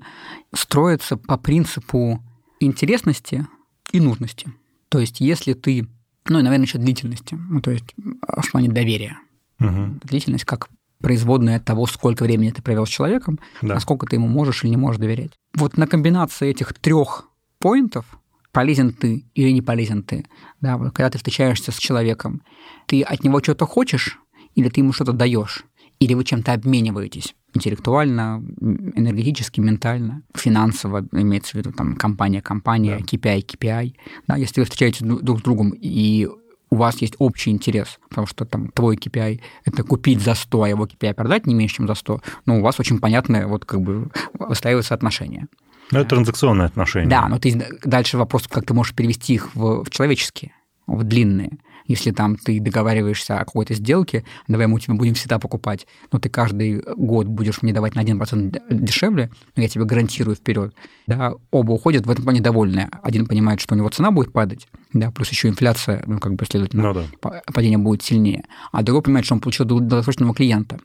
строятся 0.55 1.17
по 1.17 1.37
принципу 1.37 2.23
интересности 2.61 3.47
и 3.93 4.01
нужности. 4.01 4.53
То 4.89 4.99
есть, 4.99 5.21
если 5.21 5.53
ты, 5.55 5.89
ну 6.29 6.39
и, 6.39 6.43
наверное, 6.43 6.67
еще 6.67 6.79
длительности, 6.79 7.35
ну, 7.51 7.61
то 7.61 7.71
есть 7.71 7.85
в 7.97 8.51
плане 8.51 8.69
доверия. 8.69 9.19
Мгм. 9.59 10.01
Длительность 10.05 10.45
как 10.45 10.69
производная 11.01 11.57
от 11.57 11.65
того, 11.65 11.87
сколько 11.87 12.23
времени 12.25 12.51
ты 12.51 12.63
провел 12.63 12.87
с 12.87 12.91
человеком, 12.91 13.39
Да. 13.63 13.75
насколько 13.75 14.07
ты 14.07 14.17
ему 14.17 14.29
можешь 14.29 14.65
или 14.65 14.71
не 14.71 14.77
можешь 14.77 15.01
доверять. 15.01 15.33
Вот 15.55 15.77
на 15.77 15.87
комбинации 15.87 16.49
этих 16.49 16.73
трех 16.75 17.29
поинтов 17.59 18.07
полезен 18.53 18.93
ты 18.93 19.27
или 19.35 19.51
не 19.51 19.61
полезен 19.63 20.03
ты. 20.03 20.25
Да, 20.61 20.79
вот 20.79 20.93
когда 20.95 21.11
ты 21.11 21.19
встречаешься 21.19 21.73
с 21.73 21.77
человеком, 21.77 22.43
ты 22.87 23.03
от 23.03 23.23
него 23.25 23.43
что-то 23.43 23.67
хочешь 23.67 24.19
или 24.55 24.71
ты 24.71 24.81
ему 24.81 24.93
что-то 24.93 25.13
даешь, 25.13 25.65
или 25.99 26.15
вы 26.15 26.25
чем-то 26.25 26.53
обмениваетесь 26.53 27.35
интеллектуально, 27.55 28.45
энергетически, 28.61 29.61
ментально, 29.61 30.23
финансово, 30.35 31.07
имеется 31.13 31.53
в 31.53 31.55
виду 31.55 31.73
там 31.73 31.97
компания, 31.97 32.43
компания, 32.43 32.99
KPI, 32.99 33.47
KPI. 33.47 33.95
Да, 34.27 34.37
если 34.37 34.61
вы 34.61 34.65
встречаетесь 34.67 35.01
друг 35.01 35.23
друг 35.23 35.41
с 35.41 35.43
другом 35.43 35.71
и 35.71 36.29
у 36.69 36.77
вас 36.77 37.01
есть 37.01 37.15
общий 37.19 37.51
интерес, 37.51 37.99
потому 38.09 38.27
что 38.27 38.45
там 38.45 38.69
твой 38.69 38.97
KPI– 38.97 39.41
это 39.65 39.83
купить 39.85 40.21
за 40.21 40.35
100, 40.35 40.63
а 40.63 40.69
его 40.69 40.87
KPI 40.87 41.15
продать 41.15 41.47
не 41.47 41.55
меньше, 41.55 41.77
чем 41.77 41.87
за 41.87 41.95
100, 41.95 42.21
но 42.45 42.59
у 42.59 42.63
вас 42.63 42.81
очень 42.81 42.99
понятное 42.99 43.47
вот 43.47 43.65
как 43.65 43.81
бы 43.81 44.11
выстраиваются 44.35 44.95
отношения. 44.95 45.47
Ну, 45.93 46.01
это 46.01 46.11
транзакционные 46.11 46.67
отношения. 46.67 47.09
Да, 47.09 47.29
но 47.29 47.39
ты 47.39 47.65
дальше 47.85 48.19
вопрос, 48.19 48.49
как 48.49 48.67
ты 48.67 48.75
можешь 48.75 48.95
перевести 48.95 49.35
их 49.35 49.55
в, 49.55 49.85
в 49.85 49.91
человеческие, 49.91 50.53
в 50.87 51.05
длинные. 51.05 51.59
Если 51.89 52.11
там 52.11 52.37
ты 52.37 52.59
договариваешься 52.61 53.37
о 53.37 53.45
какой-то 53.45 53.75
сделке, 53.75 54.25
давай 54.49 54.67
мы 54.67 54.75
у 54.75 54.79
тебя 54.79 54.95
будем 54.95 55.15
всегда 55.15 55.39
покупать, 55.39 55.87
но 56.13 56.19
ты 56.19 56.29
каждый 56.29 56.83
год 56.97 57.27
будешь 57.27 57.63
мне 57.63 57.73
давать 57.73 57.95
на 57.95 58.03
1% 58.05 58.61
дешевле, 58.71 59.31
но 59.57 59.63
я 59.63 59.69
тебе 59.69 59.85
гарантирую 59.85 60.37
вперед. 60.37 60.75
Да, 61.07 61.35
оба 61.51 61.73
уходят 61.73 62.07
в 62.07 62.11
этом 62.11 62.25
плане 62.25 62.41
довольны. 62.41 62.89
Один 63.03 63.27
понимает, 63.27 63.61
что 63.61 63.75
у 63.75 63.79
него 63.79 63.89
цена 63.89 64.11
будет 64.11 64.33
падать, 64.33 64.67
да, 64.93 65.11
плюс 65.11 65.29
еще 65.31 65.49
инфляция, 65.49 66.03
ну, 66.07 66.19
как 66.19 66.35
бы, 66.35 66.45
следовательно, 66.47 66.83
Ну 66.83 66.95
да. 66.95 67.03
па- 67.21 67.43
падение 67.53 67.79
будет 67.79 68.03
сильнее. 68.03 68.45
А 68.73 68.83
другой 68.83 69.03
понимает, 69.03 69.25
что 69.27 69.35
он 69.35 69.41
получил 69.41 69.65
дол- 69.67 69.81
долгосрочного 69.81 70.35
клиента. 70.35 70.79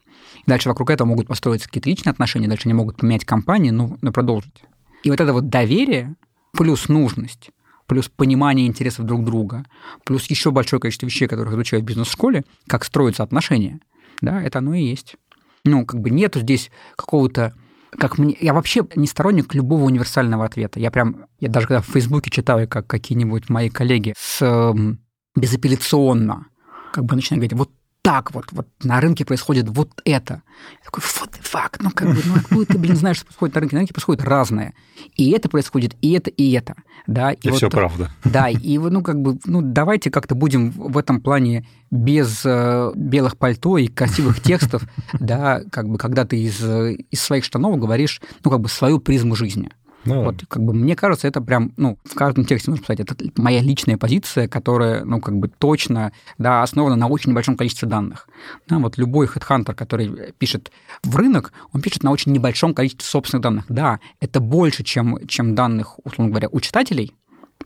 Дальше 0.46 0.70
вокруг 0.70 0.90
этого 0.90 1.08
могут 1.08 1.28
построиться 1.28 1.68
какие-то 1.68 1.90
личные 1.90 2.12
отношения, 2.12 2.48
дальше 2.48 2.68
они 2.68 2.74
могут 2.74 2.98
поменять 2.98 3.26
компании, 3.26 3.72
ну, 3.72 3.98
но 4.02 4.12
продолжить. 4.12 4.54
И 5.04 5.10
вот 5.10 5.20
это 5.20 5.34
вот 5.34 5.50
доверие 5.50 6.16
плюс 6.54 6.90
нужность, 6.90 7.50
плюс 7.92 8.08
понимание 8.08 8.68
интересов 8.68 9.06
друг 9.06 9.26
друга, 9.26 9.66
плюс 10.06 10.28
еще 10.28 10.52
большое 10.52 10.80
количество 10.80 11.08
вещей, 11.08 11.28
которых 11.28 11.54
изучают 11.56 11.84
в 11.84 11.88
бизнес-школе, 11.90 12.46
как 12.66 12.86
строятся 12.86 13.22
отношения, 13.22 13.82
да, 14.22 14.42
это 14.42 14.60
оно 14.60 14.74
и 14.74 14.82
есть. 14.82 15.18
Ну, 15.66 15.86
как 15.86 16.00
бы 16.00 16.10
нету 16.10 16.40
здесь 16.40 16.72
какого-то 16.96 17.54
как 17.92 18.18
мне, 18.18 18.38
я 18.40 18.54
вообще 18.54 18.88
не 18.96 19.08
сторонник 19.08 19.54
любого 19.54 19.84
универсального 19.84 20.46
ответа. 20.46 20.80
Я 20.80 20.90
прям, 20.90 21.26
я 21.42 21.50
даже 21.50 21.68
когда 21.68 21.82
в 21.82 21.88
Фейсбуке 21.88 22.32
читаю, 22.32 22.66
как 22.66 22.88
какие-нибудь 22.88 23.50
мои 23.50 23.70
коллеги 23.70 24.14
с 24.18 24.74
безапелляционно 25.36 26.46
как 26.94 27.04
бы 27.04 27.18
начинают 27.18 27.42
говорить, 27.42 27.58
вот 27.58 27.72
так 28.02 28.34
вот, 28.34 28.46
вот 28.52 28.68
на 28.84 29.00
рынке 29.00 29.26
происходит 29.26 29.70
вот 29.70 29.90
это. 30.06 30.42
Я 30.80 30.86
такой, 30.86 31.02
the 31.04 31.42
fuck, 31.44 31.78
ну 31.80 31.92
как 31.92 32.08
бы, 32.16 32.22
ну 32.26 32.36
откуда 32.36 32.66
ты, 32.66 32.78
блин, 32.78 32.96
знаешь, 32.96 33.18
что 33.18 33.26
происходит 33.26 33.56
на 33.56 33.62
рынке? 33.62 33.76
На 33.76 33.80
рынке 33.82 33.94
происходит 33.94 34.24
разное. 34.24 34.74
И 35.16 35.30
это 35.32 35.50
происходит, 35.50 35.96
и 36.02 36.12
это, 36.14 36.30
и 36.32 36.52
это. 36.54 36.76
Да, 37.08 37.32
И 37.32 37.50
вот- 37.50 37.58
все 37.58 37.70
правда. 37.70 38.12
да, 38.24 38.50
и 38.50 38.78
вот, 38.78 38.92
ну, 38.92 39.02
как 39.04 39.22
бы, 39.22 39.38
ну, 39.46 39.62
давайте 39.62 40.10
как-то 40.10 40.34
будем 40.36 40.72
в 40.72 40.98
этом 40.98 41.22
плане 41.22 41.68
без 41.92 42.42
э, 42.46 42.92
белых 42.96 43.38
пальто 43.38 43.78
и 43.78 43.88
красивых 43.88 44.42
текстов, 44.42 44.84
да, 45.20 45.62
как 45.72 45.88
бы, 45.88 45.98
когда 45.98 46.26
ты 46.26 46.42
из, 46.42 46.62
э, 46.64 46.94
из 47.12 47.22
своих 47.22 47.44
штанов 47.44 47.78
говоришь, 47.80 48.22
ну, 48.44 48.52
как 48.52 48.62
бы, 48.62 48.70
свою 48.70 49.00
призму 49.00 49.36
жизни. 49.36 49.70
Ну, 50.06 50.24
Вот, 50.24 50.44
как 50.48 50.64
бы, 50.64 50.74
мне 50.74 50.96
кажется, 50.96 51.28
это 51.28 51.42
прям, 51.42 51.74
ну, 51.78 51.98
в 52.04 52.16
каждом 52.16 52.46
тексте 52.46 52.72
нужно 52.72 52.84
писать, 52.84 53.00
это 53.00 53.16
моя 53.36 53.62
личная 53.62 53.98
позиция, 53.98 54.48
которая, 54.48 55.04
ну, 55.06 55.22
как 55.22 55.38
бы, 55.38 55.48
точно, 55.48 56.12
да, 56.38 56.64
основана 56.64 56.96
на 56.96 57.08
очень 57.08 57.32
небольшом 57.32 57.56
количестве 57.56 57.88
данных. 57.88 58.28
Да, 58.68 58.80
вот 58.80 58.98
любой 58.98 59.28
хедхантер, 59.28 59.76
который 59.76 60.34
пишет 60.38 60.72
в 61.04 61.16
рынок, 61.16 61.54
он 61.72 61.82
пишет 61.82 62.04
на 62.04 62.12
очень 62.12 62.32
небольшом 62.32 62.74
количестве 62.74 63.06
собственных 63.06 63.44
данных. 63.44 63.66
Да, 63.70 64.00
это 64.20 64.40
больше, 64.40 64.84
чем, 64.84 65.20
чем 65.28 65.56
данных, 65.56 66.00
условно 66.04 66.32
говоря, 66.32 66.50
у 66.52 66.60
читателей, 66.60 67.14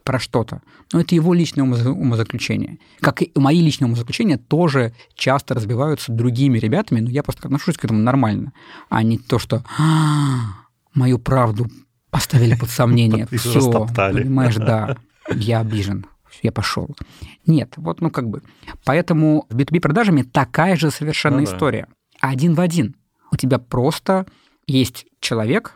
про 0.03 0.19
что-то. 0.19 0.61
Но 0.93 0.99
это 0.99 1.15
его 1.15 1.33
личное 1.33 1.63
умоза- 1.63 1.89
умозаключение. 1.89 2.79
Как 2.99 3.21
и 3.21 3.31
мои 3.35 3.61
личные 3.61 3.87
умозаключения 3.87 4.37
тоже 4.37 4.93
часто 5.15 5.53
разбиваются 5.53 6.11
другими 6.11 6.59
ребятами, 6.59 6.99
но 6.99 7.09
я 7.09 7.23
просто 7.23 7.47
отношусь 7.47 7.77
к 7.77 7.85
этому 7.85 8.01
нормально, 8.01 8.51
а 8.89 9.01
не 9.03 9.17
то, 9.17 9.39
что 9.39 9.63
«А, 9.79 10.65
мою 10.93 11.17
правду 11.17 11.67
поставили 12.15 12.55
под 12.55 12.69
сомнение. 12.69 13.27
Все, 13.27 13.87
понимаешь, 13.95 14.55
да, 14.55 14.95
я 15.33 15.59
обижен, 15.59 16.05
я 16.41 16.53
пошел. 16.53 16.95
Нет, 17.45 17.73
вот, 17.75 17.99
ну 17.99 18.09
как 18.09 18.29
бы. 18.29 18.41
Поэтому 18.85 19.45
с 19.49 19.53
B2B 19.53 19.81
продажами 19.81 20.21
такая 20.21 20.77
же 20.77 20.91
совершенно 20.91 21.39
Ну 21.39 21.45
да. 21.45 21.51
история. 21.53 21.87
Один 22.21 22.55
в 22.55 22.61
один. 22.61 22.95
У 23.33 23.35
тебя 23.35 23.59
просто 23.59 24.25
есть 24.65 25.05
человек, 25.19 25.73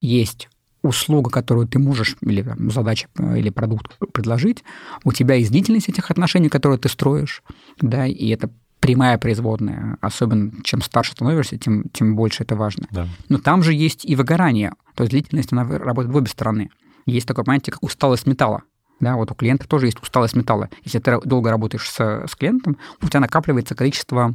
есть 0.00 0.48
услуга, 0.82 1.30
которую 1.30 1.66
ты 1.66 1.80
можешь, 1.80 2.16
или 2.20 2.42
там, 2.42 2.70
задача, 2.70 3.08
э, 3.18 3.38
или 3.38 3.50
продукт 3.50 3.98
предложить, 4.12 4.62
у 5.04 5.12
тебя 5.12 5.34
есть 5.34 5.50
длительность 5.50 5.88
этих 5.88 6.10
отношений, 6.10 6.48
которые 6.48 6.78
ты 6.78 6.88
строишь, 6.88 7.42
да, 7.80 8.06
и 8.06 8.28
это 8.28 8.50
прямая 8.82 9.16
производная, 9.16 9.96
особенно 10.00 10.50
чем 10.64 10.82
старше 10.82 11.12
становишься, 11.12 11.56
тем, 11.56 11.84
тем 11.92 12.16
больше 12.16 12.42
это 12.42 12.56
важно. 12.56 12.88
да. 12.90 13.08
Но 13.28 13.38
там 13.38 13.62
же 13.62 13.72
есть 13.72 14.04
и 14.04 14.16
выгорание, 14.16 14.72
то 14.96 15.04
есть 15.04 15.12
длительность, 15.12 15.52
она 15.52 15.64
работает 15.64 16.12
в 16.12 16.16
обе 16.16 16.26
стороны. 16.26 16.68
Есть 17.06 17.28
такое 17.28 17.44
понятие, 17.44 17.72
как 17.72 17.82
усталость 17.84 18.26
металла. 18.26 18.62
Да, 18.98 19.16
вот 19.16 19.30
у 19.30 19.34
клиента 19.34 19.68
тоже 19.68 19.86
есть 19.86 20.02
усталость 20.02 20.34
металла. 20.34 20.68
Если 20.82 20.98
ты 20.98 21.20
долго 21.24 21.50
работаешь 21.50 21.88
с, 21.88 22.26
с 22.26 22.34
клиентом, 22.36 22.76
у 23.00 23.08
тебя 23.08 23.20
накапливается 23.20 23.76
количество 23.76 24.34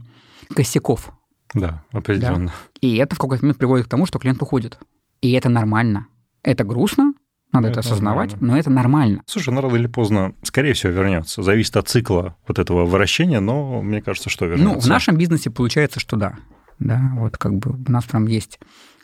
косяков. 0.55 1.11
Да, 1.53 1.83
определенно. 1.91 2.53
И 2.79 2.95
это 2.97 3.15
в 3.15 3.19
какой-то 3.19 3.43
момент 3.43 3.57
приводит 3.57 3.87
к 3.87 3.89
тому, 3.89 4.05
что 4.05 4.17
клиент 4.17 4.41
уходит. 4.41 4.79
И 5.21 5.31
это 5.33 5.49
нормально. 5.49 6.07
Это 6.43 6.63
грустно, 6.63 7.13
надо 7.51 7.69
это, 7.69 7.79
Это 7.79 7.89
осознавать, 7.89 8.31
нормально. 8.33 8.53
но 8.53 8.59
это 8.59 8.69
нормально. 8.69 9.21
Слушай, 9.25 9.53
ну 9.53 9.61
рано 9.61 9.75
или 9.75 9.87
поздно, 9.87 10.33
скорее 10.43 10.73
всего, 10.73 10.91
вернется. 10.91 11.41
Зависит 11.43 11.77
от 11.77 11.87
цикла 11.87 12.35
вот 12.47 12.59
этого 12.59 12.85
вращения, 12.85 13.39
но 13.39 13.81
мне 13.81 14.01
кажется, 14.01 14.29
что 14.29 14.45
вернется. 14.45 14.73
Ну, 14.75 14.79
в 14.79 14.87
нашем 14.87 15.17
бизнесе 15.17 15.49
получается, 15.49 15.99
что 15.99 16.17
да. 16.17 16.35
Да, 16.79 17.11
вот 17.15 17.37
как 17.37 17.55
бы 17.55 17.71
у 17.71 17.91
нас 17.91 18.03
прям 18.05 18.27
есть 18.27 18.59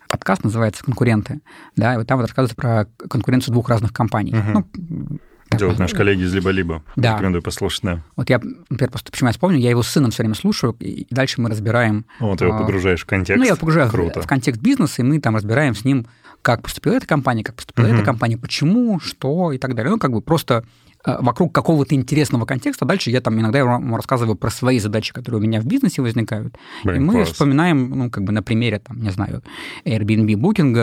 подкаст, 0.09 0.43
называется 0.43 0.83
«Конкуренты», 0.83 1.39
да, 1.75 1.95
и 1.95 1.97
вот 1.97 2.07
там 2.07 2.19
вот 2.19 2.27
рассказывается 2.27 2.55
про 2.55 2.85
конкуренцию 3.07 3.53
двух 3.53 3.67
разных 3.69 3.93
компаний. 3.93 4.35
Мгм. 4.35 4.53
Ну, 4.53 5.19
Делают 5.57 5.79
наши 5.79 5.95
коллеги 5.95 6.21
из 6.23 6.33
«Либо-либо». 6.33 6.83
Да. 6.95 7.13
Рекомендую 7.13 7.43
послушать, 7.43 7.83
да. 7.83 7.99
Вот 8.15 8.29
я, 8.29 8.39
например, 8.69 8.89
просто 8.91 9.11
почему 9.11 9.27
я 9.29 9.33
вспомнил, 9.33 9.59
я 9.59 9.69
его 9.69 9.83
с 9.83 9.87
сыном 9.87 10.11
все 10.11 10.23
время 10.23 10.35
слушаю, 10.35 10.75
и 10.79 11.07
дальше 11.09 11.41
мы 11.41 11.49
разбираем... 11.49 12.05
Ну, 12.19 12.35
ты 12.35 12.45
его 12.45 12.55
а, 12.55 12.59
погружаешь 12.59 13.01
в 13.01 13.05
контекст. 13.05 13.39
Ну, 13.39 13.47
я 13.47 13.55
погружаю 13.55 13.89
Круто. 13.89 14.21
в 14.21 14.27
контекст 14.27 14.61
бизнеса, 14.61 15.01
и 15.01 15.05
мы 15.05 15.19
там 15.19 15.35
разбираем 15.35 15.75
с 15.75 15.83
ним, 15.83 16.07
как 16.43 16.61
поступила 16.61 16.93
эта 16.93 17.07
компания, 17.07 17.43
как 17.43 17.55
поступила 17.55 17.87
Мгм. 17.87 17.95
эта 17.95 18.05
компания, 18.05 18.37
почему, 18.37 18.99
что 18.99 19.51
и 19.51 19.57
так 19.57 19.73
далее. 19.73 19.91
Ну, 19.91 19.97
как 19.97 20.11
бы 20.11 20.21
просто 20.21 20.63
э, 21.05 21.17
вокруг 21.19 21.51
какого-то 21.53 21.95
интересного 21.95 22.45
контекста. 22.45 22.85
Дальше 22.85 23.09
я 23.11 23.19
там 23.21 23.39
иногда 23.39 23.59
ему 23.59 23.95
рассказываю 23.97 24.35
про 24.35 24.49
свои 24.49 24.79
задачи, 24.79 25.13
которые 25.13 25.39
у 25.39 25.43
меня 25.43 25.59
в 25.61 25.65
бизнесе 25.65 26.01
возникают. 26.01 26.55
Блин, 26.83 26.97
и 27.01 27.05
мы 27.05 27.13
класс. 27.13 27.29
вспоминаем, 27.31 27.89
ну, 27.89 28.09
как 28.11 28.23
бы 28.23 28.31
на 28.33 28.43
примере, 28.43 28.79
там, 28.79 29.01
не 29.01 29.09
знаю, 29.09 29.41
Airbnb, 29.85 30.33
Booking, 30.35 30.73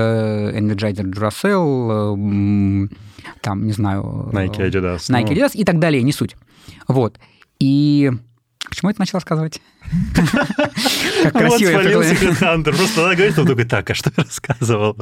Energizer, 0.58 1.04
Duracell, 1.04 2.14
м, 2.14 2.90
там, 3.42 3.66
не 3.66 3.72
знаю... 3.72 4.30
э, 4.32 4.36
Nike, 4.36 4.58
Adidas. 4.70 5.10
Nike, 5.10 5.26
ну, 5.28 5.32
Adidas 5.32 5.50
и 5.54 5.64
так 5.64 5.78
далее, 5.78 6.02
не 6.02 6.12
суть. 6.12 6.36
Вот. 6.88 7.18
И 7.58 8.10
к 8.70 8.74
чему 8.76 8.88
я 8.88 8.92
это 8.92 9.00
начал 9.00 9.16
рассказывать? 9.18 9.60
Как 11.22 11.32
красиво 11.32 11.70
я 11.70 11.78
Hunter. 11.80 12.76
Просто 12.76 13.04
она 13.04 13.14
говорит, 13.14 13.38
он 13.38 13.46
такой, 13.46 13.64
так, 13.64 13.90
а 13.90 13.94
что 13.94 14.12
я 14.16 14.22
рассказывал? 14.22 14.96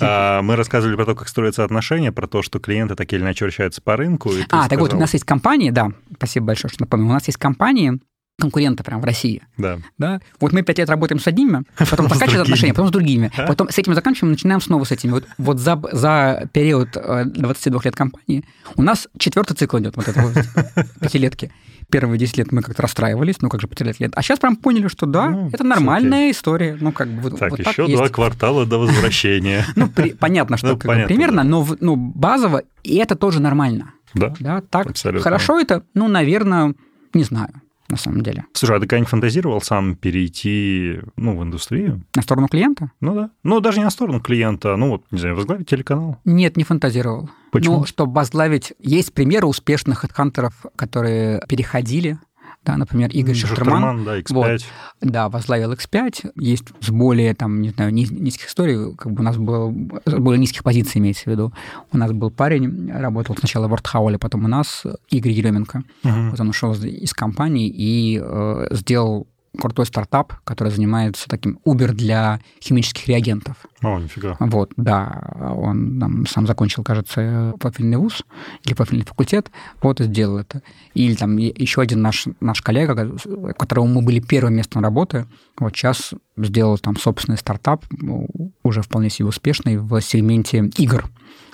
А, 0.00 0.42
Мы 0.42 0.56
рассказывали 0.56 0.94
про 0.94 1.06
то, 1.06 1.14
как 1.14 1.28
строятся 1.28 1.64
отношения, 1.64 2.12
про 2.12 2.26
то, 2.26 2.42
что 2.42 2.58
клиенты 2.58 2.94
так 2.94 3.10
или 3.12 3.22
иначе 3.22 3.46
вращаются 3.46 3.80
по 3.80 3.96
рынку. 3.96 4.30
А, 4.50 4.68
так 4.68 4.78
вот, 4.78 4.92
у 4.92 4.98
нас 4.98 5.14
есть 5.14 5.24
компании, 5.24 5.70
да, 5.70 5.92
спасибо 6.14 6.46
большое, 6.46 6.70
что 6.70 6.82
напомнил. 6.82 7.08
У 7.08 7.14
нас 7.14 7.26
есть 7.26 7.38
компании, 7.38 7.98
конкуренты 8.38 8.82
прям 8.82 9.00
в 9.00 9.04
России. 9.04 9.42
Да. 9.56 9.78
Да? 9.98 10.20
Вот 10.40 10.52
мы 10.52 10.62
пять 10.62 10.78
лет 10.78 10.88
работаем 10.90 11.20
с 11.20 11.26
одними, 11.26 11.64
потом 11.78 12.08
другими. 12.08 12.40
отношения, 12.40 12.72
потом 12.74 12.88
с 12.88 12.90
другими. 12.90 13.30
Потом 13.46 13.70
с 13.70 13.78
этим 13.78 13.94
заканчиваем, 13.94 14.32
начинаем 14.32 14.60
снова 14.60 14.84
с 14.84 14.90
этими. 14.92 15.12
Вот, 15.12 15.24
вот 15.38 15.58
за, 15.60 15.80
за 15.92 16.48
период 16.52 16.96
э, 16.96 17.24
22 17.26 17.80
лет 17.84 17.96
компании 17.96 18.44
у 18.76 18.82
нас 18.82 19.08
четвертый 19.18 19.54
цикл 19.54 19.78
идет, 19.78 19.96
вот 19.96 20.08
это 20.08 20.20
вот, 20.20 20.34
типа, 20.34 20.86
пятилетки. 21.00 21.52
Первые 21.90 22.18
10 22.18 22.38
лет 22.38 22.50
мы 22.52 22.62
как-то 22.62 22.82
расстраивались, 22.82 23.40
ну 23.42 23.48
как 23.50 23.60
же 23.60 23.68
потерять 23.68 24.00
лет. 24.00 24.12
А 24.16 24.22
сейчас 24.22 24.38
прям 24.38 24.56
поняли, 24.56 24.88
что 24.88 25.04
да, 25.06 25.28
Ну, 25.28 25.50
это 25.52 25.64
нормальная 25.64 26.30
история. 26.30 26.76
Ну 26.80 26.92
как 26.92 27.08
бы 27.08 27.30
Так, 27.30 27.50
вот 27.50 27.60
еще 27.60 27.82
есть. 27.82 27.96
два 27.96 28.08
квартала 28.08 28.66
до 28.66 28.78
возвращения. 28.78 29.64
Ну, 29.76 29.88
при- 29.88 30.12
понятно, 30.12 30.56
что 30.56 30.68
Ну, 30.68 30.72
как 30.74 30.82
бы 30.82 30.88
понятно, 30.88 31.08
примерно, 31.08 31.42
да. 31.42 31.48
но 31.48 31.66
ну, 31.80 31.96
базово, 31.96 32.62
и 32.82 32.96
это 32.96 33.16
тоже 33.16 33.40
нормально. 33.40 33.92
Да. 34.14 34.34
Да, 34.40 34.60
так. 34.62 34.86
Абсолютно. 34.86 35.22
Хорошо 35.22 35.60
это, 35.60 35.84
ну, 35.94 36.08
наверное, 36.08 36.74
не 37.12 37.24
знаю, 37.24 37.50
на 37.94 37.98
самом 37.98 38.22
деле. 38.22 38.44
Слушай, 38.52 38.76
а 38.76 38.80
ты 38.80 38.86
когда-нибудь 38.86 39.08
фантазировал 39.08 39.60
сам 39.60 39.94
перейти 39.94 41.00
ну, 41.16 41.38
в 41.38 41.42
индустрию? 41.42 42.02
На 42.16 42.22
сторону 42.22 42.48
клиента? 42.48 42.90
Ну 43.00 43.14
да. 43.14 43.30
Ну, 43.44 43.60
даже 43.60 43.78
не 43.78 43.84
на 43.84 43.90
сторону 43.90 44.20
клиента, 44.20 44.76
ну 44.76 44.90
вот, 44.90 45.04
не 45.10 45.18
знаю, 45.18 45.36
возглавить 45.36 45.68
телеканал. 45.68 46.18
Нет, 46.24 46.56
не 46.56 46.64
фантазировал. 46.64 47.30
Почему? 47.52 47.78
Ну, 47.78 47.86
чтобы 47.86 48.12
возглавить... 48.14 48.72
Есть 48.80 49.14
примеры 49.14 49.46
успешных 49.46 50.00
хедхантеров, 50.00 50.66
которые 50.76 51.40
переходили, 51.48 52.18
да, 52.64 52.76
например, 52.76 53.10
Игорь 53.10 53.34
Шахтерман. 53.34 54.04
да, 54.04 54.18
X5. 54.20 54.32
Вот. 54.34 54.60
Да, 55.00 55.28
возглавил 55.28 55.72
X5. 55.72 56.32
Есть 56.36 56.64
с 56.80 56.90
более, 56.90 57.34
там, 57.34 57.60
не 57.60 57.70
знаю, 57.70 57.92
низ- 57.92 58.10
низких 58.10 58.48
историй, 58.48 58.94
как 58.96 59.12
бы 59.12 59.20
у 59.20 59.24
нас 59.24 59.36
был, 59.36 59.72
с 60.06 60.14
более 60.14 60.40
низких 60.40 60.62
позиций 60.62 60.98
имеется 61.00 61.24
в 61.24 61.26
виду. 61.26 61.52
У 61.92 61.96
нас 61.98 62.12
был 62.12 62.30
парень, 62.30 62.90
работал 62.92 63.36
сначала 63.38 63.68
в 63.68 63.72
Артхауле, 63.74 64.18
потом 64.18 64.44
у 64.44 64.48
нас, 64.48 64.84
Игорь 65.10 65.32
Еременко. 65.32 65.82
Мгм. 66.02 66.30
Вот 66.30 66.40
он 66.40 66.48
ушел 66.48 66.72
из- 66.72 66.84
из 66.84 67.12
компании 67.12 67.68
и 67.68 68.20
э, 68.22 68.66
сделал 68.70 69.26
крутой 69.60 69.86
стартап, 69.86 70.32
который 70.42 70.70
занимается 70.72 71.28
таким 71.28 71.60
Uber 71.64 71.92
для 71.92 72.40
химических 72.60 73.06
реагентов. 73.06 73.56
О, 73.84 73.98
нифига. 73.98 74.36
Вот, 74.40 74.72
да, 74.76 75.32
он 75.56 75.98
там 76.00 76.26
сам 76.26 76.46
закончил, 76.46 76.82
кажется, 76.82 77.54
профильный 77.60 77.96
вуз 77.96 78.22
или 78.64 78.74
профильный 78.74 79.04
факультет, 79.04 79.50
вот 79.82 80.00
и 80.00 80.04
сделал 80.04 80.38
это. 80.38 80.62
Или 80.94 81.14
там 81.14 81.36
еще 81.36 81.80
один 81.80 82.02
наш, 82.02 82.26
наш 82.40 82.62
коллега, 82.62 83.14
у 83.26 83.52
которого 83.54 83.86
мы 83.86 84.02
были 84.02 84.20
первым 84.20 84.54
местом 84.54 84.82
работы, 84.82 85.26
вот 85.58 85.74
сейчас 85.76 86.12
сделал 86.36 86.78
там 86.78 86.96
собственный 86.96 87.38
стартап, 87.38 87.84
ну, 87.90 88.26
уже 88.62 88.82
вполне 88.82 89.10
себе 89.10 89.26
успешный 89.26 89.76
в 89.76 90.00
сегменте 90.00 90.70
игр. 90.78 91.04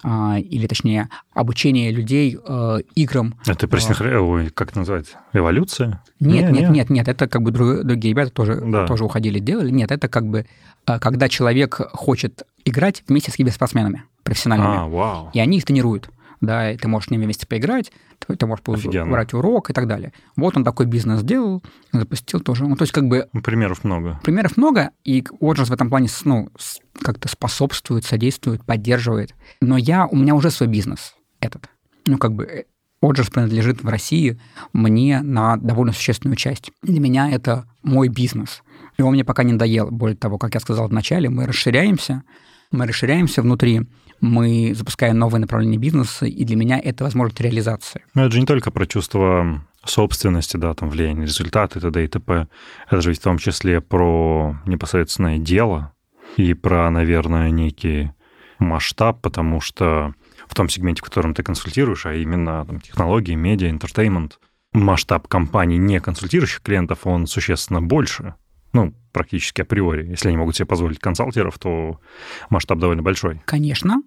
А, 0.02 0.38
или, 0.38 0.66
точнее, 0.66 1.10
обучение 1.34 1.90
людей 1.92 2.38
э, 2.42 2.78
играм. 2.94 3.34
Это 3.46 3.68
прости, 3.68 3.92
ой, 3.92 4.48
как 4.48 4.70
это 4.70 4.78
называется? 4.78 5.18
Эволюция? 5.34 6.02
Нет, 6.20 6.50
нет, 6.50 6.70
нет, 6.70 6.88
нет, 6.88 7.06
это 7.08 7.28
как 7.28 7.42
бы 7.42 7.50
друг- 7.50 7.82
другие 7.84 8.14
ребята 8.14 8.30
тоже, 8.32 8.62
Да. 8.64 8.86
тоже 8.86 9.04
уходили, 9.04 9.40
делали. 9.40 9.70
Нет, 9.70 9.90
это 9.90 10.08
как 10.08 10.26
бы, 10.26 10.38
э, 10.38 10.44
когда 10.84 11.28
человек 11.28 11.80
хочет 11.92 12.42
играть 12.64 13.02
вместе 13.08 13.30
с 13.30 13.34
киберспортсменами 13.36 14.04
профессиональными. 14.22 14.76
А, 14.76 14.86
вау. 14.86 15.30
И 15.32 15.40
они 15.40 15.58
их 15.58 15.64
тренируют. 15.64 16.10
Да, 16.40 16.72
и 16.72 16.78
ты 16.78 16.88
можешь 16.88 17.08
с 17.08 17.10
ними 17.10 17.24
вместе 17.24 17.46
поиграть, 17.46 17.92
ты, 18.18 18.34
ты 18.34 18.46
можешь 18.46 18.64
Офигенно. 18.66 19.10
брать 19.10 19.34
урок 19.34 19.68
и 19.68 19.74
так 19.74 19.86
далее. 19.86 20.14
Вот 20.36 20.56
он 20.56 20.64
такой 20.64 20.86
бизнес 20.86 21.20
сделал, 21.20 21.62
запустил 21.92 22.40
тоже. 22.40 22.66
Ну, 22.66 22.76
то 22.76 22.82
есть, 22.84 22.92
как 22.94 23.08
бы 23.08 23.28
Ну, 23.34 23.42
Примеров 23.42 23.84
много. 23.84 24.18
примеров 24.22 24.56
много, 24.56 24.90
и 25.04 25.22
Оджерс 25.38 25.68
в 25.68 25.72
этом 25.72 25.90
плане 25.90 26.08
ну, 26.24 26.48
как-то 27.02 27.28
способствует, 27.28 28.06
содействует, 28.06 28.64
поддерживает. 28.64 29.34
Но 29.60 29.76
я, 29.76 30.06
у 30.06 30.16
меня 30.16 30.34
уже 30.34 30.50
свой 30.50 30.70
бизнес 30.70 31.14
этот. 31.40 31.68
Ну, 32.06 32.16
как 32.16 32.32
бы 32.32 32.64
Оджерс 33.02 33.28
принадлежит 33.28 33.82
в 33.82 33.88
России 33.88 34.40
мне 34.72 35.20
на 35.20 35.58
довольно 35.58 35.92
существенную 35.92 36.36
часть. 36.36 36.70
Для 36.82 37.00
меня 37.00 37.30
это 37.30 37.66
мой 37.82 38.08
бизнес. 38.08 38.62
И 39.00 39.02
он 39.02 39.14
мне 39.14 39.24
пока 39.24 39.44
не 39.44 39.52
надоел. 39.52 39.90
Более 39.90 40.14
того, 40.14 40.36
как 40.36 40.52
я 40.52 40.60
сказал 40.60 40.88
вначале, 40.88 41.30
мы 41.30 41.46
расширяемся, 41.46 42.22
мы 42.70 42.86
расширяемся 42.86 43.40
внутри, 43.40 43.80
мы 44.20 44.74
запускаем 44.74 45.16
новые 45.16 45.40
направления 45.40 45.78
бизнеса, 45.78 46.26
и 46.26 46.44
для 46.44 46.54
меня 46.54 46.78
это 46.78 47.04
возможность 47.04 47.40
реализации. 47.40 48.04
Но 48.12 48.26
это 48.26 48.32
же 48.32 48.40
не 48.40 48.46
только 48.46 48.70
про 48.70 48.84
чувство 48.84 49.64
собственности, 49.86 50.58
да, 50.58 50.74
там 50.74 50.90
влияние, 50.90 51.24
результаты, 51.24 51.80
т.д. 51.80 52.04
и 52.04 52.08
т.п. 52.08 52.48
Это 52.90 53.00
же 53.00 53.08
ведь 53.08 53.20
в 53.20 53.22
том 53.22 53.38
числе 53.38 53.80
про 53.80 54.54
непосредственное 54.66 55.38
дело 55.38 55.94
и 56.36 56.52
про, 56.52 56.90
наверное, 56.90 57.48
некий 57.48 58.10
масштаб, 58.58 59.22
потому 59.22 59.62
что 59.62 60.12
в 60.46 60.54
том 60.54 60.68
сегменте, 60.68 61.00
в 61.00 61.06
котором 61.06 61.32
ты 61.32 61.42
консультируешь, 61.42 62.04
а 62.04 62.12
именно 62.12 62.66
там, 62.66 62.82
технологии, 62.82 63.34
медиа, 63.34 63.70
entertainment, 63.70 64.38
масштаб 64.74 65.26
компаний, 65.26 65.78
не 65.78 66.00
консультирующих 66.00 66.60
клиентов, 66.60 67.06
он 67.06 67.26
существенно 67.26 67.80
больше. 67.80 68.34
Ну, 68.72 68.94
практически 69.12 69.62
априори. 69.62 70.06
Если 70.08 70.28
они 70.28 70.36
могут 70.36 70.56
себе 70.56 70.66
позволить 70.66 70.98
консалтеров, 70.98 71.58
то 71.58 72.00
масштаб 72.50 72.78
довольно 72.78 73.02
большой. 73.02 73.40
Конечно, 73.44 74.02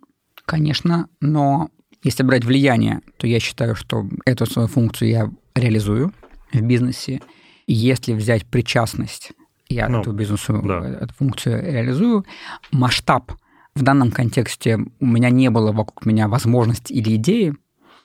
конечно, 0.46 1.08
но 1.20 1.70
если 2.04 2.24
брать 2.24 2.46
влияние, 2.46 3.02
то 3.18 3.28
я 3.28 3.40
считаю, 3.40 3.76
что 3.76 4.08
эту 4.26 4.46
свою 4.46 4.68
функцию 4.68 5.10
я 5.10 5.32
реализую 5.56 6.12
в 6.52 6.62
бизнесе. 6.62 7.22
Если 7.68 8.14
взять 8.14 8.46
причастность, 8.46 9.32
я 9.70 9.88
Ну, 9.90 10.02
эту 10.02 10.12
бизнесу, 10.12 10.62
да. 10.64 10.80
эту 11.02 11.14
функцию 11.14 11.62
реализую. 11.64 12.26
Масштаб 12.72 13.32
в 13.76 13.82
данном 13.82 14.12
контексте 14.12 14.78
у 15.00 15.06
меня 15.06 15.30
не 15.30 15.50
было 15.50 15.72
вокруг 15.72 16.06
меня 16.06 16.28
возможности 16.28 16.94
или 16.94 17.16
идеи, 17.16 17.56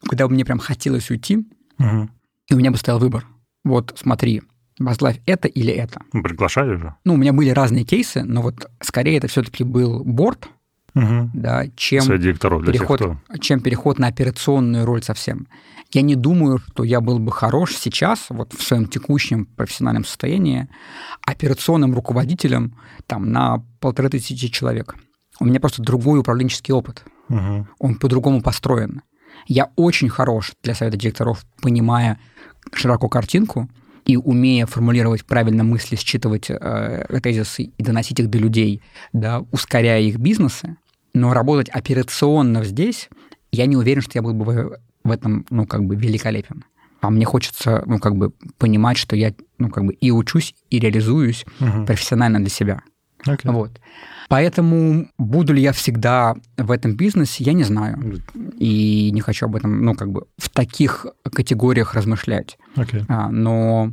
куда 0.09 0.27
бы 0.29 0.35
мне 0.35 0.45
прям 0.45 0.59
хотелось 0.61 1.11
уйти, 1.11 1.45
Мгм. 1.79 2.11
и 2.49 2.55
у 2.55 2.57
меня 2.57 2.71
бы 2.71 2.77
стоял 2.79 2.99
выбор. 3.01 3.27
Вот 3.65 3.95
смотри, 4.01 4.43
возглавь 4.79 5.21
это 5.27 5.49
или 5.49 5.73
это. 5.73 6.03
Приглашали 6.13 6.77
же. 6.77 6.95
Ну, 7.05 7.15
у 7.15 7.17
меня 7.17 7.33
были 7.33 7.51
разные 7.51 7.85
кейсы, 7.85 8.23
но 8.23 8.43
вот 8.43 8.71
скорее 8.81 9.19
это 9.19 9.29
все-таки 9.29 9.65
был 9.65 10.05
борт, 10.05 10.49
Мгм. 10.95 11.31
да, 11.35 11.67
чем 11.77 12.05
директоров 12.19 12.63
для 12.63 12.73
переход, 12.73 12.99
тех, 12.99 13.17
кто... 13.29 13.37
чем 13.39 13.61
переход 13.61 13.99
на 13.99 14.07
операционную 14.09 14.85
роль 14.85 15.03
совсем. 15.03 15.47
Я 15.93 16.03
не 16.03 16.17
думаю, 16.17 16.59
что 16.59 16.85
я 16.85 17.01
был 17.01 17.19
бы 17.19 17.33
хорош 17.33 17.75
сейчас, 17.75 18.27
вот 18.29 18.53
в 18.53 18.63
своем 18.63 18.87
текущем 18.87 19.47
профессиональном 19.47 20.05
состоянии, 20.05 20.69
операционным 21.25 21.95
руководителем 21.95 22.75
там, 23.07 23.33
на 23.33 23.65
полторы 23.81 24.11
тысячи 24.11 24.49
человек. 24.49 24.97
У 25.41 25.45
меня 25.45 25.61
просто 25.61 25.83
другой 25.83 26.19
управленческий 26.21 26.75
опыт. 26.75 27.05
Мгм. 27.29 27.69
Он 27.79 27.95
по-другому 27.95 28.43
построен. 28.43 29.03
Я 29.47 29.71
очень 29.77 30.09
хорош 30.09 30.53
для 30.63 30.75
совета 30.75 30.97
директоров, 30.97 31.47
понимая 31.63 32.19
широко 32.75 33.09
картинку 33.09 33.69
и 34.09 34.17
умея 34.17 34.67
формулировать 34.67 35.25
правильно 35.25 35.63
мысли, 35.63 35.95
считывать 35.97 36.47
э, 36.51 37.21
тезисы 37.23 37.65
и 37.79 37.83
доносить 37.83 38.19
их 38.19 38.29
до 38.31 38.39
людей, 38.39 38.83
да, 39.13 39.45
ускоряя 39.53 40.01
их 40.01 40.17
бизнесы. 40.19 40.77
Но 41.15 41.33
работать 41.35 41.69
операционно 41.69 42.65
здесь, 42.65 43.09
я 43.53 43.67
не 43.67 43.77
уверен, 43.77 44.03
что 44.03 44.13
я 44.15 44.23
был 44.23 44.33
бы 44.33 44.79
в- 45.05 45.11
этом, 45.11 45.47
ну, 45.51 45.67
как 45.67 45.85
бы 45.85 45.95
великолепен. 45.95 46.65
А 47.01 47.11
мне 47.11 47.25
хочется, 47.27 47.83
ну, 47.87 47.99
как 47.99 48.17
бы 48.17 48.33
понимать, 48.59 48.97
что 48.97 49.15
я, 49.15 49.33
ну, 49.59 49.69
как 49.71 49.85
бы 49.85 49.93
и 49.93 50.11
учусь, 50.11 50.55
и 50.71 50.81
реализуюсь 50.81 51.45
Мгм. 51.61 51.87
профессионально 51.87 52.41
для 52.41 52.49
себя. 52.51 52.81
Окей. 53.27 53.51
Вот. 53.51 53.81
Поэтому 54.29 55.09
буду 55.19 55.55
ли 55.55 55.63
я 55.63 55.73
всегда 55.73 56.37
в 56.57 56.71
этом 56.71 56.97
бизнесе, 56.97 57.45
я 57.45 57.53
не 57.53 57.65
знаю. 57.65 58.21
И 58.59 59.11
не 59.13 59.21
хочу 59.21 59.47
об 59.47 59.57
этом, 59.57 59.85
ну, 59.85 59.95
как 59.95 60.11
бы 60.11 60.27
в 60.37 60.51
таких 60.51 61.07
категориях 61.25 61.95
размышлять. 61.95 62.59
Окей. 62.77 63.05
А, 63.09 63.31
но 63.31 63.93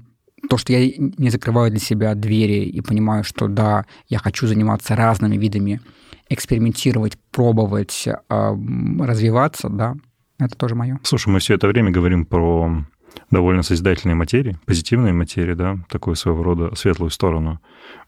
то, 0.50 0.58
что 0.58 0.74
я 0.74 0.92
не 0.98 1.30
закрываю 1.30 1.72
для 1.72 1.80
себя 1.80 2.14
двери 2.16 2.66
и 2.66 2.82
понимаю, 2.82 3.24
что 3.24 3.48
да, 3.48 3.86
я 4.08 4.20
хочу 4.20 4.48
заниматься 4.48 4.96
разными 4.96 5.38
видами, 5.38 5.82
экспериментировать, 6.30 7.18
пробовать, 7.32 8.08
а, 8.30 8.56
развиваться, 9.00 9.70
да, 9.70 9.96
это 10.38 10.56
тоже 10.56 10.76
мое. 10.76 11.00
Слушай, 11.04 11.30
мы 11.30 11.40
все 11.40 11.56
это 11.56 11.68
время 11.68 11.92
говорим 11.92 12.26
про 12.26 12.86
довольно 13.32 13.64
созидательные 13.64 14.16
материи, 14.16 14.58
позитивные 14.66 15.14
материи, 15.14 15.54
да, 15.54 15.78
такую 15.90 16.16
своего 16.16 16.44
рода 16.44 16.76
светлую 16.76 17.10
сторону. 17.12 17.60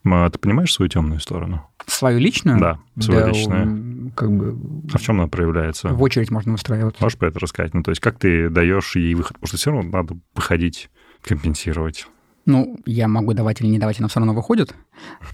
Ты 0.04 0.40
понимаешь 0.40 0.74
свою 0.74 0.90
темную 0.90 1.20
сторону? 1.20 1.68
Свою 1.86 2.20
личную? 2.20 2.60
Да, 2.60 2.80
свою 3.00 3.22
Да, 3.22 3.28
личную. 3.30 4.12
Как 4.16 4.32
бы 4.32 4.58
А 4.94 4.98
в 4.98 5.02
чем 5.02 5.20
она 5.20 5.28
проявляется? 5.28 5.90
в 5.90 6.02
очередь 6.02 6.32
можно 6.32 6.54
выстраиваться. 6.54 7.02
Можешь 7.04 7.18
про 7.18 7.28
это 7.30 7.40
рассказать? 7.40 7.74
Ну, 7.74 7.84
то 7.84 7.92
есть 7.92 8.02
как 8.02 8.18
ты 8.20 8.50
даешь 8.50 8.96
ей 8.96 9.14
выход? 9.16 9.34
Потому 9.34 9.48
что 9.48 9.58
все 9.58 9.72
равно 9.72 9.90
надо 9.92 10.18
выходить, 10.36 10.90
компенсировать. 11.22 12.08
Ну, 12.46 12.80
я 12.86 13.10
могу 13.10 13.34
давать 13.34 13.60
или 13.60 13.68
не 13.68 13.78
давать, 13.78 14.00
она 14.00 14.08
все 14.08 14.22
равно 14.22 14.34
выходит. 14.34 14.74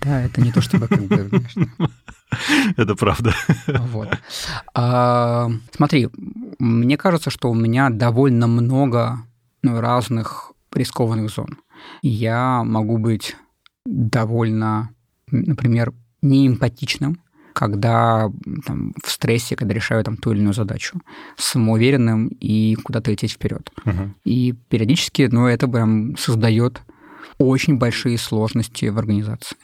Да, 0.01 0.21
это 0.23 0.41
не 0.41 0.51
то, 0.51 0.61
чтобы 0.61 0.87
как 0.87 1.03
бы, 1.03 1.15
знаешь, 1.27 1.55
Это 2.77 2.95
правда. 2.95 3.35
Вот. 3.67 4.09
А, 4.73 5.51
смотри, 5.75 6.09
мне 6.57 6.97
кажется, 6.97 7.29
что 7.29 7.51
у 7.51 7.53
меня 7.53 7.91
довольно 7.91 8.47
много 8.47 9.19
разных 9.63 10.53
рискованных 10.73 11.29
зон. 11.29 11.59
Я 12.01 12.63
могу 12.63 12.97
быть 12.97 13.35
довольно, 13.85 14.89
например, 15.31 15.93
неэмпатичным, 16.21 17.19
когда 17.53 18.31
там, 18.65 18.93
в 19.03 19.11
стрессе, 19.11 19.55
когда 19.55 19.73
решаю 19.73 20.03
там, 20.03 20.17
ту 20.17 20.31
или 20.31 20.39
иную 20.39 20.53
задачу, 20.53 20.99
самоуверенным 21.37 22.27
и 22.27 22.75
куда-то 22.75 23.11
лететь 23.11 23.33
вперед. 23.33 23.69
Мгм. 23.85 24.15
И 24.23 24.53
периодически, 24.69 25.29
ну, 25.31 25.45
это 25.45 25.67
прям 25.67 26.17
создает 26.17 26.81
очень 27.37 27.77
большие 27.77 28.17
сложности 28.17 28.85
в 28.85 28.97
организации. 28.97 29.57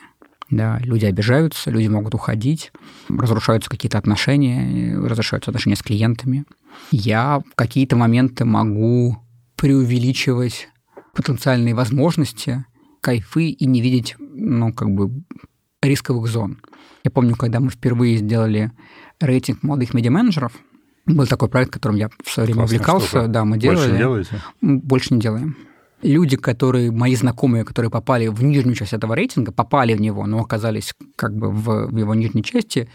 Да, 0.51 0.79
люди 0.79 1.05
обижаются, 1.05 1.69
люди 1.69 1.87
могут 1.87 2.15
уходить, 2.15 2.71
разрушаются 3.07 3.69
какие-то 3.69 3.99
отношения, 3.99 4.97
разрушаются 4.97 5.51
отношения 5.51 5.75
с 5.75 5.83
клиентами. 5.83 6.45
Я 6.91 7.39
в 7.39 7.55
какие-то 7.55 7.95
моменты 7.95 8.45
могу 8.45 9.19
преувеличивать 9.59 10.69
потенциальные 11.13 11.75
возможности, 11.75 12.65
кайфы 13.01 13.49
и 13.49 13.65
не 13.65 13.81
видеть, 13.81 14.15
ну, 14.17 14.73
как 14.73 14.89
бы, 14.89 15.11
рисковых 15.81 16.27
зон. 16.27 16.61
Я 17.03 17.11
помню, 17.11 17.35
когда 17.35 17.59
мы 17.59 17.69
впервые 17.69 18.17
сделали 18.17 18.71
рейтинг 19.19 19.61
молодых 19.61 19.93
медиа-менеджеров, 19.93 20.53
был 21.05 21.27
такой 21.27 21.49
проект, 21.49 21.73
которым 21.73 21.97
я 21.97 22.09
в 22.23 22.31
свое 22.31 22.45
время 22.45 22.61
Классная 22.61 22.77
увлекался, 22.77 23.07
штука. 23.07 23.27
да, 23.27 23.43
мы 23.43 23.57
делали. 23.57 23.77
Больше 23.77 23.91
не 23.91 23.97
делаете? 23.97 24.41
Больше 24.61 25.13
не 25.13 25.19
делаем. 25.19 25.57
Люди, 26.03 26.37
которые, 26.37 26.91
мои 26.91 27.15
знакомые, 27.15 27.65
которые 27.65 27.91
попали 27.91 28.27
в 28.27 28.41
нижнюю 28.41 28.75
часть 28.75 28.93
этого 28.93 29.13
рейтинга, 29.13 29.51
попали 29.51 29.93
в 29.93 29.99
него, 29.99 30.25
но 30.25 30.39
оказались 30.39 30.93
как 31.17 31.35
бы 31.35 31.51
в, 31.51 31.87
в 31.87 31.97
его 31.97 32.15
нижней 32.15 32.43
части, 32.43 32.89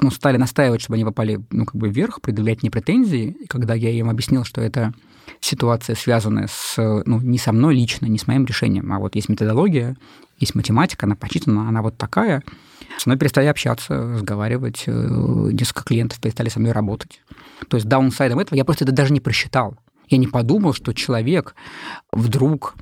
ну, 0.00 0.10
стали 0.10 0.38
настаивать, 0.38 0.80
чтобы 0.80 0.94
они 0.94 1.04
попали, 1.04 1.38
ну, 1.50 1.66
как 1.66 1.76
бы 1.76 1.90
вверх, 1.90 2.22
предъявлять 2.22 2.62
мне 2.62 2.70
претензии. 2.70 3.36
И 3.42 3.46
когда 3.46 3.74
я 3.74 3.90
им 3.90 4.08
объяснил, 4.08 4.44
что 4.44 4.62
это 4.62 4.94
ситуация, 5.40 5.96
связанная 5.96 6.48
с, 6.48 6.76
ну, 6.76 7.20
не 7.20 7.38
со 7.38 7.52
мной 7.52 7.74
лично, 7.74 8.06
не 8.06 8.18
с 8.18 8.26
моим 8.26 8.44
решением, 8.44 8.92
а 8.92 8.98
вот 8.98 9.14
есть 9.14 9.28
методология, 9.28 9.96
есть 10.38 10.54
математика, 10.54 11.06
она 11.06 11.16
посчитана, 11.16 11.68
она 11.68 11.82
вот 11.82 11.96
такая, 11.96 12.42
со 12.98 13.08
мной 13.08 13.18
перестали 13.18 13.46
общаться, 13.46 13.94
разговаривать, 14.14 14.84
э, 14.86 14.92
несколько 14.92 15.84
клиентов 15.84 16.20
перестали 16.20 16.48
со 16.48 16.60
мной 16.60 16.72
работать. 16.72 17.20
То 17.68 17.76
есть 17.76 17.88
даунсайдом 17.88 18.38
этого 18.38 18.56
я 18.56 18.64
просто 18.64 18.84
это 18.84 18.92
даже 18.92 19.12
не 19.12 19.20
просчитал. 19.20 19.76
Я 20.08 20.18
не 20.18 20.26
подумал, 20.26 20.74
что 20.74 20.92
человек 20.92 21.54
вдруг 22.12 22.74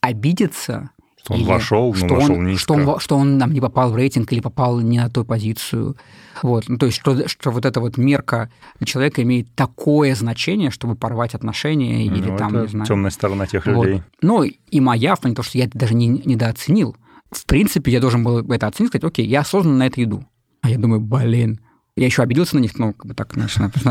обидится, 0.00 0.90
Что 1.26 1.34
он 1.34 1.40
или 1.40 1.48
вошел, 1.48 1.88
но 1.92 1.94
что 1.94 2.14
вошел 2.14 2.36
он, 2.36 2.46
низко. 2.46 2.60
Что 2.62 2.74
он, 2.74 3.00
что 3.00 3.16
он 3.16 3.38
нам 3.38 3.52
не 3.52 3.60
попал 3.60 3.90
в 3.90 3.96
рейтинг 3.96 4.32
или 4.32 4.40
попал 4.40 4.78
не 4.80 4.98
на 4.98 5.10
ту 5.10 5.24
позицию. 5.24 5.96
Вот. 6.42 6.68
Ну, 6.68 6.78
то 6.78 6.86
есть, 6.86 6.98
что, 6.98 7.26
что 7.26 7.50
вот 7.50 7.64
эта 7.64 7.80
вот 7.80 7.96
мерка 7.96 8.50
человека 8.84 9.22
имеет 9.22 9.52
такое 9.54 10.14
значение, 10.14 10.70
чтобы 10.70 10.94
порвать 10.94 11.34
отношения 11.34 12.06
или 12.06 12.30
Ну, 12.30 12.36
там, 12.36 12.54
это 12.54 12.62
не 12.62 12.68
знаю. 12.68 12.86
темная 12.86 13.10
сторона 13.10 13.46
тех 13.46 13.66
Вот. 13.66 13.86
людей. 13.86 14.02
Ну, 14.22 14.44
и 14.44 14.80
моя, 14.80 15.16
в 15.16 15.20
плане 15.20 15.34
того, 15.34 15.44
что 15.44 15.58
я 15.58 15.64
это 15.64 15.76
даже 15.76 15.94
не, 15.94 16.06
недооценил. 16.08 16.96
в 17.32 17.44
принципе, 17.46 17.90
я 17.90 18.00
должен 18.00 18.22
был 18.22 18.38
это 18.52 18.68
оценить, 18.68 18.90
сказать, 18.90 19.04
окей, 19.04 19.26
я 19.26 19.40
осознанно 19.40 19.78
на 19.78 19.86
это 19.88 20.02
иду. 20.02 20.24
А 20.62 20.70
я 20.70 20.78
думаю, 20.78 21.00
блин, 21.00 21.58
я 21.96 22.06
еще 22.06 22.22
обиделся 22.22 22.54
на 22.56 22.60
них, 22.60 22.78
ну, 22.78 22.92
как 22.92 23.06
бы 23.06 23.14
так, 23.14 23.32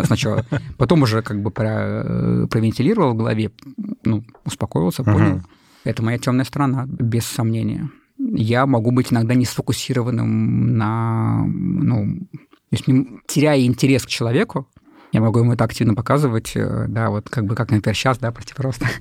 сначала. 0.06 0.46
Потом 0.78 1.02
уже 1.02 1.22
как 1.22 1.42
бы 1.42 1.52
про, 1.52 2.04
э, 2.06 2.48
провентилировал 2.50 3.14
в 3.14 3.18
голове, 3.18 3.52
ну, 4.04 4.24
успокоился, 4.46 5.04
понял. 5.04 5.42
Это 5.86 6.04
моя 6.04 6.18
темная 6.18 6.46
сторона, 6.46 6.86
без 6.88 7.26
сомнения. 7.26 7.90
Я 8.18 8.66
могу 8.66 8.92
быть 8.92 9.14
иногда 9.14 9.36
не 9.36 9.46
сфокусированным 9.46 10.78
на, 10.78 11.46
ну, 11.46 12.28
есть, 12.72 12.86
теряя 13.28 13.62
интерес 13.62 14.04
к 14.04 14.10
человеку, 14.10 14.68
я 15.12 15.22
могу 15.22 15.40
ему 15.40 15.54
это 15.54 15.64
активно 15.64 15.96
показывать, 15.96 16.52
э, 16.56 16.88
да, 16.90 17.10
вот 17.10 17.30
как 17.30 17.46
бы, 17.46 17.56
как, 17.56 17.72
например, 17.72 17.96
сейчас, 17.96 18.18
да, 18.18 18.32
прости, 18.32 18.54
просто. 18.54 18.86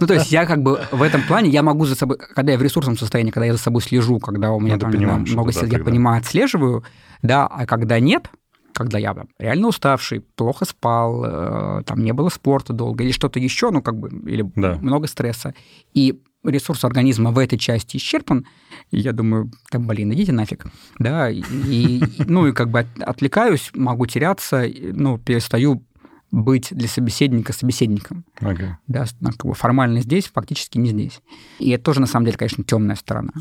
Ну, 0.00 0.06
то 0.06 0.14
есть 0.14 0.30
я 0.30 0.46
как 0.46 0.62
бы 0.62 0.80
в 0.92 1.02
этом 1.02 1.22
плане, 1.22 1.50
я 1.50 1.62
могу 1.62 1.84
за 1.84 1.96
собой, 1.96 2.16
когда 2.18 2.52
я 2.52 2.58
в 2.58 2.62
ресурсном 2.62 2.96
состоянии, 2.96 3.32
когда 3.32 3.46
я 3.46 3.52
за 3.52 3.58
собой 3.58 3.82
слежу, 3.82 4.20
когда 4.20 4.52
у 4.52 4.60
меня 4.60 4.78
там 4.78 4.90
много 4.92 5.52
сил, 5.52 5.64
я 5.64 5.80
понимаю, 5.80 6.20
отслеживаю, 6.20 6.84
да, 7.22 7.46
а 7.46 7.66
когда 7.66 7.98
нет, 7.98 8.30
когда 8.76 8.98
я 8.98 9.14
там, 9.14 9.28
реально 9.38 9.68
уставший, 9.68 10.20
плохо 10.20 10.66
спал, 10.66 11.24
э, 11.24 11.82
там 11.86 12.04
не 12.04 12.12
было 12.12 12.28
спорта 12.28 12.74
долго 12.74 13.02
или 13.02 13.10
что-то 13.10 13.40
еще, 13.40 13.70
ну 13.70 13.80
как 13.80 13.98
бы, 13.98 14.10
или 14.30 14.42
да. 14.54 14.74
много 14.74 15.06
стресса, 15.06 15.54
и 15.94 16.20
ресурс 16.44 16.84
организма 16.84 17.32
в 17.32 17.38
этой 17.38 17.58
части 17.58 17.96
исчерпан, 17.96 18.46
и 18.90 18.98
я 18.98 19.12
думаю, 19.12 19.50
да 19.72 19.78
блин, 19.78 20.12
идите 20.12 20.32
нафиг, 20.32 20.66
да, 20.98 21.30
и, 21.30 22.02
ну 22.26 22.46
и 22.46 22.52
как 22.52 22.70
бы 22.70 22.86
отвлекаюсь, 23.00 23.70
могу 23.72 24.04
теряться, 24.06 24.66
ну, 24.92 25.16
перестаю 25.16 25.82
быть 26.30 26.68
для 26.70 26.88
собеседника 26.88 27.54
собеседником. 27.54 28.26
Okay. 28.40 28.72
Да, 28.88 29.06
ну, 29.20 29.30
как 29.30 29.46
бы 29.46 29.54
формально 29.54 30.02
здесь, 30.02 30.26
фактически 30.26 30.76
не 30.76 30.90
здесь. 30.90 31.22
И 31.58 31.70
это 31.70 31.84
тоже, 31.84 32.00
на 32.00 32.06
самом 32.06 32.26
деле, 32.26 32.36
конечно, 32.36 32.62
темная 32.62 32.96
сторона. 32.96 33.32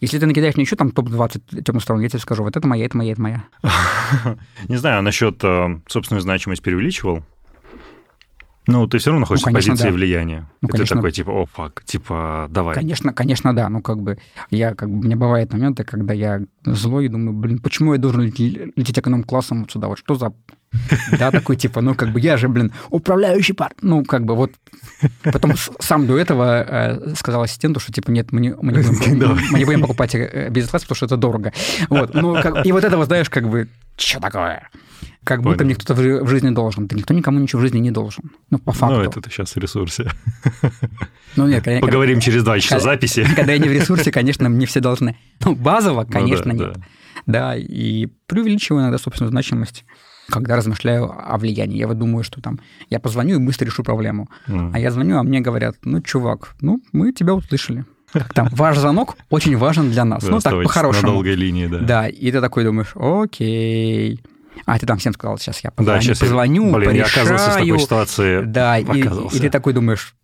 Если 0.00 0.18
ты 0.18 0.26
накидаешь 0.26 0.54
мне 0.54 0.64
еще 0.64 0.76
там 0.76 0.90
топ-20 0.90 1.62
темных 1.62 1.82
сторон, 1.82 2.02
я 2.02 2.08
тебе 2.08 2.20
скажу, 2.20 2.42
вот 2.42 2.56
это 2.56 2.66
моя, 2.66 2.86
это 2.86 2.96
моя, 2.96 3.12
это 3.12 3.22
моя. 3.22 3.44
Не 4.68 4.76
знаю, 4.76 4.98
а 4.98 5.02
насчет 5.02 5.42
э, 5.42 5.80
собственной 5.86 6.20
значимости 6.20 6.62
преувеличивал? 6.62 7.22
Ну, 8.66 8.86
ты 8.86 8.98
все 8.98 9.10
равно 9.10 9.20
находишься 9.20 9.48
ну, 9.48 9.52
конечно, 9.52 9.72
в 9.72 9.74
позиции 9.74 9.88
да. 9.90 9.94
влияния. 9.94 10.48
Ну, 10.62 10.68
и 10.68 10.72
конечно. 10.72 10.96
ты 10.96 10.98
такой, 11.00 11.12
типа, 11.12 11.30
о, 11.30 11.46
фак, 11.46 11.82
типа, 11.84 12.46
давай. 12.50 12.74
Конечно, 12.74 13.12
конечно, 13.12 13.54
да. 13.54 13.68
Ну, 13.68 13.82
как 13.82 14.00
бы, 14.00 14.18
я, 14.50 14.74
как 14.74 14.90
бы, 14.90 15.00
у 15.00 15.02
меня 15.02 15.16
бывают 15.16 15.52
моменты, 15.52 15.84
когда 15.84 16.14
я 16.14 16.40
злой 16.64 17.06
и 17.06 17.08
думаю, 17.08 17.34
блин, 17.34 17.58
почему 17.58 17.92
я 17.92 17.98
должен 17.98 18.22
лететь 18.22 18.98
эконом-классом 18.98 19.62
вот 19.62 19.70
сюда? 19.70 19.88
Вот 19.88 19.98
что 19.98 20.14
за... 20.14 20.32
Да, 21.18 21.30
такой, 21.30 21.56
типа, 21.56 21.82
ну, 21.82 21.94
как 21.94 22.10
бы, 22.12 22.20
я 22.20 22.36
же, 22.38 22.48
блин, 22.48 22.72
управляющий 22.88 23.52
пар. 23.52 23.72
Ну, 23.82 24.02
как 24.02 24.24
бы, 24.24 24.34
вот. 24.34 24.52
Потом 25.22 25.52
сам 25.78 26.06
до 26.06 26.18
этого 26.18 26.64
э, 26.66 27.14
сказал 27.16 27.42
ассистенту, 27.42 27.80
что, 27.80 27.92
типа, 27.92 28.10
нет, 28.10 28.32
мы 28.32 28.40
не, 28.40 28.54
мы 28.54 28.72
не, 28.72 28.78
будем, 29.18 29.38
мы 29.50 29.58
не 29.58 29.64
будем 29.66 29.82
покупать 29.82 30.14
э, 30.14 30.48
бизнес-класс, 30.50 30.84
потому 30.84 30.96
что 30.96 31.06
это 31.06 31.16
дорого. 31.18 31.52
Вот. 31.90 32.14
Ну, 32.14 32.36
и 32.62 32.72
вот 32.72 32.82
это, 32.82 32.96
вот, 32.96 33.06
знаешь, 33.06 33.28
как 33.28 33.48
бы, 33.48 33.68
что 33.96 34.20
такое? 34.20 34.68
Как 35.24 35.38
Понял. 35.38 35.52
будто 35.52 35.64
мне 35.64 35.74
кто-то 35.74 35.94
в 35.94 36.28
жизни 36.28 36.50
должен. 36.50 36.86
Да 36.86 36.96
никто 36.96 37.14
никому 37.14 37.38
ничего 37.38 37.60
в 37.60 37.62
жизни 37.62 37.78
не 37.78 37.90
должен. 37.90 38.32
Ну, 38.50 38.58
по 38.58 38.72
факту. 38.72 38.96
Ну, 38.96 39.02
это 39.02 39.20
ты 39.22 39.30
сейчас 39.30 39.54
в 39.54 39.58
ресурсе. 39.58 40.10
Ну, 41.36 41.48
нет, 41.48 41.64
конечно, 41.64 41.84
Поговорим 41.84 42.16
когда, 42.16 42.24
через 42.26 42.44
два 42.44 42.60
часа 42.60 42.76
когда, 42.76 42.90
записи. 42.92 43.26
Когда 43.34 43.52
я 43.54 43.58
не 43.58 43.68
в 43.68 43.72
ресурсе, 43.72 44.12
конечно, 44.12 44.48
мне 44.48 44.66
все 44.66 44.78
должны. 44.78 45.16
Ну, 45.44 45.56
базово, 45.56 46.04
конечно, 46.04 46.52
ну, 46.52 46.58
да, 46.58 46.64
нет. 46.66 46.76
Да. 46.76 46.82
да, 47.26 47.56
и 47.56 48.06
преувеличиваю 48.26 48.82
иногда 48.82 48.98
собственную 48.98 49.30
значимость 49.30 49.84
когда 50.30 50.56
размышляю 50.56 51.12
о 51.12 51.36
влиянии. 51.36 51.76
Я 51.76 51.86
вот 51.86 51.98
думаю, 51.98 52.24
что 52.24 52.40
там 52.40 52.60
я 52.88 52.98
позвоню 52.98 53.36
и 53.36 53.44
быстро 53.44 53.66
решу 53.66 53.82
проблему. 53.82 54.28
Mm. 54.46 54.70
А 54.72 54.78
я 54.78 54.90
звоню, 54.90 55.18
а 55.18 55.22
мне 55.22 55.40
говорят, 55.40 55.76
ну, 55.82 56.00
чувак, 56.00 56.54
ну, 56.60 56.80
мы 56.92 57.12
тебя 57.12 57.34
услышали. 57.34 57.84
Там, 58.34 58.48
ваш 58.52 58.78
звонок 58.78 59.16
очень 59.30 59.56
важен 59.56 59.90
для 59.90 60.04
нас. 60.04 60.22
ну, 60.22 60.40
так, 60.40 60.62
по-хорошему. 60.62 61.08
На 61.08 61.12
долгой 61.14 61.34
линии, 61.34 61.66
да. 61.66 61.78
Да, 61.78 62.08
и 62.08 62.30
ты 62.30 62.40
такой 62.40 62.64
думаешь, 62.64 62.92
окей. 62.94 64.20
А 64.66 64.78
ты 64.78 64.86
там 64.86 64.98
всем 64.98 65.12
сказал, 65.12 65.36
сейчас 65.38 65.62
я 65.64 65.70
позвоню, 65.70 65.98
да, 65.98 66.02
сейчас 66.02 66.18
позвоню, 66.20 66.66
я, 66.66 66.74
блин, 66.74 66.90
порешаю. 66.90 66.96
я 66.96 67.04
оказывался 67.04 67.50
в 67.50 67.54
такой 67.54 67.78
ситуации. 67.80 68.42
Да, 68.44 68.78
и, 68.78 68.84
и 68.84 69.40
ты 69.40 69.50
такой 69.50 69.72
думаешь, 69.72 70.14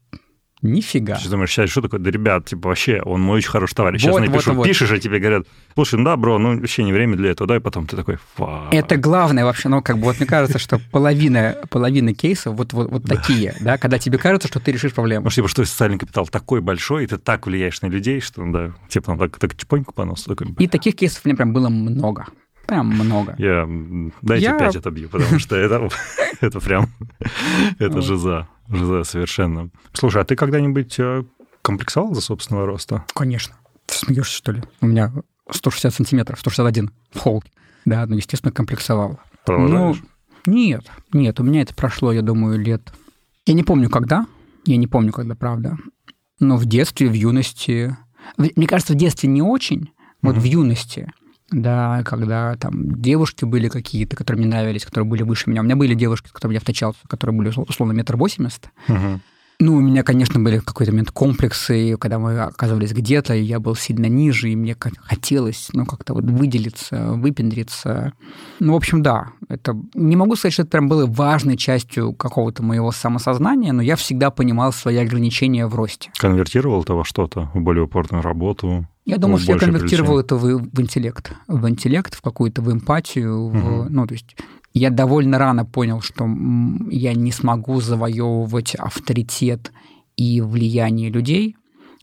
Нифига. 0.63 1.17
Ты 1.17 1.29
думаешь, 1.29 1.51
сейчас 1.51 1.71
что 1.71 1.81
такое? 1.81 2.01
Да, 2.01 2.11
ребят, 2.11 2.45
типа, 2.45 2.69
вообще, 2.69 3.01
он 3.03 3.23
мой 3.23 3.39
очень 3.39 3.49
хороший 3.49 3.75
товарищ. 3.75 4.03
Сейчас 4.03 4.13
вот, 4.13 4.21
напишу, 4.21 4.51
вот, 4.51 4.59
вот. 4.59 4.67
пишешь, 4.67 4.93
а 4.93 4.99
тебе 4.99 5.19
говорят, 5.19 5.47
слушай, 5.75 5.95
ну 5.95 6.05
да, 6.05 6.17
бро, 6.17 6.39
ну 6.39 6.59
вообще 6.59 6.85
не 6.85 6.93
время 6.93 7.17
для 7.17 7.31
этого, 7.31 7.49
да, 7.49 7.57
и 7.57 7.61
потом 7.61 7.87
ты 7.87 7.97
такой, 7.97 8.19
фа. 8.37 8.69
Это 8.71 8.97
главное 8.97 9.45
вообще, 9.45 9.71
ну, 9.71 9.81
как 9.81 9.97
бы, 9.97 10.05
вот 10.05 10.19
мне 10.19 10.27
кажется, 10.27 10.59
что 10.59 10.79
половина, 10.91 11.57
половина 11.71 12.13
кейсов 12.13 12.57
вот, 12.57 12.75
вот, 12.75 12.91
вот 12.91 13.05
такие, 13.05 13.55
да, 13.61 13.79
когда 13.79 13.99
тебе 13.99 14.19
кажется, 14.19 14.49
что 14.49 14.61
ты 14.61 14.73
решишь 14.73 14.93
проблему. 14.93 15.25
Может, 15.25 15.37
типа, 15.37 15.49
что 15.49 15.65
социальный 15.65 15.99
капитал 15.99 16.27
такой 16.27 16.61
большой, 16.61 17.05
и 17.05 17.07
ты 17.07 17.17
так 17.17 17.47
влияешь 17.47 17.81
на 17.81 17.87
людей, 17.87 18.21
что, 18.21 18.45
да, 18.45 18.73
типа, 18.89 19.07
там 19.07 19.19
так, 19.19 19.39
так 19.39 19.57
чпоньку 19.57 19.95
по 19.95 20.05
носу. 20.05 20.29
Такой, 20.29 20.55
и 20.59 20.69
таких 20.69 20.95
кейсов 20.95 21.23
у 21.25 21.29
меня 21.29 21.37
прям 21.37 21.55
было 21.55 21.71
много. 21.71 22.27
Прям 22.71 22.87
много. 22.87 23.35
Я, 23.37 23.69
дайте 24.23 24.45
я... 24.45 24.57
5 24.57 24.77
отобью, 24.77 25.09
потому 25.09 25.41
что 25.41 25.57
это, 25.57 25.89
это 26.41 26.61
прям, 26.61 26.87
это 27.81 28.01
же 28.01 28.17
за, 28.17 28.47
за 28.69 29.03
совершенно. 29.03 29.71
Слушай, 29.93 30.23
а 30.23 30.25
ты 30.25 30.37
когда-нибудь 30.37 30.95
э, 31.01 31.25
комплексовал 31.63 32.15
за 32.15 32.21
собственного 32.21 32.67
роста? 32.67 33.05
Конечно. 33.13 33.57
Ты 33.87 33.97
смеешься, 33.97 34.37
что 34.37 34.53
ли? 34.53 34.63
У 34.81 34.87
меня 34.87 35.13
160 35.51 35.93
сантиметров, 35.93 36.39
161 36.39 36.93
в 37.13 37.19
холке. 37.19 37.51
Да, 37.87 38.07
ну, 38.07 38.15
естественно, 38.15 38.53
комплексовал. 38.53 39.19
Ну, 39.49 39.97
нет, 40.47 40.85
нет, 41.13 41.41
у 41.41 41.43
меня 41.43 41.63
это 41.63 41.75
прошло, 41.75 42.13
я 42.13 42.23
думаю, 42.23 42.57
лет... 42.57 42.95
Я 43.47 43.55
не 43.55 43.65
помню, 43.65 43.91
когда, 43.91 44.27
я 44.65 44.77
не 44.77 44.87
помню, 44.87 45.11
когда, 45.11 45.35
правда. 45.35 45.77
Но 46.39 46.57
в 46.57 46.67
детстве, 46.67 47.09
в 47.09 47.15
юности... 47.15 47.97
Мне 48.37 48.69
кажется, 48.69 48.93
в 48.93 48.97
детстве 48.97 49.29
не 49.29 49.43
очень, 49.43 49.91
вот 50.23 50.37
mm-hmm. 50.37 50.41
в 50.41 50.45
юности 50.45 51.13
да, 51.51 52.03
когда 52.05 52.57
там 52.57 53.01
девушки 53.01 53.45
были 53.45 53.69
какие-то, 53.69 54.17
которые 54.17 54.45
мне 54.45 54.51
нравились, 54.51 54.85
которые 54.85 55.09
были 55.09 55.23
выше 55.23 55.51
меня. 55.51 55.61
У 55.61 55.65
меня 55.65 55.77
были 55.77 55.95
девушки, 55.95 56.29
с 56.29 56.33
которыми 56.33 56.55
я 56.55 56.61
встречался, 56.61 57.01
которые 57.09 57.37
были 57.37 57.49
условно 57.49 57.93
метр 57.93 58.17
восемьдесят. 58.17 58.71
Угу. 58.89 59.21
Ну, 59.61 59.77
у 59.77 59.81
меня, 59.81 60.03
конечно, 60.03 60.41
были 60.41 60.59
в 60.59 60.65
какой-то 60.65 60.91
момент 60.91 61.11
комплексы, 61.11 61.97
когда 61.99 62.19
мы 62.19 62.41
оказывались 62.41 62.93
где-то, 62.93 63.35
и 63.35 63.43
я 63.43 63.61
был 63.61 63.77
сильно 63.77 64.07
ниже, 64.07 64.49
и 64.49 64.57
мне 64.57 64.75
хотелось, 65.03 65.69
ну, 65.75 65.85
как-то 65.85 66.15
вот 66.15 66.25
выделиться, 66.25 67.13
выпендриться. 67.13 68.15
Ну, 68.59 68.73
в 68.73 68.77
общем, 68.77 69.03
да, 69.03 69.29
это... 69.49 69.77
Не 69.95 70.17
могу 70.17 70.35
сказать, 70.37 70.55
что 70.55 70.63
это 70.63 70.71
прям 70.71 70.89
было 70.89 71.05
важной 71.05 71.59
частью 71.59 72.15
какого-то 72.15 72.63
моего 72.63 72.91
самосознания, 72.91 73.73
но 73.73 73.83
я 73.83 73.97
всегда 73.97 74.31
понимал 74.31 74.73
свои 74.73 74.97
ограничения 74.97 75.67
в 75.67 75.75
росте. 75.75 76.11
Конвертировал 76.17 76.83
это 76.83 76.95
во 76.95 77.05
что-то, 77.05 77.51
в 77.53 77.61
более 77.61 77.85
упорную 77.85 78.23
работу? 78.23 78.87
Я 79.05 79.19
думаю, 79.19 79.39
что 79.39 79.53
я 79.53 79.59
конвертировал 79.59 80.21
это 80.21 80.37
в, 80.37 80.43
в 80.43 80.81
интеллект, 80.81 81.33
в 81.49 81.69
интеллект, 81.69 82.15
в 82.15 82.23
какую-то 82.23 82.63
в 82.63 82.73
эмпатию, 82.73 83.37
угу. 83.37 83.59
в, 83.59 83.91
ну, 83.91 84.07
то 84.07 84.15
есть 84.15 84.37
я 84.73 84.91
довольно 84.91 85.39
рано 85.39 85.65
понял, 85.65 86.01
что 86.01 86.25
я 86.91 87.15
не 87.15 87.33
смогу 87.33 87.81
завоевывать 87.81 88.75
авторитет 88.75 89.73
и 90.17 90.41
влияние 90.41 91.11
людей 91.11 91.57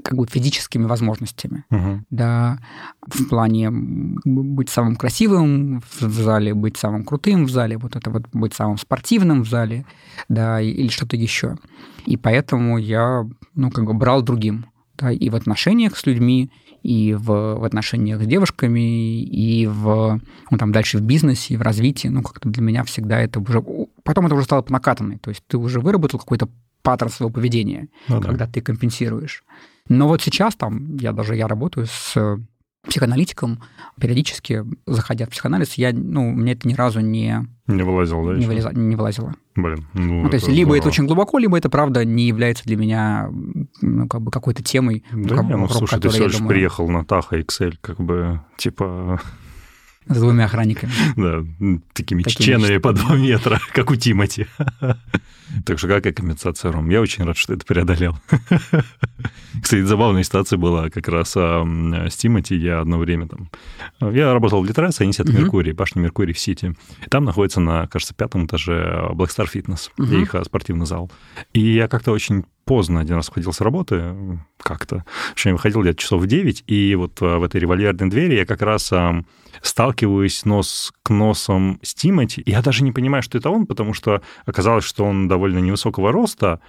как 0.04 0.18
бы 0.18 0.28
физическими 0.28 0.86
возможностями. 0.86 1.64
Угу. 1.72 2.04
Да, 2.12 2.60
в 3.02 3.28
плане 3.30 3.70
быть 3.72 4.70
самым 4.70 4.96
красивым 4.96 5.82
в 5.82 6.02
зале, 6.02 6.54
быть 6.54 6.78
самым 6.78 7.04
крутым 7.04 7.46
в 7.46 7.50
зале, 7.50 7.78
вот 7.78 7.96
это 7.96 8.12
вот 8.12 8.24
быть 8.32 8.54
самым 8.54 8.78
спортивным 8.78 9.44
в 9.44 9.50
зале, 9.50 9.86
да, 10.30 10.62
или 10.62 10.90
что-то 10.90 11.16
еще. 11.16 11.58
И 12.06 12.16
поэтому 12.16 12.78
я, 12.78 13.28
ну, 13.56 13.72
как 13.72 13.86
бы 13.86 13.94
брал 13.94 14.22
другим, 14.22 14.68
да, 14.98 15.12
и 15.12 15.30
в 15.30 15.36
отношениях 15.36 15.98
с 15.98 16.06
людьми, 16.06 16.52
и 16.88 17.14
в, 17.14 17.26
в 17.60 17.64
отношениях 17.66 18.24
с 18.24 18.26
девушками, 18.26 19.22
и 19.22 19.68
в, 19.68 20.22
ну, 20.50 20.58
там, 20.58 20.72
дальше 20.72 21.00
в 21.00 21.02
бизнесе, 21.02 21.54
и 21.54 21.58
в 21.58 21.62
развитии. 21.62 22.08
Ну, 22.08 22.24
как-то 22.24 22.48
для 22.48 22.64
меня 22.64 22.86
всегда 22.86 23.20
это 23.20 23.42
уже... 23.42 23.62
Потом 24.04 24.26
это 24.26 24.36
уже 24.36 24.46
стало 24.46 24.62
по 24.62 24.72
накатанной. 24.72 25.18
То 25.18 25.32
есть 25.32 25.44
ты 25.48 25.58
уже 25.58 25.82
выработал 25.82 26.18
какой-то 26.18 26.48
паттерн 26.84 27.12
своего 27.12 27.34
поведения, 27.34 27.90
ну, 28.08 28.22
когда 28.22 28.46
да. 28.46 28.52
ты 28.54 28.62
компенсируешь. 28.62 29.44
Но 29.90 30.08
вот 30.08 30.22
сейчас 30.22 30.56
там, 30.56 30.96
я 30.96 31.12
даже 31.12 31.36
я 31.36 31.50
работаю 31.50 31.88
с 31.88 32.40
психоаналитиком, 32.88 33.62
периодически, 34.00 34.64
заходя 34.86 35.26
в 35.26 35.30
психоанализ, 35.30 35.74
я, 35.76 35.92
ну, 35.94 36.32
мне 36.32 36.54
это 36.54 36.68
ни 36.68 36.74
разу 36.74 37.00
не... 37.00 37.48
Не 37.68 37.84
вылазило, 37.84 38.34
да? 38.34 38.40
Не, 38.40 38.46
вылеза, 38.46 38.72
не 38.74 38.96
вылазило. 38.96 39.36
Блин. 39.56 39.86
Ну, 39.94 40.24
ну 40.24 40.30
то 40.30 40.36
есть, 40.36 40.48
либо 40.48 40.78
это 40.78 40.88
очень 40.88 41.06
глубоко, 41.06 41.38
либо 41.38 41.58
это, 41.58 41.70
правда, 41.70 42.06
не 42.06 42.28
является 42.28 42.64
для 42.64 42.78
меня, 42.78 43.30
ну, 43.82 44.08
как 44.08 44.22
бы, 44.22 44.32
какой-то 44.32 44.64
темой. 44.64 45.04
Да, 45.12 45.36
как, 45.36 45.46
не, 45.46 45.58
ну, 45.58 45.68
слушай, 45.68 46.00
ты 46.00 46.10
всего 46.10 46.26
лишь 46.26 46.38
думаю... 46.38 46.50
приехал 46.50 46.88
на 46.88 47.04
Таха 47.04 47.40
Excel, 47.40 47.74
как 47.82 48.00
бы, 48.00 48.42
типа... 48.58 49.20
С 50.10 50.20
двумя 50.20 50.46
охранниками. 50.46 50.92
Да, 51.16 51.44
такими, 51.94 52.24
такими 52.24 52.24
чеченами 52.24 52.78
по 52.78 52.94
два 52.94 53.16
метра, 53.16 53.60
как 53.74 53.92
у 53.92 53.96
Тимати. 53.96 54.48
Так 55.66 55.80
что 55.80 55.88
какая 55.88 56.12
компенсация, 56.12 56.74
Ром? 56.74 56.90
Я 56.90 57.00
очень 57.00 57.24
рад, 57.24 57.38
что 57.38 57.54
это 57.54 57.66
преодолел. 57.66 58.18
Кстати, 59.64 59.82
забавная 59.82 60.24
ситуация 60.24 60.58
была 60.58 60.90
как 60.90 61.08
раз 61.08 61.34
а, 61.38 61.66
с 62.10 62.18
Тимати. 62.18 62.54
Я 62.54 62.82
одно 62.82 62.98
время 62.98 63.30
там... 63.30 63.50
Я 64.02 64.34
работал 64.34 64.62
в 64.62 64.66
Литресе, 64.66 65.06
они 65.06 65.14
сидят 65.14 65.30
в 65.30 65.34
Меркурии, 65.34 65.72
башня 65.72 66.02
Меркурий 66.02 66.34
в 66.34 66.40
Сити. 66.40 66.76
Там 67.10 67.24
находится 67.24 67.62
на, 67.62 67.88
кажется, 67.88 68.14
пятом 68.14 68.46
этаже 68.46 69.10
Black 69.14 69.30
Star 69.30 69.48
Fitness, 69.52 69.90
их 70.22 70.36
а, 70.36 70.44
спортивный 70.44 70.86
зал. 70.86 71.10
И 71.54 71.62
я 71.62 71.88
как-то 71.88 72.12
очень 72.12 72.44
поздно 72.68 73.00
один 73.00 73.16
раз 73.16 73.30
выходил 73.30 73.54
с 73.54 73.62
работы 73.62 74.14
как-то. 74.60 75.06
Общем, 75.32 75.52
я 75.52 75.56
выходил 75.56 75.82
где-то 75.82 75.98
часов 75.98 76.22
в 76.22 76.28
9, 76.28 76.64
и 76.68 76.94
вот 76.96 77.18
а, 77.22 77.40
в 77.40 77.44
этой 77.44 77.60
револьверной 77.60 78.10
двери 78.10 78.36
я 78.36 78.46
как 78.46 78.62
раз 78.62 78.92
а, 78.94 79.24
сталкиваюсь 79.62 80.46
нос 80.46 80.94
к 81.04 81.10
носом 81.10 81.80
с 81.82 81.94
Тимати. 81.96 82.44
Я 82.46 82.62
даже 82.62 82.84
не 82.84 82.92
понимаю, 82.92 83.24
что 83.24 83.38
это 83.38 83.50
он, 83.50 83.66
потому 83.66 83.94
что 83.94 84.22
оказалось, 84.46 84.84
что 84.84 85.06
он 85.06 85.28
довольно 85.28 85.60
невысокого 85.60 86.12
роста, 86.12 86.60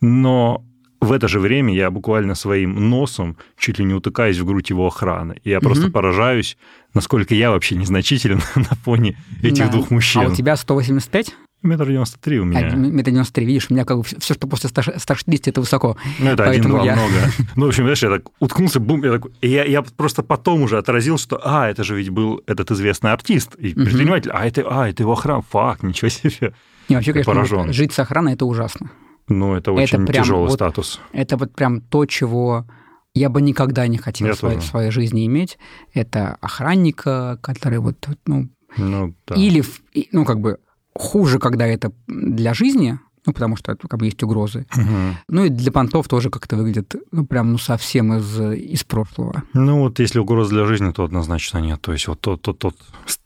но 0.00 0.64
в 1.00 1.12
это 1.12 1.28
же 1.28 1.38
время 1.40 1.72
я 1.74 1.90
буквально 1.90 2.34
своим 2.34 2.90
носом 2.90 3.36
чуть 3.56 3.78
ли 3.78 3.84
не 3.84 3.94
утыкаюсь 3.94 4.38
в 4.38 4.44
грудь 4.44 4.70
его 4.70 4.86
охраны. 4.86 5.40
И 5.44 5.50
я 5.50 5.60
просто 5.60 5.84
Мгм. 5.84 5.92
поражаюсь, 5.92 6.56
насколько 6.92 7.34
я 7.34 7.50
вообще 7.52 7.76
незначителен 7.76 8.40
на 8.56 8.76
фоне 8.84 9.16
этих 9.42 9.66
Да. 9.66 9.72
двух 9.72 9.90
мужчин. 9.90 10.22
А 10.22 10.26
у 10.26 10.34
тебя 10.34 10.56
185? 10.56 11.34
Метр 11.62 11.86
девяносто 11.86 12.20
три 12.20 12.38
у 12.38 12.44
А, 12.44 12.46
меня. 12.46 12.70
метр 12.76 13.10
93, 13.10 13.44
видишь, 13.44 13.66
у 13.70 13.74
меня 13.74 13.84
как 13.84 13.96
бы 13.98 14.02
все, 14.04 14.34
что 14.34 14.46
после 14.46 14.68
100 14.68 14.82
160, 14.98 15.48
это 15.48 15.60
высоко. 15.60 15.96
Ну, 16.20 16.30
это 16.30 16.44
один-два 16.48 16.84
я- 16.84 16.94
много. 16.94 17.14
Ну, 17.56 17.66
в 17.66 17.68
общем, 17.70 17.82
знаешь, 17.82 18.02
я 18.02 18.10
так 18.10 18.22
уткнулся, 18.38 18.78
бум, 18.78 19.02
я 19.04 19.10
такой... 19.12 19.32
И 19.40 19.48
я, 19.48 19.64
я 19.64 19.82
просто 19.82 20.22
потом 20.22 20.62
уже 20.62 20.78
отразил, 20.78 21.18
что, 21.18 21.40
а, 21.42 21.68
это 21.68 21.82
же 21.82 21.96
ведь 21.96 22.10
был 22.10 22.40
этот 22.46 22.70
известный 22.70 23.12
артист 23.12 23.56
и 23.56 23.74
предприниматель, 23.74 24.30
а 24.32 24.46
это, 24.46 24.62
а, 24.70 24.88
это 24.88 25.02
его 25.02 25.12
охрана, 25.14 25.42
фак, 25.42 25.82
ничего 25.82 26.08
себе. 26.10 26.54
Не, 26.88 26.94
вообще, 26.94 27.12
конечно, 27.12 27.32
поражен. 27.34 27.72
жить 27.72 27.92
с 27.92 27.98
охраной 27.98 28.34
это 28.34 28.46
ужасно. 28.46 28.90
Ну, 29.26 29.54
это 29.54 29.72
очень 29.72 30.06
прям 30.06 30.22
тяжелый 30.24 30.46
вот- 30.46 30.52
статус. 30.54 31.00
Это 31.12 31.36
вот 31.36 31.54
прям 31.54 31.80
то, 31.80 32.06
чего 32.06 32.66
я 33.14 33.28
бы 33.30 33.42
никогда 33.42 33.86
не 33.88 33.98
хотел 33.98 34.28
Я 34.28 34.34
в 34.34 34.36
своей, 34.38 34.54
тоже. 34.56 34.66
в 34.68 34.70
своей 34.70 34.90
жизни 34.92 35.26
иметь. 35.26 35.58
Это 35.92 36.36
охранника, 36.40 37.38
который 37.42 37.78
вот, 37.80 38.06
ну, 38.26 38.48
Ну, 38.76 39.14
да. 39.26 39.34
или, 39.34 39.64
ну, 40.12 40.24
как 40.24 40.40
бы 40.40 40.58
хуже, 40.98 41.38
когда 41.38 41.66
это 41.66 41.92
для 42.06 42.54
жизни, 42.54 42.98
ну, 43.26 43.32
потому 43.32 43.56
что 43.56 43.76
как 43.76 43.98
бы 43.98 44.06
есть 44.06 44.22
угрозы. 44.22 44.66
Мгм. 44.76 45.16
Ну, 45.28 45.44
и 45.44 45.48
для 45.48 45.70
понтов 45.70 46.08
тоже 46.08 46.30
как-то 46.30 46.56
выглядит, 46.56 46.94
ну, 47.12 47.26
прям, 47.26 47.52
ну, 47.52 47.58
совсем 47.58 48.14
из, 48.14 48.40
из 48.40 48.84
прошлого. 48.84 49.42
Ну, 49.52 49.80
вот 49.80 50.00
если 50.00 50.18
угроза 50.18 50.50
для 50.50 50.64
жизни, 50.64 50.92
то 50.92 51.04
однозначно 51.04 51.58
нет. 51.58 51.80
То 51.80 51.92
есть 51.92 52.08
вот 52.08 52.20
тот, 52.20 52.42
тот, 52.42 52.58
тот, 52.58 52.76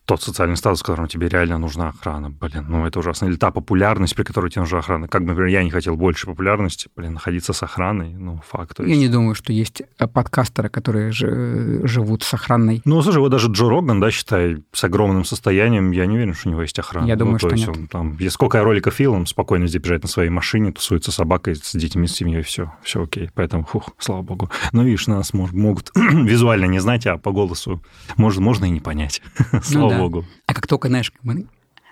тот 0.04 0.20
социальный 0.22 0.56
статус, 0.56 0.80
в 0.80 0.84
котором 0.84 1.06
тебе 1.06 1.28
реально 1.28 1.58
нужна 1.58 1.88
охрана, 1.88 2.28
блин, 2.30 2.66
ну 2.68 2.86
это 2.86 2.98
ужасно. 2.98 3.26
Или 3.26 3.36
та 3.36 3.50
популярность, 3.50 4.16
при 4.16 4.24
которой 4.24 4.50
тебе 4.50 4.62
нужна 4.62 4.78
охрана. 4.80 5.06
Как, 5.08 5.22
например, 5.22 5.46
я 5.46 5.62
не 5.62 5.70
хотел 5.70 5.96
больше 5.96 6.26
популярности, 6.26 6.88
блин, 6.96 7.14
находиться 7.14 7.52
с 7.52 7.62
охраной, 7.62 8.12
ну, 8.14 8.40
факт. 8.48 8.76
то 8.76 8.82
Я 8.82 8.90
есть. 8.90 9.00
не 9.00 9.08
думаю, 9.08 9.34
что 9.34 9.52
есть 9.52 9.82
э, 9.98 10.06
подкастеры, 10.08 10.68
которые 10.68 11.12
жи- 11.12 11.80
живут 11.84 12.24
с 12.24 12.34
охраной. 12.34 12.82
Ну, 12.84 13.00
слушай, 13.02 13.18
вот 13.18 13.28
даже 13.30 13.48
Джо 13.48 13.68
Роган, 13.68 14.00
да, 14.00 14.10
считай, 14.10 14.62
с 14.72 14.82
огромным 14.84 15.24
состоянием, 15.24 15.92
я 15.92 16.06
не 16.06 16.16
уверен, 16.16 16.34
что 16.34 16.48
у 16.48 16.52
него 16.52 16.62
есть 16.62 16.78
охрана. 16.78 17.06
Я 17.06 17.16
думаю, 17.16 17.34
ну, 17.34 17.38
то 17.38 17.48
что 17.48 17.56
есть 17.56 17.68
нет. 17.68 17.76
он 17.76 17.86
там, 17.86 18.16
есть 18.18 18.34
сколько 18.34 18.58
я 18.58 18.64
роликов 18.64 18.98
видел, 18.98 19.14
он 19.14 19.26
спокойно 19.26 19.66
здесь 19.68 19.80
бежать 19.80 20.02
на 20.02 20.08
своей 20.08 20.30
машине, 20.30 20.72
тусуется 20.72 21.12
с 21.12 21.14
собакой, 21.14 21.54
с 21.54 21.74
детьми, 21.76 22.08
с 22.08 22.12
семьей, 22.14 22.42
все, 22.42 22.72
все 22.82 23.04
окей. 23.04 23.30
Поэтому, 23.34 23.64
фух, 23.64 23.90
слава 23.98 24.22
богу. 24.22 24.50
Но 24.72 24.82
видишь, 24.82 25.06
нас 25.06 25.32
могут 25.32 25.90
визуально 25.94 26.64
не 26.64 26.80
знать, 26.80 27.06
а 27.06 27.18
по 27.18 27.30
голосу 27.30 27.80
может, 28.16 28.40
можно 28.40 28.64
и 28.64 28.70
не 28.70 28.80
понять. 28.80 29.22
Слава 29.62 29.91
Ну 29.92 29.98
да. 29.98 30.02
богу. 30.02 30.24
А 30.46 30.54
как 30.54 30.66
только, 30.66 30.88
знаешь, 30.88 31.12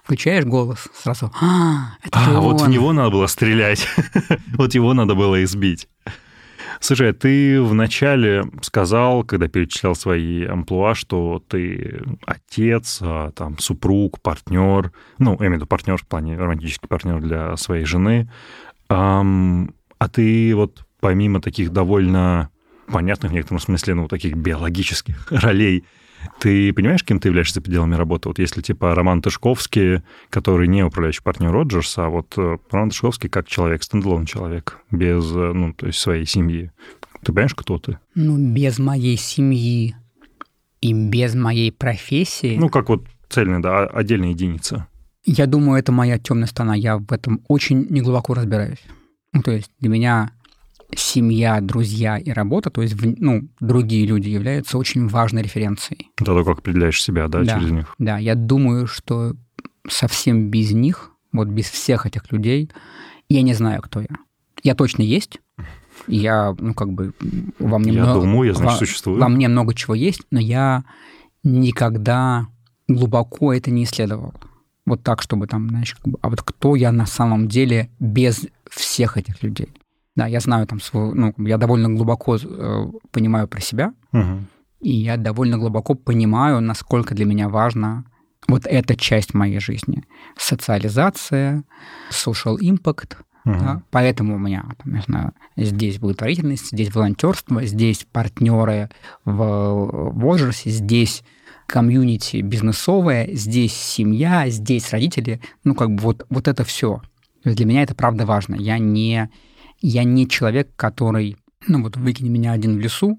включаешь 0.02 0.44
голос, 0.44 0.88
сразу, 0.94 1.32
а, 1.40 1.94
А, 2.10 2.40
вот 2.40 2.60
в 2.60 2.64
он». 2.64 2.70
него 2.70 2.92
надо 2.92 3.10
было 3.10 3.26
стрелять. 3.26 3.86
вот 4.56 4.74
его 4.74 4.94
надо 4.94 5.14
было 5.14 5.42
избить. 5.44 5.88
Слушай, 6.80 7.10
а 7.10 7.12
ты 7.12 7.60
вначале 7.60 8.44
сказал, 8.62 9.22
когда 9.22 9.48
перечислял 9.48 9.94
свои 9.94 10.46
амплуа, 10.46 10.94
что 10.94 11.42
ты 11.46 12.02
отец, 12.26 12.98
а, 13.02 13.32
там, 13.32 13.58
супруг, 13.58 14.20
партнер, 14.20 14.90
ну, 15.18 15.32
я 15.32 15.38
имею 15.38 15.52
в 15.52 15.54
виду 15.56 15.66
партнер 15.66 15.98
в 15.98 16.06
плане 16.06 16.38
романтический 16.38 16.88
партнер 16.88 17.20
для 17.20 17.56
своей 17.56 17.84
жены. 17.84 18.30
А 18.88 20.08
ты 20.10 20.54
вот 20.56 20.84
помимо 21.00 21.40
таких 21.40 21.70
довольно 21.70 22.50
понятных 22.86 23.30
в 23.30 23.34
некотором 23.34 23.60
смысле, 23.60 23.94
ну, 23.94 24.08
таких 24.08 24.34
биологических 24.36 25.30
ролей, 25.30 25.84
ты 26.40 26.72
понимаешь, 26.72 27.04
кем 27.04 27.20
ты 27.20 27.28
являешься 27.28 27.54
за 27.54 27.60
пределами 27.60 27.94
работы? 27.94 28.28
Вот 28.28 28.38
если 28.38 28.62
типа 28.62 28.94
Роман 28.94 29.22
Тышковский, 29.22 30.02
который 30.30 30.68
не 30.68 30.82
управляющий 30.82 31.22
партнер 31.22 31.50
Роджерса, 31.50 32.06
а 32.06 32.08
вот 32.08 32.34
э, 32.36 32.58
Роман 32.70 32.90
Тышковский 32.90 33.28
как 33.28 33.48
человек, 33.48 33.82
стендалон 33.82 34.26
человек, 34.26 34.78
без, 34.90 35.30
э, 35.32 35.52
ну, 35.52 35.72
то 35.72 35.86
есть 35.86 35.98
своей 35.98 36.26
семьи. 36.26 36.70
Ты 37.22 37.32
понимаешь, 37.32 37.54
кто 37.54 37.78
ты? 37.78 37.98
Ну, 38.14 38.36
без 38.54 38.78
моей 38.78 39.16
семьи 39.16 39.94
и 40.80 40.92
без 40.94 41.34
моей 41.34 41.70
профессии, 41.72 42.56
Ну, 42.58 42.68
как 42.70 42.88
вот 42.88 43.04
цельная, 43.28 43.60
да, 43.60 43.86
отдельная 43.86 44.30
единица. 44.30 44.86
я 45.24 45.46
думаю, 45.46 45.78
это 45.78 45.92
моя 45.92 46.18
темная 46.18 46.46
сторона. 46.46 46.74
Я 46.74 46.96
в 46.98 47.12
этом 47.12 47.42
очень 47.48 47.86
неглубоко 47.90 48.34
разбираюсь. 48.34 48.82
Ну, 49.32 49.42
то 49.42 49.50
есть 49.52 49.70
для 49.78 49.90
меня 49.90 50.32
семья, 50.96 51.60
друзья 51.60 52.18
и 52.18 52.30
работа, 52.30 52.70
то 52.70 52.82
есть 52.82 52.94
ну, 53.00 53.48
другие 53.60 54.06
люди 54.06 54.28
являются 54.28 54.78
очень 54.78 55.06
важной 55.08 55.42
референцией. 55.42 56.08
Это 56.16 56.26
то, 56.34 56.44
как 56.44 56.58
определяешь 56.58 57.02
себя, 57.02 57.28
да, 57.28 57.42
Да. 57.44 57.58
через 57.58 57.70
них. 57.70 57.94
Да, 57.98 58.18
я 58.18 58.34
думаю, 58.34 58.86
что 58.86 59.34
совсем 59.88 60.50
без 60.50 60.72
них, 60.72 61.10
вот 61.32 61.48
без 61.48 61.66
всех 61.70 62.06
этих 62.06 62.30
людей, 62.32 62.70
я 63.28 63.42
не 63.42 63.54
знаю, 63.54 63.82
кто 63.82 64.00
я. 64.00 64.08
Я 64.62 64.74
точно 64.74 65.02
есть. 65.02 65.40
Я, 66.06 66.54
ну, 66.58 66.74
как 66.74 66.92
бы, 66.92 67.12
во 67.58 67.78
мне 67.78 67.92
Я 67.92 68.04
много... 68.04 68.20
думаю, 68.22 68.48
я, 68.48 68.54
значит, 68.54 68.72
во- 68.72 68.78
существую. 68.86 69.20
Во 69.20 69.28
мне 69.28 69.48
много 69.48 69.74
чего 69.74 69.94
есть, 69.94 70.22
но 70.30 70.40
я 70.40 70.84
никогда 71.44 72.46
глубоко 72.88 73.52
это 73.52 73.70
не 73.70 73.84
исследовал. 73.84 74.34
Вот 74.86 75.02
так, 75.02 75.22
чтобы 75.22 75.46
там, 75.46 75.68
знаешь, 75.68 75.94
как 75.94 76.08
бы, 76.08 76.18
а 76.22 76.30
вот 76.30 76.42
кто 76.42 76.74
я 76.74 76.90
на 76.90 77.06
самом 77.06 77.48
деле 77.48 77.90
без 78.00 78.46
всех 78.70 79.16
этих 79.16 79.42
людей. 79.42 79.68
Да, 80.16 80.26
я 80.26 80.40
знаю 80.40 80.66
там 80.66 80.80
свой, 80.80 81.14
ну, 81.14 81.32
я 81.38 81.56
довольно 81.56 81.88
глубоко 81.88 82.36
э, 82.36 82.86
понимаю 83.12 83.46
про 83.48 83.60
себя, 83.60 83.92
Мгм. 84.12 84.46
и 84.80 84.90
я 84.90 85.16
довольно 85.16 85.56
глубоко 85.58 85.94
понимаю, 85.94 86.60
насколько 86.60 87.14
для 87.14 87.24
меня 87.26 87.48
важна 87.48 88.04
вот 88.48 88.66
эта 88.66 88.96
часть 88.96 89.34
моей 89.34 89.60
жизни. 89.60 90.02
Социализация, 90.36 91.64
social 92.10 92.56
impact. 92.60 93.16
Мгм. 93.44 93.58
да. 93.58 93.82
Поэтому 93.90 94.34
у 94.34 94.38
меня, 94.38 94.64
там, 94.82 94.94
я 94.94 95.00
знаю, 95.02 95.32
здесь 95.56 95.98
благотворительность, 95.98 96.70
здесь 96.72 96.94
волонтерство, 96.94 97.64
здесь 97.64 98.06
партнеры 98.12 98.90
в 99.24 100.10
возрасте, 100.12 100.68
здесь 100.70 101.22
комьюнити 101.66 102.38
бизнесовое, 102.42 103.28
здесь 103.32 103.72
семья, 103.72 104.48
здесь 104.50 104.90
родители. 104.90 105.40
Ну, 105.64 105.74
как 105.74 105.90
бы 105.94 106.02
вот, 106.02 106.26
вот 106.28 106.48
это 106.48 106.64
все. 106.64 107.00
Для 107.44 107.64
меня 107.64 107.82
это 107.82 107.94
правда 107.94 108.26
важно. 108.26 108.56
Я 108.56 108.78
не, 108.78 109.30
я 109.80 110.04
не 110.04 110.28
человек, 110.28 110.70
который, 110.76 111.36
ну 111.66 111.82
вот 111.82 111.96
выкини 111.96 112.28
меня 112.28 112.52
один 112.52 112.76
в 112.76 112.80
лесу, 112.80 113.18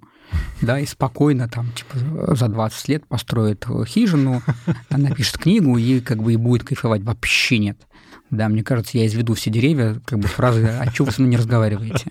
да, 0.62 0.80
и 0.80 0.86
спокойно 0.86 1.49
там, 1.49 1.72
типа, 1.74 2.36
за 2.36 2.47
20 2.47 2.88
лет 2.88 3.07
построит 3.07 3.66
хижину, 3.88 4.41
напишет 4.89 5.38
книгу 5.38 5.78
и 5.78 5.99
как 5.99 6.24
бы 6.24 6.34
и 6.34 6.38
будет 6.38 6.64
кайфовать. 6.64 7.03
Вообще 7.03 7.57
нет. 7.57 7.78
Да, 8.30 8.47
мне 8.47 8.64
кажется, 8.64 8.97
я 8.97 9.05
изведу 9.07 9.34
все 9.34 9.49
деревья, 9.49 9.99
как 10.05 10.20
бы 10.20 10.28
фразы 10.28 10.66
«А 10.68 10.89
чего 10.91 11.07
вы 11.07 11.12
со 11.12 11.22
мной 11.22 11.32
не 11.32 11.38
разговариваете?» 11.38 12.09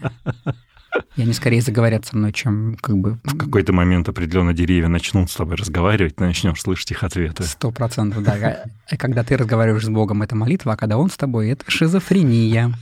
И 1.17 1.23
они 1.23 1.33
скорее 1.33 1.63
заговорят 1.63 2.05
со 2.05 2.17
мной, 2.17 2.33
чем 2.33 2.77
как 2.81 2.99
бы 2.99 3.19
В 3.25 3.37
какой-то 3.37 3.73
момент 3.73 4.09
определенно 4.09 4.53
деревья 4.53 4.89
начнут 4.89 5.31
с 5.31 5.35
тобой 5.35 5.57
разговаривать, 5.57 6.17
ты 6.17 6.25
начнешь 6.25 6.61
слышать 6.61 6.91
их 6.91 7.05
ответы. 7.05 7.45
сто 7.45 7.71
процентов, 7.71 8.23
да. 8.23 8.65
Когда 8.99 9.23
ты 9.23 9.37
разговариваешь 9.37 9.85
с 9.85 9.89
Богом, 9.89 10.23
это 10.23 10.35
молитва, 10.35 10.73
а 10.73 10.77
когда 10.77 10.99
Он 10.99 11.09
с 11.09 11.17
тобой, 11.17 11.51
это 11.51 11.65
шизофрения. 11.69 12.75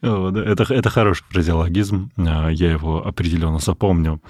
Это, 0.00 0.74
это 0.74 0.90
хороший 0.90 1.24
фразеологизм, 1.30 2.10
а, 2.16 2.48
я 2.48 2.72
его 2.72 3.06
определенно 3.06 3.58
запомню. 3.58 4.20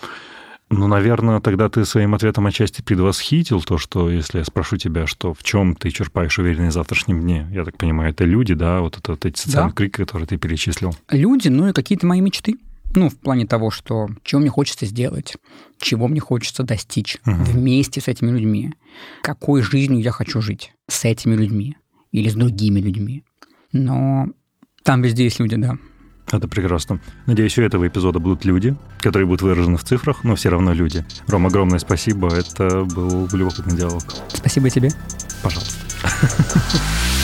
Ну, 0.69 0.89
наверное, 0.89 1.41
тогда 1.41 1.69
ты 1.69 1.85
своим 1.85 2.15
ответом 2.15 2.47
отчасти 2.47 2.83
предвосхитил 2.83 3.63
то, 3.63 3.79
что 3.79 4.11
если 4.11 4.39
я 4.39 4.45
спрошу 4.45 4.77
тебя, 4.79 5.07
что 5.07 5.33
в 5.33 5.45
чем 5.45 5.77
ты 5.77 5.91
черпаешь 5.91 6.39
уверенность 6.41 6.73
в 6.73 6.75
завтрашнем 6.75 7.21
дне, 7.21 7.49
я 7.53 7.65
так 7.65 7.77
понимаю, 7.77 8.11
это 8.11 8.25
люди, 8.25 8.53
да, 8.55 8.81
вот 8.81 8.99
это 8.99 9.13
вот 9.13 9.25
эти 9.25 9.39
социальные 9.39 9.71
Да. 9.71 9.77
крики, 9.77 9.93
которые 9.99 10.27
ты 10.27 10.39
перечислил. 10.39 10.93
Люди, 11.11 11.49
ну 11.49 11.69
и 11.69 11.73
какие-то 11.73 12.07
мои 12.07 12.21
мечты. 12.21 12.57
Ну, 12.97 13.11
в 13.11 13.17
плане 13.17 13.47
того, 13.47 13.71
что 13.71 14.09
чего 14.25 14.41
мне 14.41 14.51
хочется 14.51 14.87
сделать, 14.87 15.37
чего 15.79 16.09
мне 16.09 16.19
хочется 16.21 16.63
достичь 16.65 17.19
Мгм. 17.27 17.45
вместе 17.45 18.01
с 18.01 18.09
этими 18.09 18.31
людьми, 18.31 18.73
какой 19.23 19.63
жизнью 19.63 20.01
я 20.01 20.11
хочу 20.11 20.41
жить 20.41 20.73
с 20.89 21.05
этими 21.05 21.37
людьми 21.37 21.77
или 22.11 22.29
с 22.29 22.35
другими 22.35 22.81
людьми. 22.81 23.23
Но 23.73 24.29
там 24.87 25.03
везде 25.03 25.25
есть 25.25 25.41
люди, 25.41 25.57
да. 25.57 25.77
Это 26.31 26.49
прекрасно. 26.49 27.01
Надеюсь, 27.27 27.59
у 27.59 27.63
этого 27.63 27.87
эпизода 27.87 28.21
будут 28.21 28.45
люди, 28.45 28.77
которые 29.01 29.27
будут 29.27 29.43
выражены 29.43 29.77
в 29.77 29.85
цифрах, 29.85 30.25
но 30.25 30.37
все 30.37 30.49
равно 30.49 30.73
люди. 30.73 31.05
Ром, 31.27 31.47
огромное 31.47 31.81
спасибо. 31.81 32.29
Это 32.29 32.85
был 32.85 33.29
любопытный 33.33 33.77
диалог. 33.77 34.03
Спасибо 34.29 34.71
тебе. 34.71 34.91
Пожалуйста. 35.43 35.77